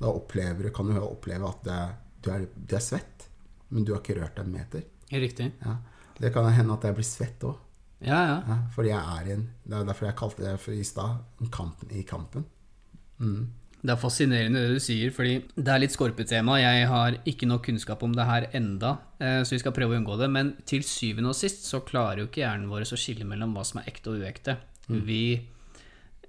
da 0.00 0.08
opplever, 0.10 0.64
du- 0.64 0.72
kan 0.74 0.88
du 0.90 0.96
oppleve 0.98 1.46
at 1.46 1.60
det, 1.68 1.76
du, 2.24 2.30
er, 2.34 2.46
du 2.56 2.74
er 2.74 2.82
svett, 2.82 3.28
men 3.70 3.84
du 3.86 3.92
har 3.94 4.00
ikke 4.02 4.16
rørt 4.18 4.34
deg 4.40 4.48
en 4.48 4.56
meter. 4.56 4.82
Riktig. 5.12 5.52
Ja. 5.62 5.76
Det 6.18 6.32
kan 6.34 6.48
hende 6.50 6.74
at 6.74 6.88
jeg 6.88 6.96
blir 6.98 7.06
svett 7.06 7.44
òg. 7.46 7.60
Ja, 8.02 8.18
ja. 8.26 8.38
Ja, 8.48 8.56
fordi 8.74 8.90
jeg 8.90 8.98
er 8.98 9.28
i 9.28 9.32
en 9.36 9.44
Det 9.62 9.76
er 9.78 9.84
derfor 9.86 10.08
jeg 10.08 10.16
kalte 10.18 10.42
det 10.42 10.56
for 10.58 10.74
i 10.74 10.82
stad 10.82 11.20
kampen 11.54 11.92
i 11.94 12.02
kampen. 12.02 12.44
Mm. 13.22 13.44
Det 13.82 13.90
er 13.90 13.98
fascinerende 13.98 14.60
det 14.62 14.76
du 14.76 14.82
sier, 14.82 15.10
fordi 15.10 15.40
det 15.56 15.68
er 15.72 15.80
litt 15.82 15.90
skorpetema. 15.90 16.54
Jeg 16.62 16.86
har 16.86 17.16
ikke 17.26 17.48
nok 17.50 17.64
kunnskap 17.66 18.02
om 18.06 18.12
det 18.14 18.26
her 18.28 18.44
enda, 18.54 18.92
eh, 19.18 19.40
så 19.42 19.56
vi 19.56 19.58
skal 19.58 19.74
prøve 19.74 19.96
å 19.96 19.98
unngå 19.98 20.18
det. 20.20 20.28
Men 20.30 20.52
til 20.70 20.84
syvende 20.86 21.32
og 21.32 21.38
sist 21.38 21.66
så 21.66 21.80
klarer 21.82 22.22
jo 22.22 22.28
ikke 22.30 22.44
hjernen 22.44 22.70
vår 22.70 22.86
å 22.86 22.98
skille 23.00 23.26
mellom 23.26 23.56
hva 23.56 23.64
som 23.66 23.80
er 23.82 23.88
ekte 23.90 24.12
og 24.14 24.22
uekte. 24.22 24.54
Vi, 24.88 25.40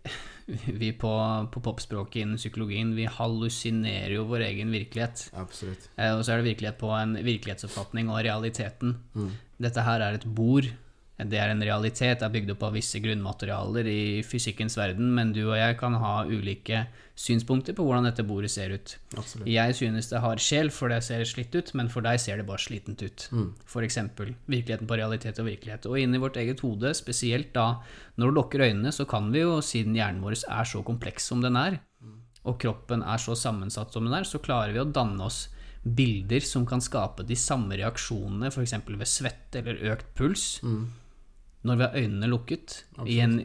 vi 0.82 0.90
på, 0.98 1.14
på 1.54 1.62
popspråket 1.64 2.24
innen 2.24 2.42
psykologien, 2.42 2.96
vi 2.98 3.06
hallusinerer 3.06 4.16
jo 4.18 4.26
vår 4.30 4.48
egen 4.50 4.74
virkelighet. 4.74 5.28
Absolutt. 5.38 5.90
Eh, 5.98 6.10
Og 6.18 6.26
så 6.26 6.34
er 6.34 6.42
det 6.42 6.50
virkelighet 6.56 6.80
på 6.82 6.90
en 6.98 7.14
virkelighetsoppfatning 7.22 8.10
og 8.10 8.24
realiteten. 8.26 8.98
Dette 9.62 9.86
her 9.86 10.02
er 10.02 10.18
et 10.18 10.26
bord. 10.26 10.68
Det 11.30 11.40
er 11.40 11.52
en 11.54 11.64
realitet, 11.64 12.20
det 12.20 12.26
er 12.28 12.34
bygd 12.34 12.54
opp 12.56 12.66
av 12.68 12.76
visse 12.78 13.00
grunnmaterialer 13.04 13.88
i 13.90 14.04
fysikkens 14.26 14.78
verden, 14.80 15.12
men 15.16 15.34
du 15.36 15.42
og 15.46 15.58
jeg 15.58 15.78
kan 15.80 15.98
ha 16.02 16.14
ulike 16.28 16.86
synspunkter 17.20 17.76
på 17.78 17.86
hvordan 17.86 18.08
dette 18.08 18.26
bordet 18.26 18.50
ser 18.54 18.74
ut. 18.74 18.96
Absolutt. 19.16 19.48
Jeg 19.50 19.78
synes 19.78 20.10
det 20.10 20.22
har 20.24 20.42
sjel, 20.42 20.72
for 20.74 20.90
det 20.94 21.02
ser 21.06 21.24
slitt 21.30 21.54
ut, 21.56 21.74
men 21.78 21.92
for 21.94 22.06
deg 22.06 22.20
ser 22.22 22.42
det 22.42 22.48
bare 22.48 22.64
slitent 22.64 23.04
ut. 23.06 23.28
For 23.70 23.86
eksempel 23.86 24.34
virkeligheten 24.50 24.90
på 24.90 24.98
realitet 24.98 25.40
og 25.42 25.50
virkelighet. 25.52 25.88
Og 25.90 26.00
inni 26.02 26.22
vårt 26.22 26.40
eget 26.42 26.64
hode, 26.66 26.94
spesielt 26.98 27.54
da 27.54 27.68
når 28.18 28.32
du 28.32 28.40
lukker 28.40 28.66
øynene, 28.66 28.94
så 28.96 29.06
kan 29.10 29.30
vi 29.34 29.44
jo, 29.46 29.60
siden 29.62 29.98
hjernen 29.98 30.24
vår 30.26 30.40
er 30.42 30.70
så 30.70 30.82
kompleks 30.86 31.30
som 31.30 31.44
den 31.46 31.60
er, 31.60 31.82
og 32.44 32.58
kroppen 32.60 33.06
er 33.08 33.22
så 33.22 33.38
sammensatt 33.40 33.94
som 33.94 34.08
den 34.08 34.16
er, 34.18 34.26
så 34.28 34.42
klarer 34.44 34.74
vi 34.76 34.82
å 34.82 34.90
danne 34.90 35.24
oss 35.24 35.46
bilder 35.84 36.44
som 36.48 36.66
kan 36.68 36.82
skape 36.84 37.26
de 37.28 37.36
samme 37.36 37.76
reaksjonene, 37.80 38.50
f.eks. 38.52 38.76
ved 38.88 39.10
svette 39.10 39.60
eller 39.62 39.82
økt 39.94 40.14
puls, 40.16 40.46
når 41.64 41.80
vi 41.80 41.86
har 41.86 41.98
øynene 42.00 42.30
lukket 42.32 42.78
i 43.08 43.20
en, 43.24 43.38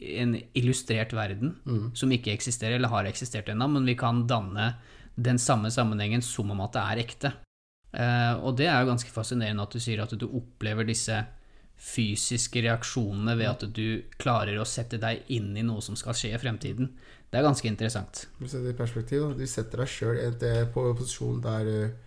en 0.00 0.36
illustrert 0.56 1.12
verden 1.16 1.56
som 1.96 2.12
ikke 2.12 2.32
eksisterer 2.32 2.78
eller 2.78 2.92
har 2.92 3.08
eksistert 3.08 3.50
ennå, 3.52 3.68
men 3.68 3.88
vi 3.88 3.96
kan 3.98 4.24
danne 4.28 4.74
den 5.16 5.38
samme 5.40 5.70
sammenhengen 5.72 6.22
som 6.22 6.50
om 6.52 6.60
at 6.64 6.76
det 6.76 6.84
er 6.84 7.02
ekte. 7.04 7.32
Eh, 7.96 8.34
og 8.44 8.56
det 8.58 8.68
er 8.68 8.82
jo 8.82 8.90
ganske 8.90 9.12
fascinerende 9.12 9.64
at 9.64 9.72
du 9.72 9.80
sier 9.80 10.02
at 10.04 10.12
du 10.12 10.26
opplever 10.28 10.86
disse 10.88 11.16
fysiske 11.76 12.62
reaksjonene 12.64 13.36
ved 13.36 13.48
at 13.50 13.64
du 13.76 14.02
klarer 14.20 14.56
å 14.60 14.68
sette 14.68 15.00
deg 15.00 15.28
inn 15.32 15.52
i 15.56 15.64
noe 15.64 15.84
som 15.84 15.96
skal 15.96 16.16
skje 16.16 16.32
i 16.34 16.40
fremtiden. 16.40 16.90
Det 17.28 17.40
er 17.40 17.44
ganske 17.44 17.68
interessant. 17.68 18.26
Du 18.38 18.46
setter 18.46 18.68
det 18.68 18.74
i 18.76 18.78
perspektiv. 18.78 19.24
Da. 19.24 19.36
Du 19.36 19.50
setter 19.50 19.82
deg 19.82 19.92
sjøl 19.92 20.20
på 20.72 20.84
en 20.88 20.98
posisjon 20.98 21.40
der, 21.44 21.72
eh, 21.72 22.05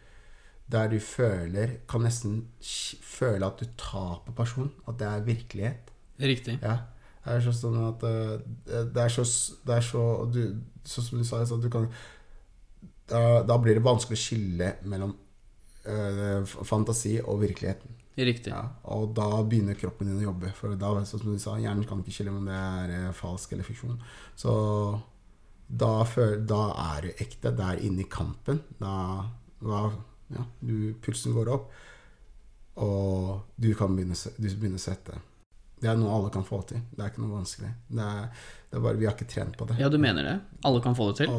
der 0.69 0.89
du 0.91 0.99
føler 1.01 1.79
Kan 1.89 2.03
nesten 2.05 2.43
føle 3.01 3.45
at 3.45 3.59
du 3.59 3.65
tar 3.77 4.21
på 4.25 4.35
personen. 4.37 4.71
At 4.87 4.99
det 4.99 5.07
er 5.07 5.25
virkelighet. 5.25 5.91
Riktig. 6.19 6.59
Ja. 6.61 6.77
Det 7.25 7.35
er 7.35 7.43
så 7.45 7.53
sånn 7.53 7.77
at 7.83 8.03
eh, 8.07 8.85
Det 8.89 9.01
er 9.03 9.13
så, 9.13 9.25
det 9.67 9.75
er 9.75 9.85
så 9.85 10.03
du, 10.31 10.41
Sånn 10.87 11.05
som 11.05 11.21
du 11.21 11.27
sa, 11.27 11.41
så 11.45 11.59
du 11.61 11.69
kan 11.71 11.89
da, 13.09 13.41
da 13.41 13.55
blir 13.57 13.73
det 13.73 13.81
vanskelig 13.81 14.17
å 14.19 14.21
skille 14.21 14.67
mellom 14.85 15.15
øh, 15.89 16.43
fantasi 16.45 17.15
og 17.23 17.39
virkeligheten. 17.41 17.95
Riktig. 18.19 18.51
Ja, 18.51 18.65
og 18.91 19.15
da 19.17 19.27
begynner 19.47 19.77
kroppen 19.79 20.09
din 20.11 20.19
å 20.19 20.27
jobbe. 20.27 20.51
For 20.57 20.75
da, 20.77 20.91
sånn 21.07 21.23
som 21.23 21.31
du 21.33 21.39
sa, 21.41 21.55
hjernen 21.57 21.87
kan 21.89 22.03
ikke 22.03 22.13
skille 22.13 22.33
om 22.33 22.45
det 22.45 22.57
er 22.57 22.93
eh, 22.97 23.07
falsk 23.15 23.55
eller 23.55 23.67
fiksjon. 23.67 23.97
Så 24.37 24.53
da, 25.69 25.91
da 26.49 26.61
er 26.83 27.07
du 27.07 27.23
ekte. 27.25 27.53
Det 27.55 27.65
er 27.65 27.83
inni 27.87 28.05
kampen. 28.11 28.61
Da, 28.81 28.93
da 29.63 29.83
ja, 30.35 30.45
du, 30.59 30.93
pulsen 31.03 31.33
går 31.35 31.49
opp, 31.53 31.71
og 32.79 33.57
du 33.59 33.73
kan 33.77 33.95
begynne, 33.95 34.15
du 34.37 34.47
begynner 34.49 34.79
å 34.79 34.83
svette. 34.83 35.19
Det 35.79 35.87
er 35.87 35.95
noe 35.95 36.11
alle 36.11 36.29
kan 36.33 36.43
få 36.43 36.57
til. 36.67 36.81
Det 36.91 36.99
er 36.99 37.07
ikke 37.13 37.21
noe 37.23 37.37
vanskelig. 37.37 37.69
Det 37.87 38.03
er, 38.03 38.25
det 38.67 38.75
er 38.75 38.81
bare 38.83 38.99
Vi 38.99 39.05
har 39.07 39.13
ikke 39.15 39.27
trent 39.31 39.55
på 39.55 39.63
det. 39.69 39.77
Ja, 39.79 39.87
du 39.91 39.95
mener 40.01 40.23
det? 40.27 40.33
Alle 40.67 40.81
kan 40.83 40.95
få 40.97 41.05
det 41.11 41.21
til? 41.21 41.29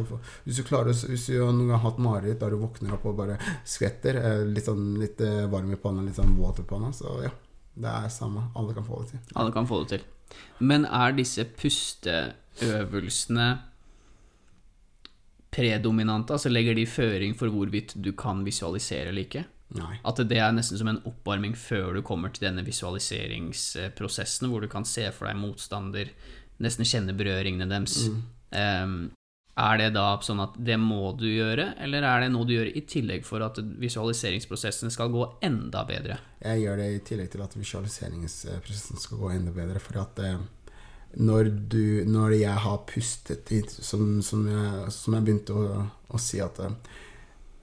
Hvis 0.46 0.56
du 0.56 0.64
klarer 0.64 0.96
Hvis 0.96 1.26
du 1.28 1.34
noen 1.36 1.66
gang 1.66 1.76
har 1.76 1.84
hatt 1.90 2.00
mareritt 2.00 2.40
der 2.40 2.50
du 2.54 2.62
våkner 2.62 2.94
opp 2.96 3.04
og 3.10 3.18
bare 3.18 3.36
skvetter, 3.68 4.16
eh, 4.16 4.44
litt, 4.48 4.64
sånn, 4.64 4.96
litt 5.00 5.20
eh, 5.24 5.44
varm 5.52 5.68
i 5.74 5.80
panna, 5.80 6.00
litt 6.06 6.16
sånn 6.16 6.38
våt 6.38 6.62
i 6.64 6.66
panna, 6.68 6.88
så 6.96 7.20
ja. 7.26 7.32
Det 7.80 7.88
er 7.88 8.08
samme. 8.12 8.40
Alle 8.58 8.74
kan 8.76 8.84
få 8.84 9.02
det 9.02 9.08
til. 9.12 9.20
Alle 9.38 9.52
kan 9.54 9.66
få 9.68 9.76
det 9.84 9.88
til. 9.92 10.02
Men 10.58 10.84
er 10.84 11.12
disse 11.16 11.44
pusteøvelsene 11.60 13.48
predominante? 15.50 16.34
Altså 16.36 16.52
legger 16.52 16.76
de 16.78 16.86
føring 16.86 17.36
for 17.38 17.52
hvorvidt 17.52 17.96
du 18.02 18.12
kan 18.18 18.44
visualisere 18.46 19.10
eller 19.10 19.26
ikke? 19.26 19.44
Nei. 19.76 20.00
At 20.06 20.18
det 20.26 20.38
er 20.42 20.50
nesten 20.54 20.80
som 20.80 20.90
en 20.90 21.02
oppvarming 21.06 21.54
før 21.58 21.94
du 21.94 22.02
kommer 22.06 22.32
til 22.34 22.48
denne 22.48 22.64
visualiseringsprosessen, 22.66 24.50
hvor 24.50 24.64
du 24.64 24.70
kan 24.70 24.86
se 24.88 25.06
for 25.14 25.30
deg 25.30 25.38
motstander, 25.38 26.10
nesten 26.62 26.88
kjenne 26.88 27.14
berøringene 27.16 27.68
deres. 27.70 28.08
Em, 28.50 29.12
er 29.60 29.76
det 29.78 29.90
da 29.94 30.06
sånn 30.24 30.40
at 30.42 30.56
det 30.58 30.78
må 30.80 31.12
du 31.18 31.26
gjøre, 31.28 31.74
eller 31.84 32.06
er 32.06 32.24
det 32.24 32.30
noe 32.32 32.48
du 32.48 32.54
gjør 32.54 32.70
i 32.72 32.82
tillegg 32.88 33.26
for 33.28 33.44
at 33.44 33.58
visualiseringsprosessen 33.82 34.92
skal 34.94 35.12
gå 35.12 35.26
enda 35.46 35.84
bedre? 35.86 36.18
Jeg 36.40 36.64
gjør 36.64 36.80
det 36.80 36.88
i 36.90 37.02
tillegg 37.10 37.30
til 37.34 37.44
at 37.44 37.56
visualiseringsprosessen 37.58 39.02
skal 39.02 39.20
gå 39.20 39.32
enda 39.34 39.54
bedre. 39.54 39.82
For 39.82 40.00
at 40.02 40.22
eh, 40.24 40.40
når, 41.18 41.48
du, 41.72 42.04
når 42.06 42.34
jeg 42.38 42.56
har 42.64 42.82
pustet 42.86 43.50
inn, 43.56 43.66
som, 43.68 44.20
som, 44.22 44.44
jeg, 44.46 44.90
som 44.94 45.14
jeg 45.16 45.26
begynte 45.26 45.56
å, 45.58 45.86
å 46.14 46.20
si 46.22 46.38
at 46.44 46.58
eh, 46.62 46.74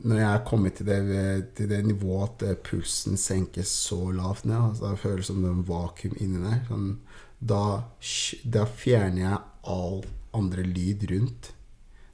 når 0.07 0.19
jeg 0.19 0.27
er 0.29 0.43
kommet 0.45 0.75
til 0.77 0.85
det, 0.89 0.97
til 1.57 1.69
det 1.71 1.79
nivået 1.87 2.27
at 2.27 2.43
eh, 2.51 2.57
pulsen 2.67 3.17
senkes 3.17 3.71
så 3.87 4.11
lavt 4.13 4.45
ned, 4.45 4.57
altså 4.59 4.91
det 4.91 4.99
føles 5.01 5.29
som 5.31 5.39
det 5.41 5.49
er 5.49 5.55
en 5.57 5.67
vakuum 5.69 6.17
inni 6.21 6.43
der, 6.43 6.59
sånn, 6.67 6.89
da, 7.39 7.61
da 8.57 8.65
fjerner 8.65 9.23
jeg 9.23 9.39
all 9.73 10.03
andre 10.37 10.63
lyd 10.67 11.07
rundt. 11.11 11.53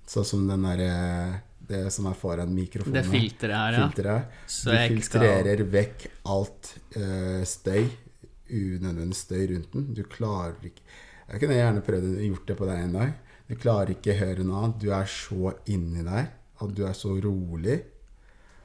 Sånn 0.07 0.25
som 0.27 0.45
den 0.49 0.65
derre 0.67 1.41
Det 1.63 1.85
som 1.95 2.09
er 2.09 2.15
foran 2.19 2.49
mikrofonen. 2.51 2.97
Det 2.97 3.05
filteret 3.07 3.55
her, 3.55 3.75
ja. 3.77 3.83
Filteret. 3.87 4.33
Så 4.51 4.69
Du 4.73 4.75
filtrerer 4.91 5.55
skal- 5.55 5.69
vekk 5.71 6.03
alt 6.33 6.71
uh, 6.97 7.39
støy, 7.47 7.85
unødvendig 8.51 9.15
støy 9.15 9.45
rundt 9.53 9.71
den. 9.73 9.85
Du 9.95 10.03
klarer 10.03 10.59
ikke 10.67 10.83
Jeg 11.33 11.41
kunne 11.41 11.57
gjerne 11.57 11.83
prøvd 11.85 12.07
å 12.13 12.27
gjort 12.29 12.47
det 12.47 12.55
på 12.59 12.69
deg 12.69 12.85
en 12.85 12.95
dag. 12.99 13.13
Du 13.49 13.55
klarer 13.59 13.95
ikke 13.95 14.15
høre 14.19 14.45
noe 14.45 14.61
annet. 14.61 14.79
Du 14.83 14.91
er 14.93 15.09
så 15.09 15.55
inni 15.73 16.05
der 16.05 16.31
og 16.63 16.73
du 16.77 16.83
er 16.87 16.95
så 16.97 17.13
rolig. 17.19 17.79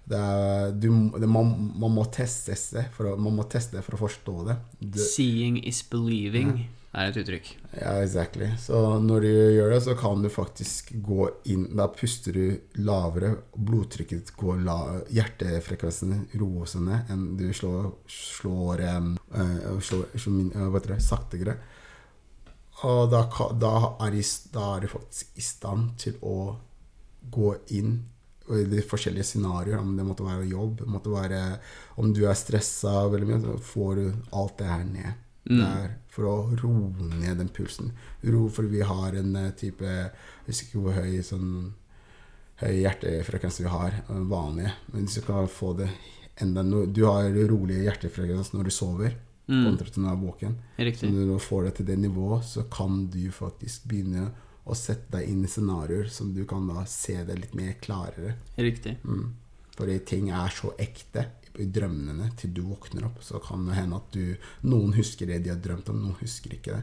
Det 0.08 0.16
er, 0.16 0.70
du, 0.72 0.88
det, 1.20 1.28
man, 1.28 1.50
man 1.76 1.92
må 1.98 2.06
teste 2.12 2.86
for 2.94 3.10
å, 3.10 3.16
man 3.20 3.36
må 3.36 3.44
teste 3.50 3.76
det 3.76 3.84
for 3.84 3.98
å 3.98 4.02
forstå 4.06 4.36
det. 4.46 4.58
Du, 4.80 5.00
'Seeing 5.02 5.58
is 5.68 5.82
believing' 5.90 6.62
er 6.96 7.10
et 7.10 7.18
uttrykk. 7.20 7.50
ja, 7.76 7.98
exactly. 8.00 8.48
Så 8.58 8.78
når 9.04 9.26
du 9.26 9.28
gjør 9.28 9.74
det, 9.74 9.80
så 9.84 9.94
kan 10.00 10.22
du 10.24 10.30
faktisk 10.32 10.94
gå 11.04 11.28
inn 11.52 11.66
Da 11.76 11.86
puster 11.92 12.32
du 12.32 12.60
lavere, 12.80 13.34
blodtrykket 13.54 14.32
går 14.40 14.62
la, 14.64 14.78
hjertefrekvensen 15.12 16.30
roer 16.40 16.66
seg 16.66 16.86
ned 16.88 17.12
enn 17.12 17.26
du 17.36 17.44
slår, 17.52 17.92
slår, 18.08 18.86
um, 18.96 19.12
uh, 19.36 19.76
slår, 19.84 20.08
slår 20.16 20.32
min- 20.38 20.54
eh, 20.56 20.98
saktere. 21.04 21.58
Og 22.86 23.08
da, 23.10 23.24
da, 23.58 23.74
er 24.06 24.14
de, 24.14 24.22
da 24.54 24.68
er 24.76 24.84
de 24.84 24.92
faktisk 24.92 25.38
i 25.40 25.42
stand 25.42 25.96
til 25.98 26.18
å 26.22 26.38
gå 27.28 27.54
inn 27.74 27.96
i 28.48 28.62
de 28.70 28.82
forskjellige 28.86 29.26
scenarioer, 29.34 29.80
om 29.82 29.96
det 29.96 30.06
måtte 30.06 30.24
være 30.24 30.46
jobb, 30.48 30.84
måtte 30.88 31.12
være 31.12 31.40
om 32.00 32.14
du 32.16 32.22
er 32.24 32.38
stressa 32.38 33.02
veldig 33.12 33.28
mye, 33.28 33.40
så 33.42 33.56
får 33.72 33.98
du 33.98 34.04
alt 34.38 34.54
det 34.60 34.70
her 34.70 34.86
ned. 34.88 35.24
Mm. 35.48 35.58
Der 35.60 35.90
for 36.18 36.26
å 36.26 36.36
roe 36.58 37.10
ned 37.14 37.38
den 37.38 37.50
pulsen. 37.54 37.92
Ro, 38.26 38.48
for 38.52 38.66
vi 38.68 38.82
har 38.84 39.14
en 39.16 39.36
eh, 39.38 39.52
type 39.56 39.86
Jeg 39.86 40.48
husker 40.48 40.66
ikke 40.66 40.82
hvor 40.82 40.96
høy 40.98 41.20
sånn 41.24 41.52
høy 42.58 42.72
hjertefrekvens 42.80 43.60
vi 43.62 43.70
har, 43.70 44.00
eh, 44.02 44.24
vanlige. 44.32 44.74
Men 44.92 45.06
du 45.06 45.20
kan 45.22 45.46
få 45.48 45.76
det 45.78 45.88
enda 46.42 46.64
Du 46.86 47.04
har 47.06 47.30
rolig 47.50 47.84
hjertefrekvens 47.86 48.52
når 48.54 48.68
du 48.68 48.74
sover, 48.74 49.14
Mm. 49.48 49.64
kontra 49.64 49.88
til 49.88 50.04
når 50.04 50.10
du 50.10 50.14
er 50.14 50.26
våken. 50.26 50.54
Så 50.98 51.08
når 51.08 51.32
du 51.32 51.38
får 51.40 51.64
det 51.64 51.74
til 51.78 51.86
det 51.88 51.98
nivået, 52.02 52.44
så 52.44 52.64
kan 52.70 53.06
du 53.08 53.22
faktisk 53.32 53.88
begynne 53.88 54.28
å 54.68 54.76
sette 54.76 55.08
deg 55.14 55.30
inn 55.30 55.44
i 55.44 55.48
scenarioer 55.48 56.10
som 56.12 56.34
du 56.36 56.42
kan 56.48 56.66
da 56.68 56.84
se 56.88 57.16
det 57.24 57.38
litt 57.38 57.54
mer 57.56 57.78
klarere. 57.80 58.34
Riktig. 58.60 58.98
Mm. 59.04 59.30
Fordi 59.78 59.98
ting 60.04 60.28
er 60.34 60.52
så 60.52 60.74
ekte 60.76 61.24
i 61.58 61.66
drømmene 61.72 62.28
til 62.38 62.52
du 62.54 62.62
våkner 62.68 63.06
opp. 63.08 63.22
Så 63.24 63.40
kan 63.42 63.64
det 63.66 63.78
hende 63.78 63.98
at 63.98 64.12
du 64.14 64.36
Noen 64.68 64.92
husker 64.98 65.30
det 65.30 65.42
de 65.46 65.54
har 65.54 65.62
drømt 65.62 65.88
om, 65.92 66.02
noen 66.02 66.18
husker 66.20 66.54
ikke 66.58 66.76
det. 66.76 66.82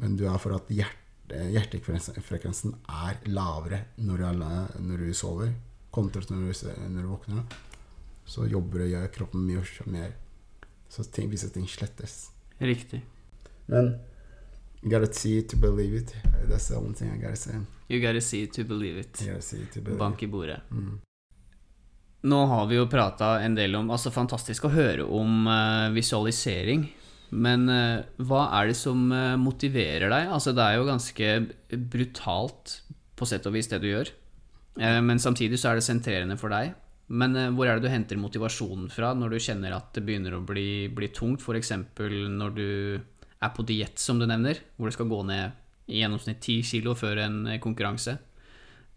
Men 0.00 0.16
du 0.16 0.26
er 0.28 0.40
for 0.40 0.56
at 0.56 0.70
hjerte, 0.72 1.44
hjertefrekvensen 1.52 2.76
er 2.88 3.20
lavere 3.28 3.86
når 3.96 4.22
du, 4.22 4.26
er, 4.46 4.76
når 4.80 5.04
du 5.04 5.14
sover, 5.16 5.52
kontra 5.92 6.22
når 6.30 6.48
du, 6.48 6.70
når 6.88 7.02
du 7.02 7.10
våkner. 7.10 7.58
Så 8.26 8.48
jobber 8.50 8.86
kroppen 9.14 9.44
mye 9.46 9.62
mer. 9.92 10.14
Så 10.88 11.04
ting, 11.04 11.30
visse 11.30 11.48
ting 11.52 11.66
slettes. 11.68 12.30
Riktig. 12.58 13.02
Men 13.66 13.98
you 14.82 14.90
gotta 14.90 15.12
see 15.12 15.38
it 15.38 15.48
to 15.50 15.56
believe 15.56 15.96
it. 15.96 16.14
That's 16.48 16.68
the 16.68 16.76
only 16.76 16.94
thing 16.94 17.10
I 17.10 17.18
gotta 17.18 17.36
say. 17.36 17.52
You 17.88 18.00
gotta 18.00 18.20
see 18.20 18.42
it 18.42 18.52
to 18.54 18.64
believe 18.64 18.98
it. 18.98 19.20
You 19.20 19.32
gotta 19.32 19.42
see 19.42 19.62
it 19.62 19.72
to 19.74 19.80
believe 19.80 19.98
Bank 19.98 20.22
i 20.22 20.26
bordet. 20.26 20.60
Mm. 20.70 21.00
Nå 22.26 22.44
har 22.46 22.66
vi 22.66 22.78
jo 22.78 22.86
prata 22.90 23.40
en 23.40 23.54
del 23.54 23.76
om 23.78 23.90
Altså, 23.90 24.10
fantastisk 24.10 24.66
å 24.66 24.72
høre 24.74 25.04
om 25.04 25.46
uh, 25.46 25.92
visualisering. 25.94 26.88
Men 27.30 27.68
uh, 27.70 28.06
hva 28.22 28.46
er 28.60 28.70
det 28.70 28.78
som 28.78 29.06
uh, 29.12 29.36
motiverer 29.38 30.10
deg? 30.10 30.30
Altså, 30.32 30.54
det 30.56 30.64
er 30.64 30.78
jo 30.78 30.88
ganske 30.88 31.32
brutalt, 31.92 32.80
på 33.16 33.28
sett 33.28 33.46
og 33.46 33.54
vis, 33.54 33.70
det 33.70 33.82
du 33.82 33.90
gjør. 33.90 34.10
Men 34.76 35.16
samtidig 35.16 35.56
så 35.56 35.70
er 35.70 35.78
det 35.78 35.86
sentrerende 35.86 36.34
for 36.36 36.52
deg. 36.52 36.74
Men 37.06 37.36
eh, 37.38 37.52
hvor 37.54 37.68
er 37.68 37.78
det 37.78 37.86
du 37.86 37.92
henter 37.92 38.18
motivasjonen 38.18 38.88
fra 38.92 39.12
når 39.14 39.36
du 39.36 39.42
kjenner 39.42 39.76
at 39.76 39.92
det 39.94 40.04
begynner 40.06 40.36
å 40.36 40.44
bli, 40.46 40.88
bli 40.92 41.10
tungt? 41.14 41.44
F.eks. 41.44 41.72
når 41.96 42.56
du 42.56 42.68
er 42.96 43.52
på 43.54 43.66
diett, 43.68 43.98
som 44.00 44.18
du 44.18 44.26
nevner, 44.26 44.62
hvor 44.76 44.88
det 44.88 44.96
skal 44.96 45.10
gå 45.10 45.20
ned 45.28 45.62
i 45.86 46.00
gjennomsnitt 46.00 46.40
10 46.40 46.64
kilo 46.66 46.96
før 46.98 47.22
en 47.22 47.44
eh, 47.52 47.60
konkurranse. 47.62 48.16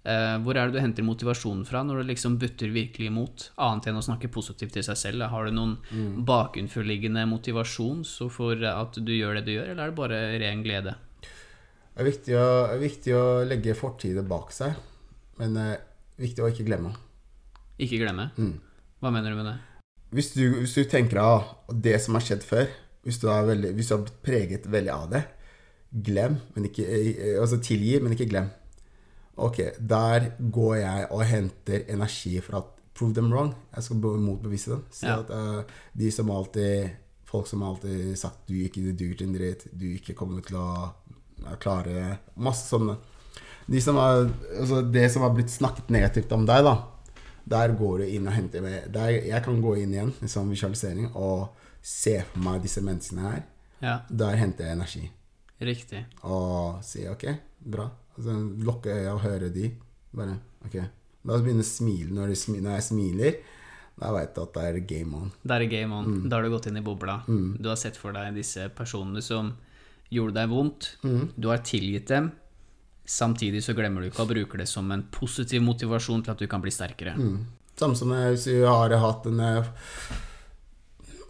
Eh, 0.10 0.38
hvor 0.42 0.58
er 0.58 0.70
det 0.70 0.80
du 0.80 0.82
henter 0.82 1.06
motivasjonen 1.06 1.66
fra 1.68 1.84
når 1.86 2.02
det 2.02 2.14
liksom 2.14 2.40
butter 2.42 2.72
virkelig 2.74 3.12
imot, 3.12 3.50
annet 3.62 3.92
enn 3.92 4.00
å 4.00 4.06
snakke 4.06 4.32
positivt 4.34 4.74
til 4.78 4.86
seg 4.88 4.98
selv? 4.98 5.28
Har 5.30 5.46
du 5.46 5.54
noen 5.54 6.24
bakenforliggende 6.26 7.28
motivasjon 7.30 8.02
så 8.08 8.30
for 8.34 8.58
at 8.66 8.98
du 8.98 9.14
gjør 9.14 9.38
det 9.38 9.46
du 9.46 9.54
gjør, 9.58 9.70
eller 9.74 9.84
er 9.86 9.94
det 9.94 10.00
bare 10.00 10.24
ren 10.42 10.66
glede? 10.66 10.96
Det 11.20 12.06
er 12.06 12.08
viktig 12.08 12.36
å, 12.40 12.50
er 12.72 12.80
viktig 12.80 13.14
å 13.18 13.24
legge 13.44 13.76
fortiden 13.76 14.28
bak 14.32 14.56
seg, 14.56 14.78
men 15.42 15.58
det 15.58 15.68
er 15.68 15.82
viktig 16.24 16.46
å 16.46 16.50
ikke 16.50 16.66
glemme. 16.72 16.96
Ikke 17.80 18.00
glemme. 18.02 18.30
Mm. 18.38 18.54
Hva 19.00 19.12
mener 19.16 19.32
du 19.32 19.40
med 19.40 19.46
det? 19.52 19.58
Hvis 20.16 20.32
du, 20.36 20.44
hvis 20.60 20.74
du 20.76 20.84
tenker 20.90 21.20
av 21.22 21.44
det 21.72 22.00
som 22.02 22.16
har 22.18 22.24
skjedd 22.26 22.44
før, 22.44 22.68
hvis 23.06 23.20
du, 23.22 23.28
veldig, 23.30 23.74
hvis 23.78 23.88
du 23.90 23.94
har 23.96 24.02
blitt 24.04 24.22
preget 24.26 24.66
veldig 24.74 24.92
av 24.94 25.06
det, 25.14 25.22
glem, 26.06 26.36
men 26.56 26.66
ikke, 26.70 26.86
eh, 26.86 27.36
altså 27.42 27.60
tilgi, 27.64 28.00
men 28.04 28.14
ikke 28.16 28.28
glem. 28.30 28.50
Ok, 29.40 29.62
der 29.80 30.32
går 30.52 30.76
jeg 30.82 31.06
og 31.16 31.24
henter 31.30 31.86
energi 31.94 32.36
fra 32.44 32.60
at 32.60 32.74
prove 32.98 33.14
them 33.16 33.30
wrong. 33.32 33.54
Jeg 33.76 33.86
skal 33.86 34.02
be- 34.04 34.18
motbevise 34.20 34.74
dem. 34.74 34.82
Si 34.92 35.06
Ja. 35.08 35.20
at 35.22 35.30
uh, 35.32 35.64
de 35.98 36.12
som 36.12 36.30
alltid 36.32 36.90
Folk 37.30 37.46
som 37.46 37.62
alltid 37.62 38.16
sagt 38.18 38.48
du 38.50 38.56
ikke 38.56 38.82
duger 38.98 39.16
til 39.20 39.28
en 39.28 39.36
dritt, 39.36 39.68
du 39.78 39.84
ikke 39.94 40.16
kommer 40.18 40.42
til 40.42 40.56
å 40.58 40.70
eh, 41.46 41.56
klare. 41.62 42.18
Masse 42.42 42.66
sånne. 42.72 42.96
De 43.70 43.78
som 43.86 44.00
er, 44.02 44.32
altså 44.58 44.80
det 44.92 45.04
som 45.14 45.22
har 45.22 45.36
blitt 45.36 45.52
snakket 45.54 45.92
negativt 45.94 46.32
om 46.34 46.48
deg, 46.50 46.64
da. 46.66 46.74
Der 47.48 47.74
går 47.78 47.98
du 48.00 48.04
inn 48.06 48.28
og 48.28 48.34
henter 48.34 48.62
med 48.62 48.92
der, 48.94 49.10
Jeg 49.10 49.44
kan 49.44 49.62
gå 49.62 49.76
inn 49.82 49.94
igjen 49.94 50.14
i 50.22 50.28
sånn 50.28 50.50
visualisering 50.50 51.12
og 51.16 51.50
se 51.82 52.20
for 52.32 52.40
meg 52.40 52.62
disse 52.62 52.82
menneskene 52.82 53.22
her. 53.32 53.44
Ja, 53.82 54.00
Der 54.10 54.36
henter 54.36 54.66
jeg 54.66 54.76
energi. 54.78 55.12
riktig. 55.62 56.06
Og 56.24 56.84
si 56.84 57.06
ok, 57.08 57.26
bra. 57.66 57.90
Altså, 58.18 58.34
lukke 58.64 58.90
øya 58.92 59.14
og 59.14 59.22
høre 59.22 59.50
de. 59.54 59.72
Bare 60.16 60.38
ok. 60.66 60.76
La 61.26 61.34
oss 61.34 61.42
begynne 61.42 61.64
å 61.64 61.68
smile. 61.68 62.12
Når, 62.12 62.28
de 62.28 62.34
smi- 62.36 62.62
når 62.62 62.72
jeg 62.78 62.84
smiler, 62.84 63.34
da 64.00 64.12
veit 64.16 64.34
du 64.36 64.42
at 64.42 64.54
det 64.54 64.64
er 64.64 64.80
game 64.88 65.14
on. 65.16 65.32
Da 65.46 65.56
er 65.60 65.66
game 65.68 65.94
on. 65.94 66.30
Da 66.30 66.36
har 66.38 66.44
du 66.44 66.50
gått 66.50 66.68
inn 66.68 66.78
i 66.78 66.82
bobla. 66.82 67.24
Du 67.28 67.68
har 67.70 67.76
sett 67.78 67.98
for 67.98 68.12
deg 68.16 68.34
disse 68.36 68.70
personene 68.76 69.22
som 69.22 69.54
gjorde 70.12 70.34
deg 70.34 70.50
vondt. 70.50 70.96
Du 71.38 71.48
har 71.50 71.58
tilgitt 71.60 72.08
dem. 72.08 72.32
Samtidig 73.10 73.64
så 73.66 73.74
glemmer 73.74 74.04
du 74.04 74.12
ikke 74.12 74.22
å 74.22 74.30
bruke 74.30 74.58
det 74.60 74.68
som 74.70 74.90
en 74.94 75.02
positiv 75.10 75.64
motivasjon 75.66 76.22
til 76.26 76.36
at 76.36 76.42
du 76.42 76.46
kan 76.50 76.62
bli 76.62 76.74
sterkere. 76.74 77.16
Samme 77.80 77.98
som 77.98 78.12
eh, 78.14 78.28
hvis 78.36 78.46
du 78.52 78.68
har 78.68 78.94
hatt 79.02 79.26
en 79.30 79.40
eh, 79.42 79.70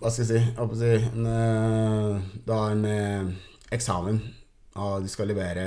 Hva 0.02 0.12
skal 0.12 0.26
jeg 0.26 0.30
si, 0.30 0.42
en, 0.60 1.30
eh, 1.30 2.18
Du 2.44 2.52
har 2.52 2.74
en 2.74 3.32
eksamen, 3.72 4.20
og 4.82 5.06
du 5.06 5.10
skal 5.12 5.30
levere, 5.30 5.66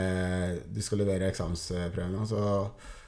du 0.69 0.81
skal 0.83 1.01
levere 1.01 1.29
eksamensprøven, 1.31 2.17
og 2.19 2.29
så, 2.29 2.45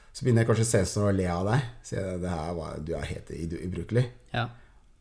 så 0.09 0.25
begynner 0.25 0.47
kanskje 0.47 0.69
sensoren 0.69 1.11
å 1.11 1.17
le 1.17 1.25
av 1.29 1.49
deg. 1.49 1.65
Si 1.85 1.97
at 1.99 2.21
det 2.23 2.31
her 2.31 2.53
var, 2.57 2.77
du 2.79 2.93
er 2.95 3.09
helt 3.09 3.33
ubrukelig. 3.59 4.05
Ja. 4.33 4.47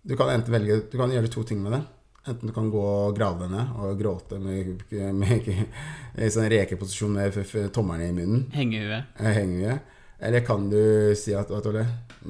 Du 0.05 0.17
kan 0.19 0.33
enten 0.35 0.53
velge 0.53 0.83
Du 0.93 0.99
kan 1.01 1.13
gjøre 1.15 1.31
to 1.33 1.45
ting 1.47 1.63
med 1.65 1.79
det. 1.79 1.85
Enten 2.25 2.49
du 2.49 2.55
kan 2.57 2.71
gå 2.73 2.81
og 2.81 3.17
grave 3.17 3.43
deg 3.43 3.51
ned 3.53 3.75
og 3.85 3.99
gråte 4.01 4.39
med, 4.41 4.81
med, 5.21 5.49
i 6.17 6.31
sånn 6.33 6.49
rekeposisjon 6.49 7.19
med 7.19 7.37
tommelen 7.75 8.07
i 8.07 8.15
munnen. 8.17 8.47
Hengehue. 8.55 9.03
eh, 9.21 9.83
Eller 10.25 10.41
kan 10.47 10.71
du 10.73 11.13
si 11.21 11.35
at 11.37 11.51
vet 11.53 11.69
du, 11.69 11.83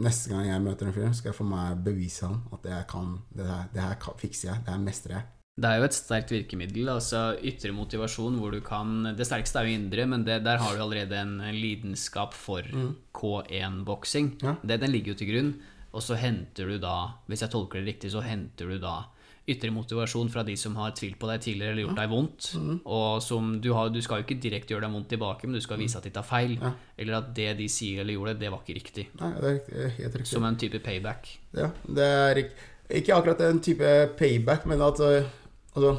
neste 0.02 0.32
gang 0.32 0.48
jeg 0.48 0.64
møter 0.64 0.88
en 0.88 0.96
fyr, 0.96 1.12
skal 1.14 1.30
jeg 1.30 1.38
få 1.38 1.46
meg 1.46 1.78
bevise 1.86 2.26
han 2.26 2.40
at 2.56 2.66
jeg 2.66 2.88
kan, 2.90 3.20
det 3.36 3.46
her, 3.46 3.70
det 3.70 3.84
her 3.84 4.18
fikser 4.18 4.50
jeg. 4.50 4.64
Det 4.66 4.74
her 4.74 4.82
mestrer 4.82 5.16
jeg. 5.18 5.30
Det 5.54 5.70
er 5.70 5.78
jo 5.78 5.86
et 5.86 5.94
sterkt 5.94 6.32
virkemiddel, 6.34 6.88
altså 6.90 7.20
ytre 7.38 7.70
motivasjon, 7.70 8.40
hvor 8.42 8.50
du 8.50 8.58
kan 8.66 9.12
Det 9.14 9.22
sterkeste 9.22 9.60
er 9.60 9.68
jo 9.68 9.76
indre, 9.78 10.06
men 10.10 10.24
det, 10.26 10.40
der 10.42 10.58
har 10.58 10.74
du 10.74 10.82
allerede 10.82 11.14
en 11.14 11.36
lidenskap 11.54 12.34
for 12.34 12.66
K1-boksing. 13.14 14.32
Ja. 14.42 14.56
Den 14.66 14.90
ligger 14.90 15.14
jo 15.14 15.20
til 15.22 15.30
grunn. 15.30 15.54
og 15.94 16.02
så 16.02 16.16
henter 16.18 16.66
du 16.66 16.78
da, 16.82 17.14
hvis 17.30 17.44
jeg 17.44 17.52
tolker 17.52 17.78
det 17.78 17.86
riktig, 17.92 18.10
så 18.10 18.24
henter 18.26 18.66
du 18.66 18.80
da 18.82 19.04
ytre 19.50 19.68
motivasjon 19.74 20.30
fra 20.32 20.42
de 20.46 20.54
som 20.56 20.76
har 20.80 20.94
tvilt 20.96 21.18
på 21.20 21.28
deg 21.28 21.42
tidligere 21.44 21.74
eller 21.74 21.84
gjort 21.84 21.98
deg 22.00 22.12
vondt. 22.12 22.48
Og 22.84 23.08
som 23.24 23.50
du, 23.60 23.70
har, 23.76 23.90
du 23.92 24.00
skal 24.04 24.22
jo 24.22 24.26
ikke 24.26 24.38
direkte 24.40 24.74
gjøre 24.74 24.86
deg 24.86 24.96
vondt 24.96 25.10
tilbake, 25.12 25.48
men 25.48 25.58
du 25.58 25.64
skal 25.64 25.80
vise 25.80 26.00
at 26.00 26.06
de 26.08 26.14
tar 26.14 26.26
feil. 26.28 26.56
Eller 26.96 27.18
at 27.20 27.28
det 27.36 27.50
de 27.60 27.68
sier 27.72 28.00
eller 28.00 28.16
gjorde, 28.16 28.38
det 28.40 28.52
var 28.54 28.64
ikke 28.64 28.78
riktig. 28.78 29.08
Nei, 29.20 29.32
det 29.44 29.52
er 29.52 29.94
helt 30.00 30.16
riktig. 30.16 30.30
Som 30.32 30.48
en 30.48 30.58
type 30.60 30.80
payback. 30.84 31.28
Ja, 31.56 31.68
det 31.84 32.08
er 32.08 32.42
ikke, 32.44 32.72
ikke 33.02 33.20
akkurat 33.20 33.44
en 33.48 33.62
type 33.64 33.94
payback, 34.20 34.68
men 34.70 34.84
at 34.84 35.04
uh, 35.04 35.40
Altså 35.74 35.96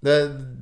det, 0.00 0.14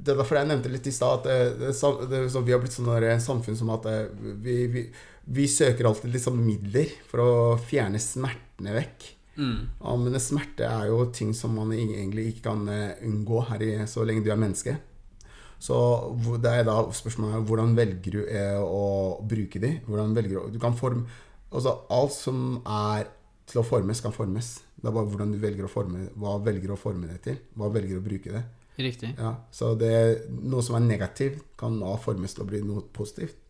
det 0.05 0.13
er 0.13 0.19
derfor 0.19 0.41
jeg 0.41 0.49
nevnte 0.51 0.71
litt 0.73 0.89
i 0.91 0.95
stad 0.95 1.21
at 1.21 1.29
det, 1.29 1.37
det, 1.61 1.75
det, 2.11 2.25
sånn, 2.33 2.47
vi 2.47 2.55
har 2.55 2.63
blitt 2.63 2.75
sånn 2.75 2.91
der 2.91 3.21
samfunn 3.23 3.59
som 3.59 3.71
at 3.71 3.87
eh, 3.87 4.09
vi, 4.43 4.57
vi, 4.73 4.83
vi 5.31 5.47
søker 5.51 5.87
alltid 5.87 6.19
sånn 6.21 6.41
midler 6.43 6.91
for 7.07 7.23
å 7.23 7.31
fjerne 7.63 8.01
smertene 8.03 8.75
vekk. 8.75 9.07
Mm. 9.39 9.59
Ja, 9.79 9.97
men 9.97 10.21
smerte 10.21 10.67
er 10.67 10.89
jo 10.91 11.05
ting 11.15 11.31
som 11.37 11.55
man 11.55 11.73
egentlig 11.77 12.33
ikke 12.33 12.49
kan 12.51 12.65
eh, 12.73 12.99
unngå 13.07 13.45
her 13.53 13.63
i, 13.65 13.73
så 13.91 14.05
lenge 14.07 14.27
du 14.27 14.33
er 14.35 14.41
menneske. 14.41 14.75
Så 15.63 15.77
det 16.43 16.51
er 16.51 16.67
da 16.67 16.81
spørsmålet 16.95 17.47
hvordan 17.47 17.75
velger 17.79 18.19
du 18.19 18.21
eh, 18.27 18.59
å 18.59 19.19
bruke 19.27 19.63
de? 19.63 19.73
Hvordan 19.87 20.15
velger 20.15 20.37
du, 20.39 20.59
du 20.59 20.61
kan 20.63 20.77
forme, 20.79 21.07
altså 21.51 21.81
Alt 21.95 22.15
som 22.15 22.61
er 22.63 23.09
til 23.49 23.63
å 23.63 23.67
formes, 23.67 24.03
kan 24.05 24.15
formes. 24.15 24.53
Det 24.77 24.87
er 24.87 24.95
bare 24.95 25.09
hvordan 25.09 25.33
du 25.33 25.41
velger 25.43 25.67
å 25.67 25.73
forme 25.73 26.05
Hva 26.21 26.37
velger 26.45 26.71
du 26.71 26.75
å 26.77 26.79
forme 26.79 27.09
det 27.09 27.19
til? 27.25 27.39
Hva 27.59 27.71
velger 27.75 27.97
du 27.97 28.03
å 28.03 28.07
bruke 28.07 28.35
det? 28.35 28.45
Riktig. 28.79 29.11
Ja, 29.19 29.33
så 29.51 29.73
det, 29.75 29.91
noe 30.31 30.63
som 30.63 30.77
er 30.79 30.85
negativt, 30.85 31.41
kan 31.59 31.81
da 31.81 31.97
formes 31.99 32.37
til 32.37 32.45
å 32.45 32.51
bli 32.51 32.61
noe 32.63 32.85
positivt. 32.95 33.41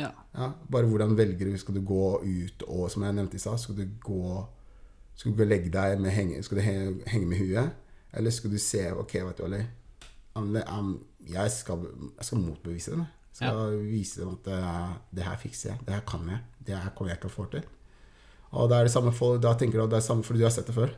Ja. 0.00 0.08
Ja, 0.32 0.48
bare 0.72 0.88
hvordan 0.88 1.12
velger 1.18 1.50
du 1.50 1.58
Skal 1.60 1.76
du 1.76 1.82
gå 1.84 2.06
ut 2.24 2.62
og 2.64 2.86
Som 2.88 3.02
jeg 3.04 3.12
nevnte 3.12 3.36
i 3.36 3.42
stad, 3.42 3.60
skal 3.60 3.76
du 3.76 3.82
gå 4.00 4.38
Skal 5.14 5.32
du 5.32 5.36
gå 5.38 5.44
og 5.44 5.48
legge 5.52 5.70
deg 5.70 6.00
med 6.00 6.10
henge, 6.10 6.42
Skal 6.42 6.58
du 6.58 6.62
henge, 6.62 7.26
med 7.26 7.38
huet? 7.38 7.72
Eller 8.12 8.30
skal 8.30 8.50
du 8.50 8.58
se 8.58 8.90
Ok, 8.92 9.12
vet 9.14 9.36
du 9.36 9.44
I'm- 10.34 11.00
Jeg 11.28 11.50
skal, 11.50 11.82
jeg 12.18 12.24
skal 12.24 12.38
motbevise 12.38 12.90
dem. 12.90 13.04
Jeg 13.32 13.36
skal 13.36 13.78
vise 13.86 14.20
dem 14.20 14.28
at 14.32 14.44
det, 14.44 14.56
det 15.14 15.24
her 15.24 15.36
fikser 15.36 15.70
jeg. 15.70 15.78
Det 15.86 15.94
her 15.94 16.00
kan 16.00 16.26
jeg. 16.28 16.40
Det 16.66 16.76
her 16.76 16.90
kommer 16.96 17.12
jeg 17.12 17.20
til 17.20 17.30
å 17.30 17.32
få 17.32 17.46
til. 17.50 17.62
Og 18.52 18.68
det 18.68 18.76
er 18.78 18.84
det 18.84 18.92
samme 18.92 19.12
for, 19.12 19.38
da 19.38 19.54
tenker 19.54 19.78
du 19.78 19.84
at 19.84 19.90
det 19.90 19.96
er 19.96 20.06
samme 20.08 20.22
fordi 20.26 20.38
du 20.42 20.44
har 20.44 20.50
sett 20.52 20.66
det 20.66 20.74
før. 20.74 20.90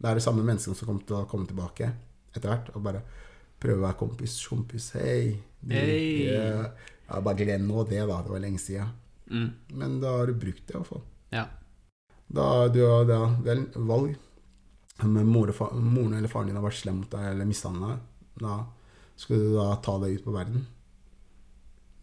Det 0.00 0.08
er 0.10 0.14
det 0.14 0.22
samme 0.24 0.42
menneskene 0.42 0.74
som 0.76 0.88
kommer 0.88 1.04
til 1.06 1.16
å 1.20 1.26
komme 1.28 1.46
tilbake 1.46 1.92
etter 2.34 2.48
hvert 2.50 2.72
og 2.74 2.82
bare 2.82 3.02
prøve 3.60 3.78
å 3.78 3.84
være 3.86 3.98
kompis. 4.00 4.34
Kompis, 4.48 4.90
hei. 4.96 5.36
Hey. 5.68 6.24
Ja, 6.26 6.72
ja, 7.08 7.20
bare 7.20 7.36
glem 7.38 7.68
nå 7.68 7.84
det, 7.88 8.00
da. 8.08 8.18
Det 8.22 8.32
var 8.34 8.42
lenge 8.42 8.58
siden. 8.58 8.90
Mm. 9.30 9.52
Men 9.78 10.00
da 10.00 10.16
har 10.18 10.26
du 10.26 10.34
brukt 10.34 10.64
det, 10.66 10.74
i 10.74 10.78
hvert 10.78 10.86
fall. 10.90 11.02
ja. 11.32 11.46
Da 12.28 12.68
du 12.68 12.80
har 12.84 13.04
da 13.08 13.20
vel 13.44 13.66
valg. 13.74 14.16
Om 15.04 15.18
mor 15.28 15.52
moren 15.76 16.14
eller 16.16 16.30
faren 16.32 16.48
din 16.48 16.56
har 16.56 16.64
vært 16.64 16.80
slem 16.80 17.02
mot 17.02 17.10
deg 17.12 17.32
eller 17.34 17.48
mishandla 17.48 17.90
deg, 17.92 18.04
da 18.40 18.54
skal 19.20 19.42
du 19.42 19.50
da 19.56 19.66
ta 19.84 19.98
deg 20.00 20.16
ut 20.16 20.24
på 20.24 20.32
verden. 20.32 20.64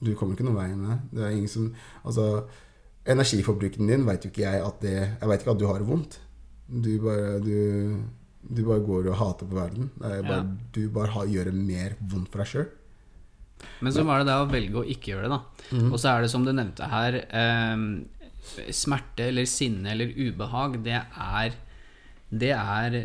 Du 0.04 0.12
kommer 0.20 0.36
ikke 0.36 0.46
noen 0.46 0.60
vei 0.60 0.68
med 0.76 0.90
det. 0.92 0.98
Det 1.16 1.24
er 1.26 1.34
ingen 1.38 1.50
som 1.52 1.70
Altså, 2.04 2.44
energiforbruken 3.10 3.90
din 3.90 4.06
veit 4.08 4.26
jo 4.26 4.32
ikke 4.32 4.44
jeg 4.46 4.62
at 4.64 4.82
det 4.84 4.96
Jeg 5.00 5.30
veit 5.30 5.42
ikke 5.42 5.56
at 5.56 5.62
du 5.62 5.68
har 5.70 5.80
det 5.82 5.90
vondt. 5.90 6.20
Du 6.68 6.92
bare 7.04 7.40
Du, 7.44 7.56
du 8.44 8.64
bare 8.68 8.84
går 8.86 9.10
og 9.12 9.20
hater 9.20 9.50
på 9.50 9.58
verden. 9.58 9.92
Er 10.02 10.22
bare, 10.22 10.44
Ja. 10.44 10.72
Du 10.76 10.90
bare 10.90 11.14
har, 11.16 11.26
gjør 11.26 11.50
det 11.50 11.54
mer 11.56 11.96
vondt 12.02 12.32
for 12.32 12.44
deg 12.44 12.52
sjøl. 12.52 12.70
Men 13.80 13.94
så 13.96 14.04
var 14.04 14.20
det 14.20 14.28
det 14.28 14.36
å 14.36 14.50
velge 14.52 14.82
å 14.82 14.84
ikke 14.84 15.14
gjøre 15.14 15.30
det, 15.30 15.38
da. 15.38 15.68
Mm. 15.72 15.92
Og 15.94 16.00
så 16.02 16.10
er 16.12 16.22
det 16.26 16.32
som 16.34 16.44
du 16.44 16.52
nevnte 16.52 16.90
her, 16.92 17.16
eh, 17.30 17.78
smerte 18.72 19.30
eller 19.32 19.48
sinne 19.50 19.94
eller 19.94 20.14
ubehag, 20.14 20.80
det 20.86 20.98
er 21.00 21.60
Det 22.30 22.52
er 22.52 23.04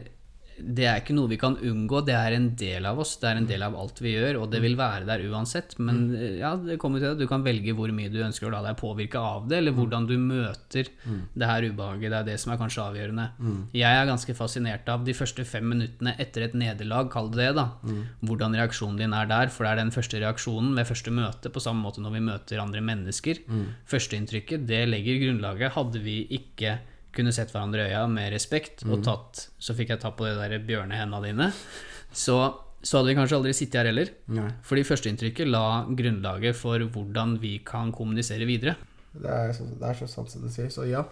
det 0.61 0.86
er 0.86 1.00
ikke 1.02 1.16
noe 1.16 1.30
vi 1.30 1.38
kan 1.40 1.56
unngå, 1.56 2.02
det 2.06 2.14
er 2.18 2.36
en 2.36 2.50
del 2.59 2.86
av 2.88 3.00
oss. 3.02 3.16
Det 3.20 3.30
er 3.30 3.40
en 3.40 3.48
del 3.48 3.64
av 3.66 3.76
alt 3.78 4.02
vi 4.04 4.14
gjør, 4.14 4.42
og 4.42 4.52
det 4.52 4.61
vil 4.64 4.76
være 4.78 5.06
der 5.09 5.24
uansett. 5.30 5.76
Men 5.82 6.14
eh, 6.16 6.38
ja, 6.42 6.54
det 6.61 6.78
kommer 6.82 7.02
til 7.02 7.14
at 7.14 7.20
du 7.20 7.26
kan 7.30 7.44
velge 7.46 7.74
hvor 7.76 7.92
mye 7.94 8.12
du 8.12 8.20
ønsker 8.24 8.48
å 8.48 8.52
la 8.54 8.62
deg 8.66 8.78
påvirke 8.80 9.20
av 9.22 9.48
det, 9.50 9.61
eller 9.62 9.76
hvordan 9.76 10.09
du 10.09 10.16
møter 10.20 10.90
det 11.34 11.50
her 11.50 11.68
ubehaget. 11.68 12.11
Det 12.11 12.18
er 12.20 12.28
det 12.30 12.38
som 12.42 12.54
er 12.54 12.61
kanskje 12.61 12.84
avgjørende. 12.84 13.28
Jeg 13.76 14.02
er 14.02 14.11
ganske 14.11 14.36
fascinert 14.38 14.88
av 14.92 15.06
de 15.06 15.16
første 15.16 15.44
fem 15.48 15.66
minuttene 15.72 16.14
etter 16.20 16.48
et 16.48 16.56
nederlag, 16.59 17.11
kall 17.12 17.30
det 17.32 17.38
det, 17.38 17.54
da. 17.56 17.66
Hvordan 18.26 18.56
reaksjonen 18.59 18.98
din 19.00 19.14
er 19.16 19.28
der, 19.30 19.50
for 19.52 19.64
det 19.64 19.72
er 19.72 19.82
den 19.82 19.94
første 19.94 20.20
reaksjonen 20.22 20.74
ved 20.76 20.88
første 20.88 21.12
møte, 21.14 21.52
på 21.54 21.62
samme 21.62 21.84
måte 21.84 22.02
når 22.04 22.16
vi 22.16 22.24
møter 22.28 22.62
andre 22.62 22.82
mennesker. 22.84 23.42
Førsteinntrykket, 23.88 24.66
det 24.68 24.84
legger 24.90 25.20
grunnlaget. 25.22 25.74
Hadde 25.76 26.02
vi 26.04 26.20
ikke 26.38 26.78
kunne 27.14 27.32
sett 27.34 27.52
hverandre 27.54 27.86
i 27.86 27.92
øya 27.92 28.04
med 28.11 28.32
respekt 28.34 28.84
og 28.86 29.00
tatt 29.06 29.48
Så 29.62 29.74
fikk 29.76 29.94
jeg 29.94 30.02
ta 30.02 30.12
på 30.14 30.26
de 30.28 30.36
der 30.36 30.59
bjørnehenda 30.64 31.20
dine. 31.24 31.50
Så, 32.12 32.36
så 32.82 32.98
hadde 32.98 33.11
vi 33.11 33.18
kanskje 33.18 33.38
aldri 33.40 33.54
sittet 33.56 33.80
her 33.80 33.90
heller. 33.90 34.12
Nei. 34.32 34.48
Fordi 34.66 34.86
førsteinntrykket 34.86 35.50
la 35.50 35.84
grunnlaget 35.88 36.56
for 36.56 36.84
hvordan 36.94 37.36
vi 37.42 37.59
kan 37.66 37.92
kommunisere 37.94 38.48
videre. 38.48 38.76
Det 39.18 39.28
er, 39.28 39.52
så, 39.56 39.66
det 39.80 39.88
er 39.88 39.98
så 39.98 40.09
sant 40.11 40.32
som 40.32 40.44
du 40.44 40.50
sier. 40.52 40.70
Så 40.72 40.86
ja. 40.88 41.04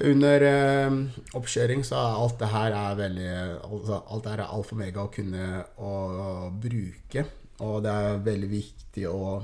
Under 0.00 0.44
eh, 0.46 0.94
oppkjøring 1.36 1.82
så 1.84 1.98
er 2.00 2.20
alt 2.22 2.38
det 2.40 2.48
her 2.48 2.72
er 2.72 2.94
veldig 2.96 3.32
altså, 3.66 3.98
Alt 4.08 4.24
det 4.24 4.30
her 4.32 4.40
er 4.40 4.54
alfa 4.54 4.72
og 4.72 4.78
mega 4.80 5.02
å 5.02 5.10
kunne 5.12 5.48
å, 5.76 5.96
bruke. 6.62 7.26
Og 7.62 7.82
det 7.84 7.92
er 7.92 8.22
veldig 8.24 8.48
viktig 8.54 9.04
å 9.10 9.42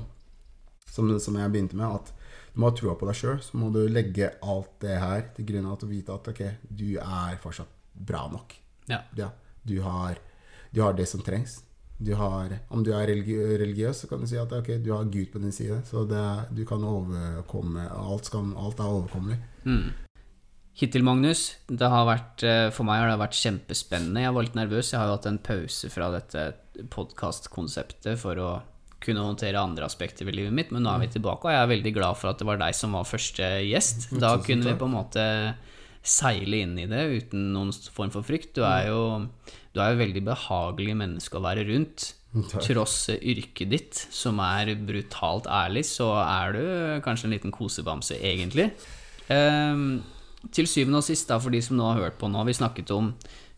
som, 0.89 1.11
som 1.21 1.37
jeg 1.37 1.53
begynte 1.53 1.77
med, 1.77 1.99
at 1.99 2.18
du 2.59 2.65
må 2.65 2.73
ha 2.73 2.75
trua 2.75 2.97
på 2.99 3.07
deg 3.07 3.15
sjøl. 3.15 3.37
Så 3.39 3.55
må 3.55 3.69
du 3.71 3.85
legge 3.87 4.33
alt 4.43 4.73
det 4.83 4.97
her 4.99 5.29
til 5.37 5.47
grunn 5.47 5.69
av 5.69 5.79
å 5.79 5.87
vite 5.87 6.11
at 6.11 6.25
ok, 6.27 6.41
du 6.67 6.89
er 6.99 7.37
fortsatt 7.39 7.71
bra 7.95 8.25
nok. 8.27 8.51
Ja. 8.91 8.99
Ja, 9.15 9.29
du, 9.63 9.77
har, 9.85 10.19
du 10.75 10.81
har 10.83 10.97
det 10.97 11.05
som 11.07 11.23
trengs. 11.23 11.61
Du 12.03 12.11
har, 12.19 12.51
om 12.67 12.83
du 12.83 12.91
er 12.95 13.07
religi 13.07 13.37
religiøs, 13.39 14.01
så 14.03 14.09
kan 14.11 14.19
du 14.19 14.27
si 14.27 14.35
at 14.39 14.51
ok, 14.55 14.73
du 14.83 14.91
har 14.91 15.07
Gud 15.07 15.31
på 15.31 15.39
din 15.39 15.55
side. 15.55 15.79
Så 15.87 16.03
det, 16.09 16.25
du 16.51 16.65
kan 16.67 16.83
overkomme 16.83 17.87
Alt, 17.95 18.27
skal, 18.27 18.51
alt 18.59 18.83
er 18.83 18.99
overkommelig. 18.99 19.39
Mm. 19.63 19.95
Hittil, 20.79 21.07
Magnus, 21.07 21.45
det 21.71 21.87
har 21.91 22.05
vært, 22.07 22.43
eh, 22.43 22.65
for 22.75 22.87
meg 22.87 23.05
har 23.05 23.13
det 23.13 23.21
vært 23.23 23.39
kjempespennende. 23.39 24.25
Jeg 24.25 24.35
var 24.35 24.47
litt 24.47 24.59
nervøs. 24.59 24.91
Jeg 24.91 24.99
har 24.99 25.07
jo 25.07 25.15
hatt 25.15 25.31
en 25.31 25.39
pause 25.47 25.91
fra 25.95 26.11
dette 26.11 26.45
podkastkonseptet 26.91 28.19
for 28.19 28.43
å 28.43 28.51
kunne 29.03 29.23
håndtere 29.23 29.61
andre 29.61 29.87
aspekter 29.87 30.27
ved 30.27 30.35
livet 30.37 30.55
mitt, 30.55 30.73
men 30.75 30.83
nå 30.83 30.91
er 30.91 31.05
vi 31.05 31.13
tilbake, 31.15 31.47
og 31.47 31.53
jeg 31.53 31.63
er 31.63 31.73
veldig 31.73 31.93
glad 31.95 32.19
for 32.19 32.31
at 32.31 32.41
det 32.41 32.47
var 32.49 32.59
deg 32.59 32.75
som 32.75 32.95
var 32.97 33.07
første 33.07 33.49
gjest. 33.63 34.09
Da 34.19 34.35
kunne 34.43 34.67
vi 34.67 34.79
på 34.79 34.89
en 34.89 34.97
måte 34.97 35.25
seile 36.03 36.63
inn 36.63 36.77
i 36.79 36.87
det 36.89 37.01
uten 37.11 37.49
noen 37.53 37.73
form 37.93 38.11
for 38.13 38.25
frykt. 38.25 38.53
Du 38.57 38.63
er 38.67 38.89
jo 38.89 39.01
du 39.75 39.81
er 39.81 39.93
jo 39.93 40.01
veldig 40.01 40.23
behagelig 40.25 40.95
menneske 40.97 41.37
å 41.37 41.43
være 41.45 41.67
rundt. 41.69 42.13
Takk. 42.29 42.61
Tross 42.61 42.97
yrket 43.15 43.71
ditt, 43.71 43.99
som 44.13 44.37
er 44.43 44.75
brutalt 44.85 45.47
ærlig, 45.49 45.85
så 45.89 46.11
er 46.21 46.53
du 46.53 46.63
kanskje 47.05 47.29
en 47.29 47.33
liten 47.33 47.53
kosebamse, 47.53 48.17
egentlig. 48.21 48.69
Um, 49.29 50.01
til 50.53 50.69
syvende 50.69 51.01
og 51.01 51.07
sist, 51.07 51.29
da, 51.29 51.39
for 51.41 51.53
de 51.53 51.61
som 51.65 51.77
nå 51.77 51.87
har 51.89 52.03
hørt 52.03 52.19
på 52.21 52.29
nå, 52.29 52.37
har 52.41 52.49
vi 52.49 52.57
snakket 52.57 52.93
om 52.93 53.13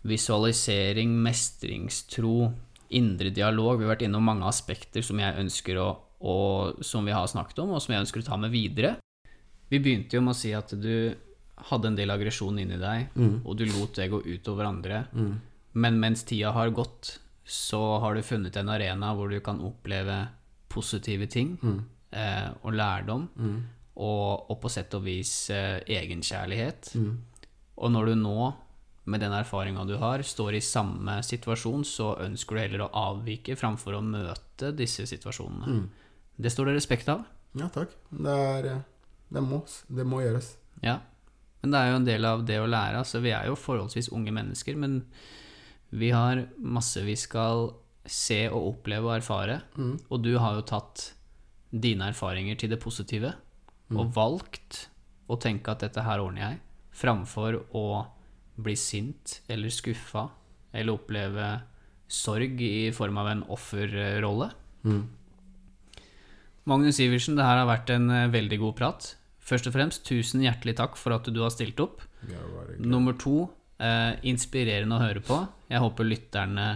visualisering, 0.08 1.14
mestringstro, 1.24 2.52
indre 2.98 3.30
dialog. 3.34 3.80
Vi 3.80 3.86
har 3.88 3.96
vært 3.96 4.08
innom 4.08 4.26
mange 4.26 4.48
aspekter 4.50 5.04
som 5.06 5.20
jeg 5.22 5.38
ønsker 5.42 5.80
å 5.82 5.90
og 6.22 6.84
som 6.86 7.02
vi 7.02 7.12
har 7.16 7.26
snakket 7.26 7.64
om, 7.64 7.72
og 7.74 7.82
som 7.82 7.96
jeg 7.96 8.04
ønsker 8.04 8.22
å 8.22 8.26
ta 8.28 8.36
med 8.38 8.52
videre. 8.54 8.92
Vi 9.74 9.80
begynte 9.82 10.20
jo 10.20 10.22
med 10.22 10.36
å 10.36 10.38
si 10.38 10.52
at 10.54 10.70
du 10.78 11.16
hadde 11.72 11.88
en 11.90 11.96
del 11.98 12.14
aggresjon 12.14 12.60
inni 12.62 12.78
deg, 12.78 13.08
og 13.44 13.58
du 13.58 13.64
lot 13.66 13.96
det 13.98 14.06
gå 14.12 14.20
utover 14.28 14.68
andre. 14.70 15.00
Men 15.74 15.98
mens 16.00 16.22
tida 16.24 16.52
har 16.54 16.70
gått, 16.70 17.16
så 17.44 17.98
har 18.04 18.14
du 18.14 18.22
funnet 18.22 18.56
en 18.62 18.70
arena 18.70 19.16
hvor 19.18 19.34
du 19.34 19.40
kan 19.42 19.64
oppleve 19.66 20.28
positive 20.70 21.26
ting 21.28 21.58
eh, 22.14 22.50
og 22.62 22.74
lærdom, 22.78 23.26
og, 23.96 24.52
og 24.52 24.60
på 24.62 24.70
sett 24.70 24.94
og 24.94 25.02
vis 25.04 25.50
eh, 25.50 25.82
egenkjærlighet. 25.88 26.94
Og 27.82 27.92
når 27.92 28.06
du 28.12 28.16
nå, 28.22 28.54
med 29.10 29.24
den 29.24 29.34
erfaringa 29.34 29.86
du 29.90 29.96
har, 30.02 30.22
står 30.22 30.58
i 30.58 30.62
samme 30.62 31.18
situasjon, 31.26 31.86
så 31.88 32.14
ønsker 32.22 32.56
du 32.56 32.62
heller 32.62 32.86
å 32.86 32.92
avvike 33.10 33.58
framfor 33.58 33.98
å 33.98 34.04
møte 34.06 34.72
disse 34.78 35.08
situasjonene. 35.10 35.82
Det 36.42 36.52
står 36.54 36.70
det 36.70 36.78
respekt 36.78 37.10
av. 37.12 37.24
Ja, 37.58 37.68
takk. 37.74 37.94
Det, 38.10 38.32
er, 38.32 38.68
eh, 38.72 38.84
det, 39.34 39.44
må, 39.44 39.62
det 39.90 40.06
må 40.08 40.22
gjøres. 40.24 40.54
Ja. 40.86 41.00
Men 41.62 41.74
det 41.74 41.82
er 41.82 41.92
jo 41.92 42.00
en 42.00 42.08
del 42.08 42.26
av 42.30 42.46
det 42.48 42.58
å 42.62 42.70
lære. 42.70 43.02
Altså, 43.02 43.22
vi 43.22 43.34
er 43.36 43.50
jo 43.50 43.60
forholdsvis 43.60 44.12
unge 44.16 44.34
mennesker, 44.34 44.78
men 44.80 45.02
vi 45.92 46.14
har 46.16 46.46
masse 46.58 47.04
vi 47.06 47.18
skal 47.20 47.74
se 48.08 48.46
og 48.50 48.70
oppleve 48.76 49.10
og 49.10 49.18
erfare. 49.20 49.60
Og 50.10 50.24
du 50.24 50.34
har 50.42 50.58
jo 50.58 50.66
tatt 50.66 51.12
dine 51.72 52.10
erfaringer 52.12 52.58
til 52.60 52.72
det 52.72 52.82
positive, 52.82 53.34
og 53.92 54.14
valgt 54.16 54.86
å 55.32 55.38
tenke 55.40 55.74
at 55.74 55.84
dette 55.84 56.04
her 56.04 56.24
ordner 56.24 56.46
jeg, 56.46 56.62
framfor 57.02 57.60
å 57.78 57.86
bli 58.64 58.76
sint 58.80 59.40
eller 59.52 59.74
skuffa 59.74 60.28
eller 60.72 60.96
oppleve 60.96 61.48
sorg 62.12 62.62
i 62.62 62.92
form 62.96 63.18
av 63.22 63.32
en 63.32 63.44
offerrolle. 63.52 64.52
Magnus 66.70 67.00
Iversen, 67.02 67.38
det 67.38 67.48
her 67.48 67.62
har 67.62 67.70
vært 67.70 67.90
en 67.94 68.10
eh, 68.14 68.30
veldig 68.32 68.60
god 68.62 68.78
prat. 68.78 69.08
Først 69.42 69.68
og 69.68 69.76
fremst, 69.76 70.04
tusen 70.06 70.44
hjertelig 70.46 70.76
takk 70.78 70.98
for 71.00 71.16
at 71.16 71.28
du 71.34 71.42
har 71.42 71.54
stilt 71.54 71.80
opp. 71.82 72.04
Nummer 72.78 73.18
to, 73.20 73.50
eh, 73.82 74.14
inspirerende 74.30 74.98
å 74.98 75.02
høre 75.02 75.24
på. 75.26 75.40
Jeg 75.72 75.82
håper 75.82 76.08
lytterne 76.08 76.68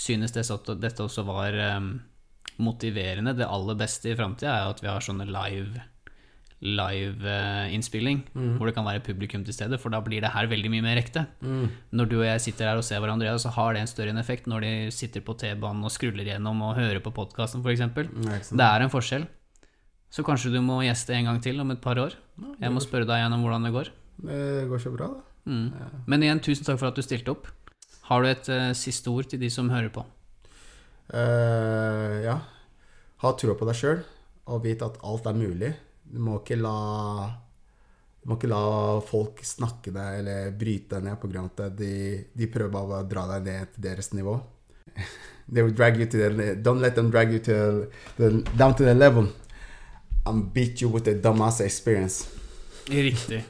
synes 0.00 0.32
det, 0.32 0.46
at 0.46 0.70
dette 0.80 1.04
også 1.04 1.26
var 1.26 1.58
eh, 1.58 1.80
motiverende. 2.62 3.34
Det 3.36 3.48
aller 3.48 3.80
beste 3.80 4.12
i 4.12 4.16
framtida 4.16 4.54
er 4.54 4.70
at 4.70 4.84
vi 4.84 4.92
har 4.92 5.04
sånne 5.04 5.26
live 5.28 5.89
live-innspilling, 6.60 8.18
hvor 8.58 8.68
det 8.68 8.74
kan 8.76 8.84
være 8.84 9.00
publikum 9.04 9.44
til 9.46 9.56
stede, 9.56 9.78
for 9.80 9.92
da 9.92 10.02
blir 10.04 10.20
det 10.20 10.32
her 10.34 10.48
veldig 10.50 10.70
mye 10.72 10.84
mer 10.84 11.00
ekte. 11.00 11.24
Når 11.96 12.10
du 12.10 12.18
og 12.18 12.26
jeg 12.26 12.44
sitter 12.44 12.68
her 12.68 12.80
og 12.80 12.84
ser 12.84 13.00
hverandre, 13.00 13.32
så 13.40 13.52
har 13.54 13.72
det 13.72 13.80
en 13.80 13.90
større 13.90 14.12
effekt 14.20 14.48
når 14.50 14.66
de 14.66 14.72
sitter 14.92 15.24
på 15.24 15.36
T-banen 15.40 15.86
og 15.88 15.94
skruller 15.94 16.28
gjennom 16.28 16.60
og 16.66 16.76
hører 16.76 17.00
på 17.00 17.14
podkasten, 17.16 17.64
f.eks. 17.64 17.86
Nei. 18.12 18.40
Det 18.44 18.66
er 18.66 18.84
en 18.84 18.92
forskjell. 18.92 19.24
Så 20.10 20.24
kanskje 20.26 20.50
du 20.52 20.60
må 20.64 20.80
gjeste 20.82 21.14
en 21.14 21.30
gang 21.30 21.40
til 21.42 21.60
om 21.62 21.70
et 21.70 21.80
par 21.80 21.98
år. 22.02 22.16
Jeg 22.60 22.74
må 22.74 22.82
spørre 22.82 23.06
deg 23.08 23.22
igjen 23.22 23.36
om 23.36 23.44
hvordan 23.46 23.66
det 23.68 23.74
går. 23.76 23.90
Det 24.20 24.44
går 24.68 24.82
så 24.82 24.92
bra, 24.92 25.10
da. 25.14 25.26
Mm. 25.50 26.04
Men 26.10 26.24
igjen, 26.24 26.40
tusen 26.44 26.66
takk 26.66 26.80
for 26.80 26.90
at 26.90 26.98
du 26.98 27.04
stilte 27.04 27.32
opp. 27.32 27.48
Har 28.10 28.22
du 28.22 28.28
et 28.30 28.48
uh, 28.50 28.72
siste 28.76 29.10
ord 29.12 29.28
til 29.30 29.40
de 29.40 29.48
som 29.52 29.70
hører 29.70 29.92
på? 29.94 30.02
Uh, 31.14 32.20
ja. 32.24 32.40
Ha 33.22 33.32
trua 33.38 33.54
på 33.58 33.68
deg 33.68 33.78
sjøl, 33.78 34.02
og 34.50 34.64
vit 34.66 34.82
at 34.82 34.98
alt 35.06 35.28
er 35.30 35.38
mulig. 35.38 35.70
Du 36.10 36.18
må 36.22 36.40
ikke 36.40 36.58
la 36.58 36.76
Du 38.20 38.30
må 38.30 38.36
ikke 38.36 38.50
la 38.50 38.62
folk 39.06 39.40
snakke 39.46 39.92
deg 39.94 40.20
eller 40.20 40.50
bryte 40.58 40.98
deg 40.98 41.06
ned 41.06 41.36
av 41.40 41.64
at 41.64 41.76
de, 41.78 41.92
de 42.36 42.48
prøver 42.52 42.72
bare 42.74 42.98
å 43.00 43.08
dra 43.08 43.26
deg 43.34 43.46
ned 43.46 43.70
til 43.74 43.86
deres 43.86 44.12
nivå. 44.12 44.34
They 45.52 45.62
will 45.62 45.74
drag 45.74 45.96
you 45.98 46.06
to 46.06 46.18
the, 46.18 46.54
Don't 46.62 46.80
let 46.80 46.94
them 46.94 47.10
drag 47.10 47.32
you 47.32 47.38
to 47.40 47.88
the, 48.18 48.44
down 48.56 48.74
to 48.76 48.84
the 48.84 48.94
level 48.94 49.32
and 50.26 50.52
beat 50.52 50.82
you 50.82 50.88
with 50.88 51.08
a 51.08 51.14
dumbass 51.14 51.60
experience. 51.60 52.28
Riktig. 52.90 53.42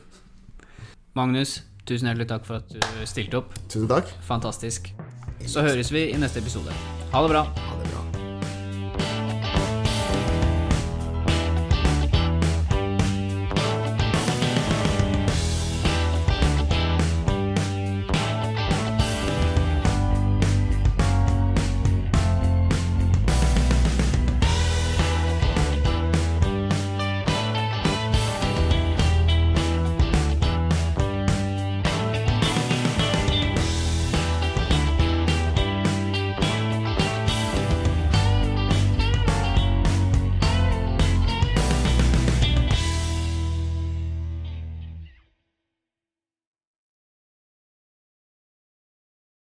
Magnus, 1.18 1.62
tusen 1.84 2.06
hjertelig 2.06 2.30
takk 2.30 2.46
for 2.46 2.62
at 2.62 2.70
du 2.70 3.06
stilte 3.10 3.42
opp. 3.42 3.58
Tusen 3.66 3.90
takk. 3.90 4.14
Fantastisk. 4.28 4.92
Så 5.46 5.66
høres 5.66 5.90
vi 5.92 6.10
i 6.12 6.18
neste 6.20 6.38
episode. 6.44 6.74
Ha 7.10 7.26
det 7.26 7.34
bra. 7.34 7.79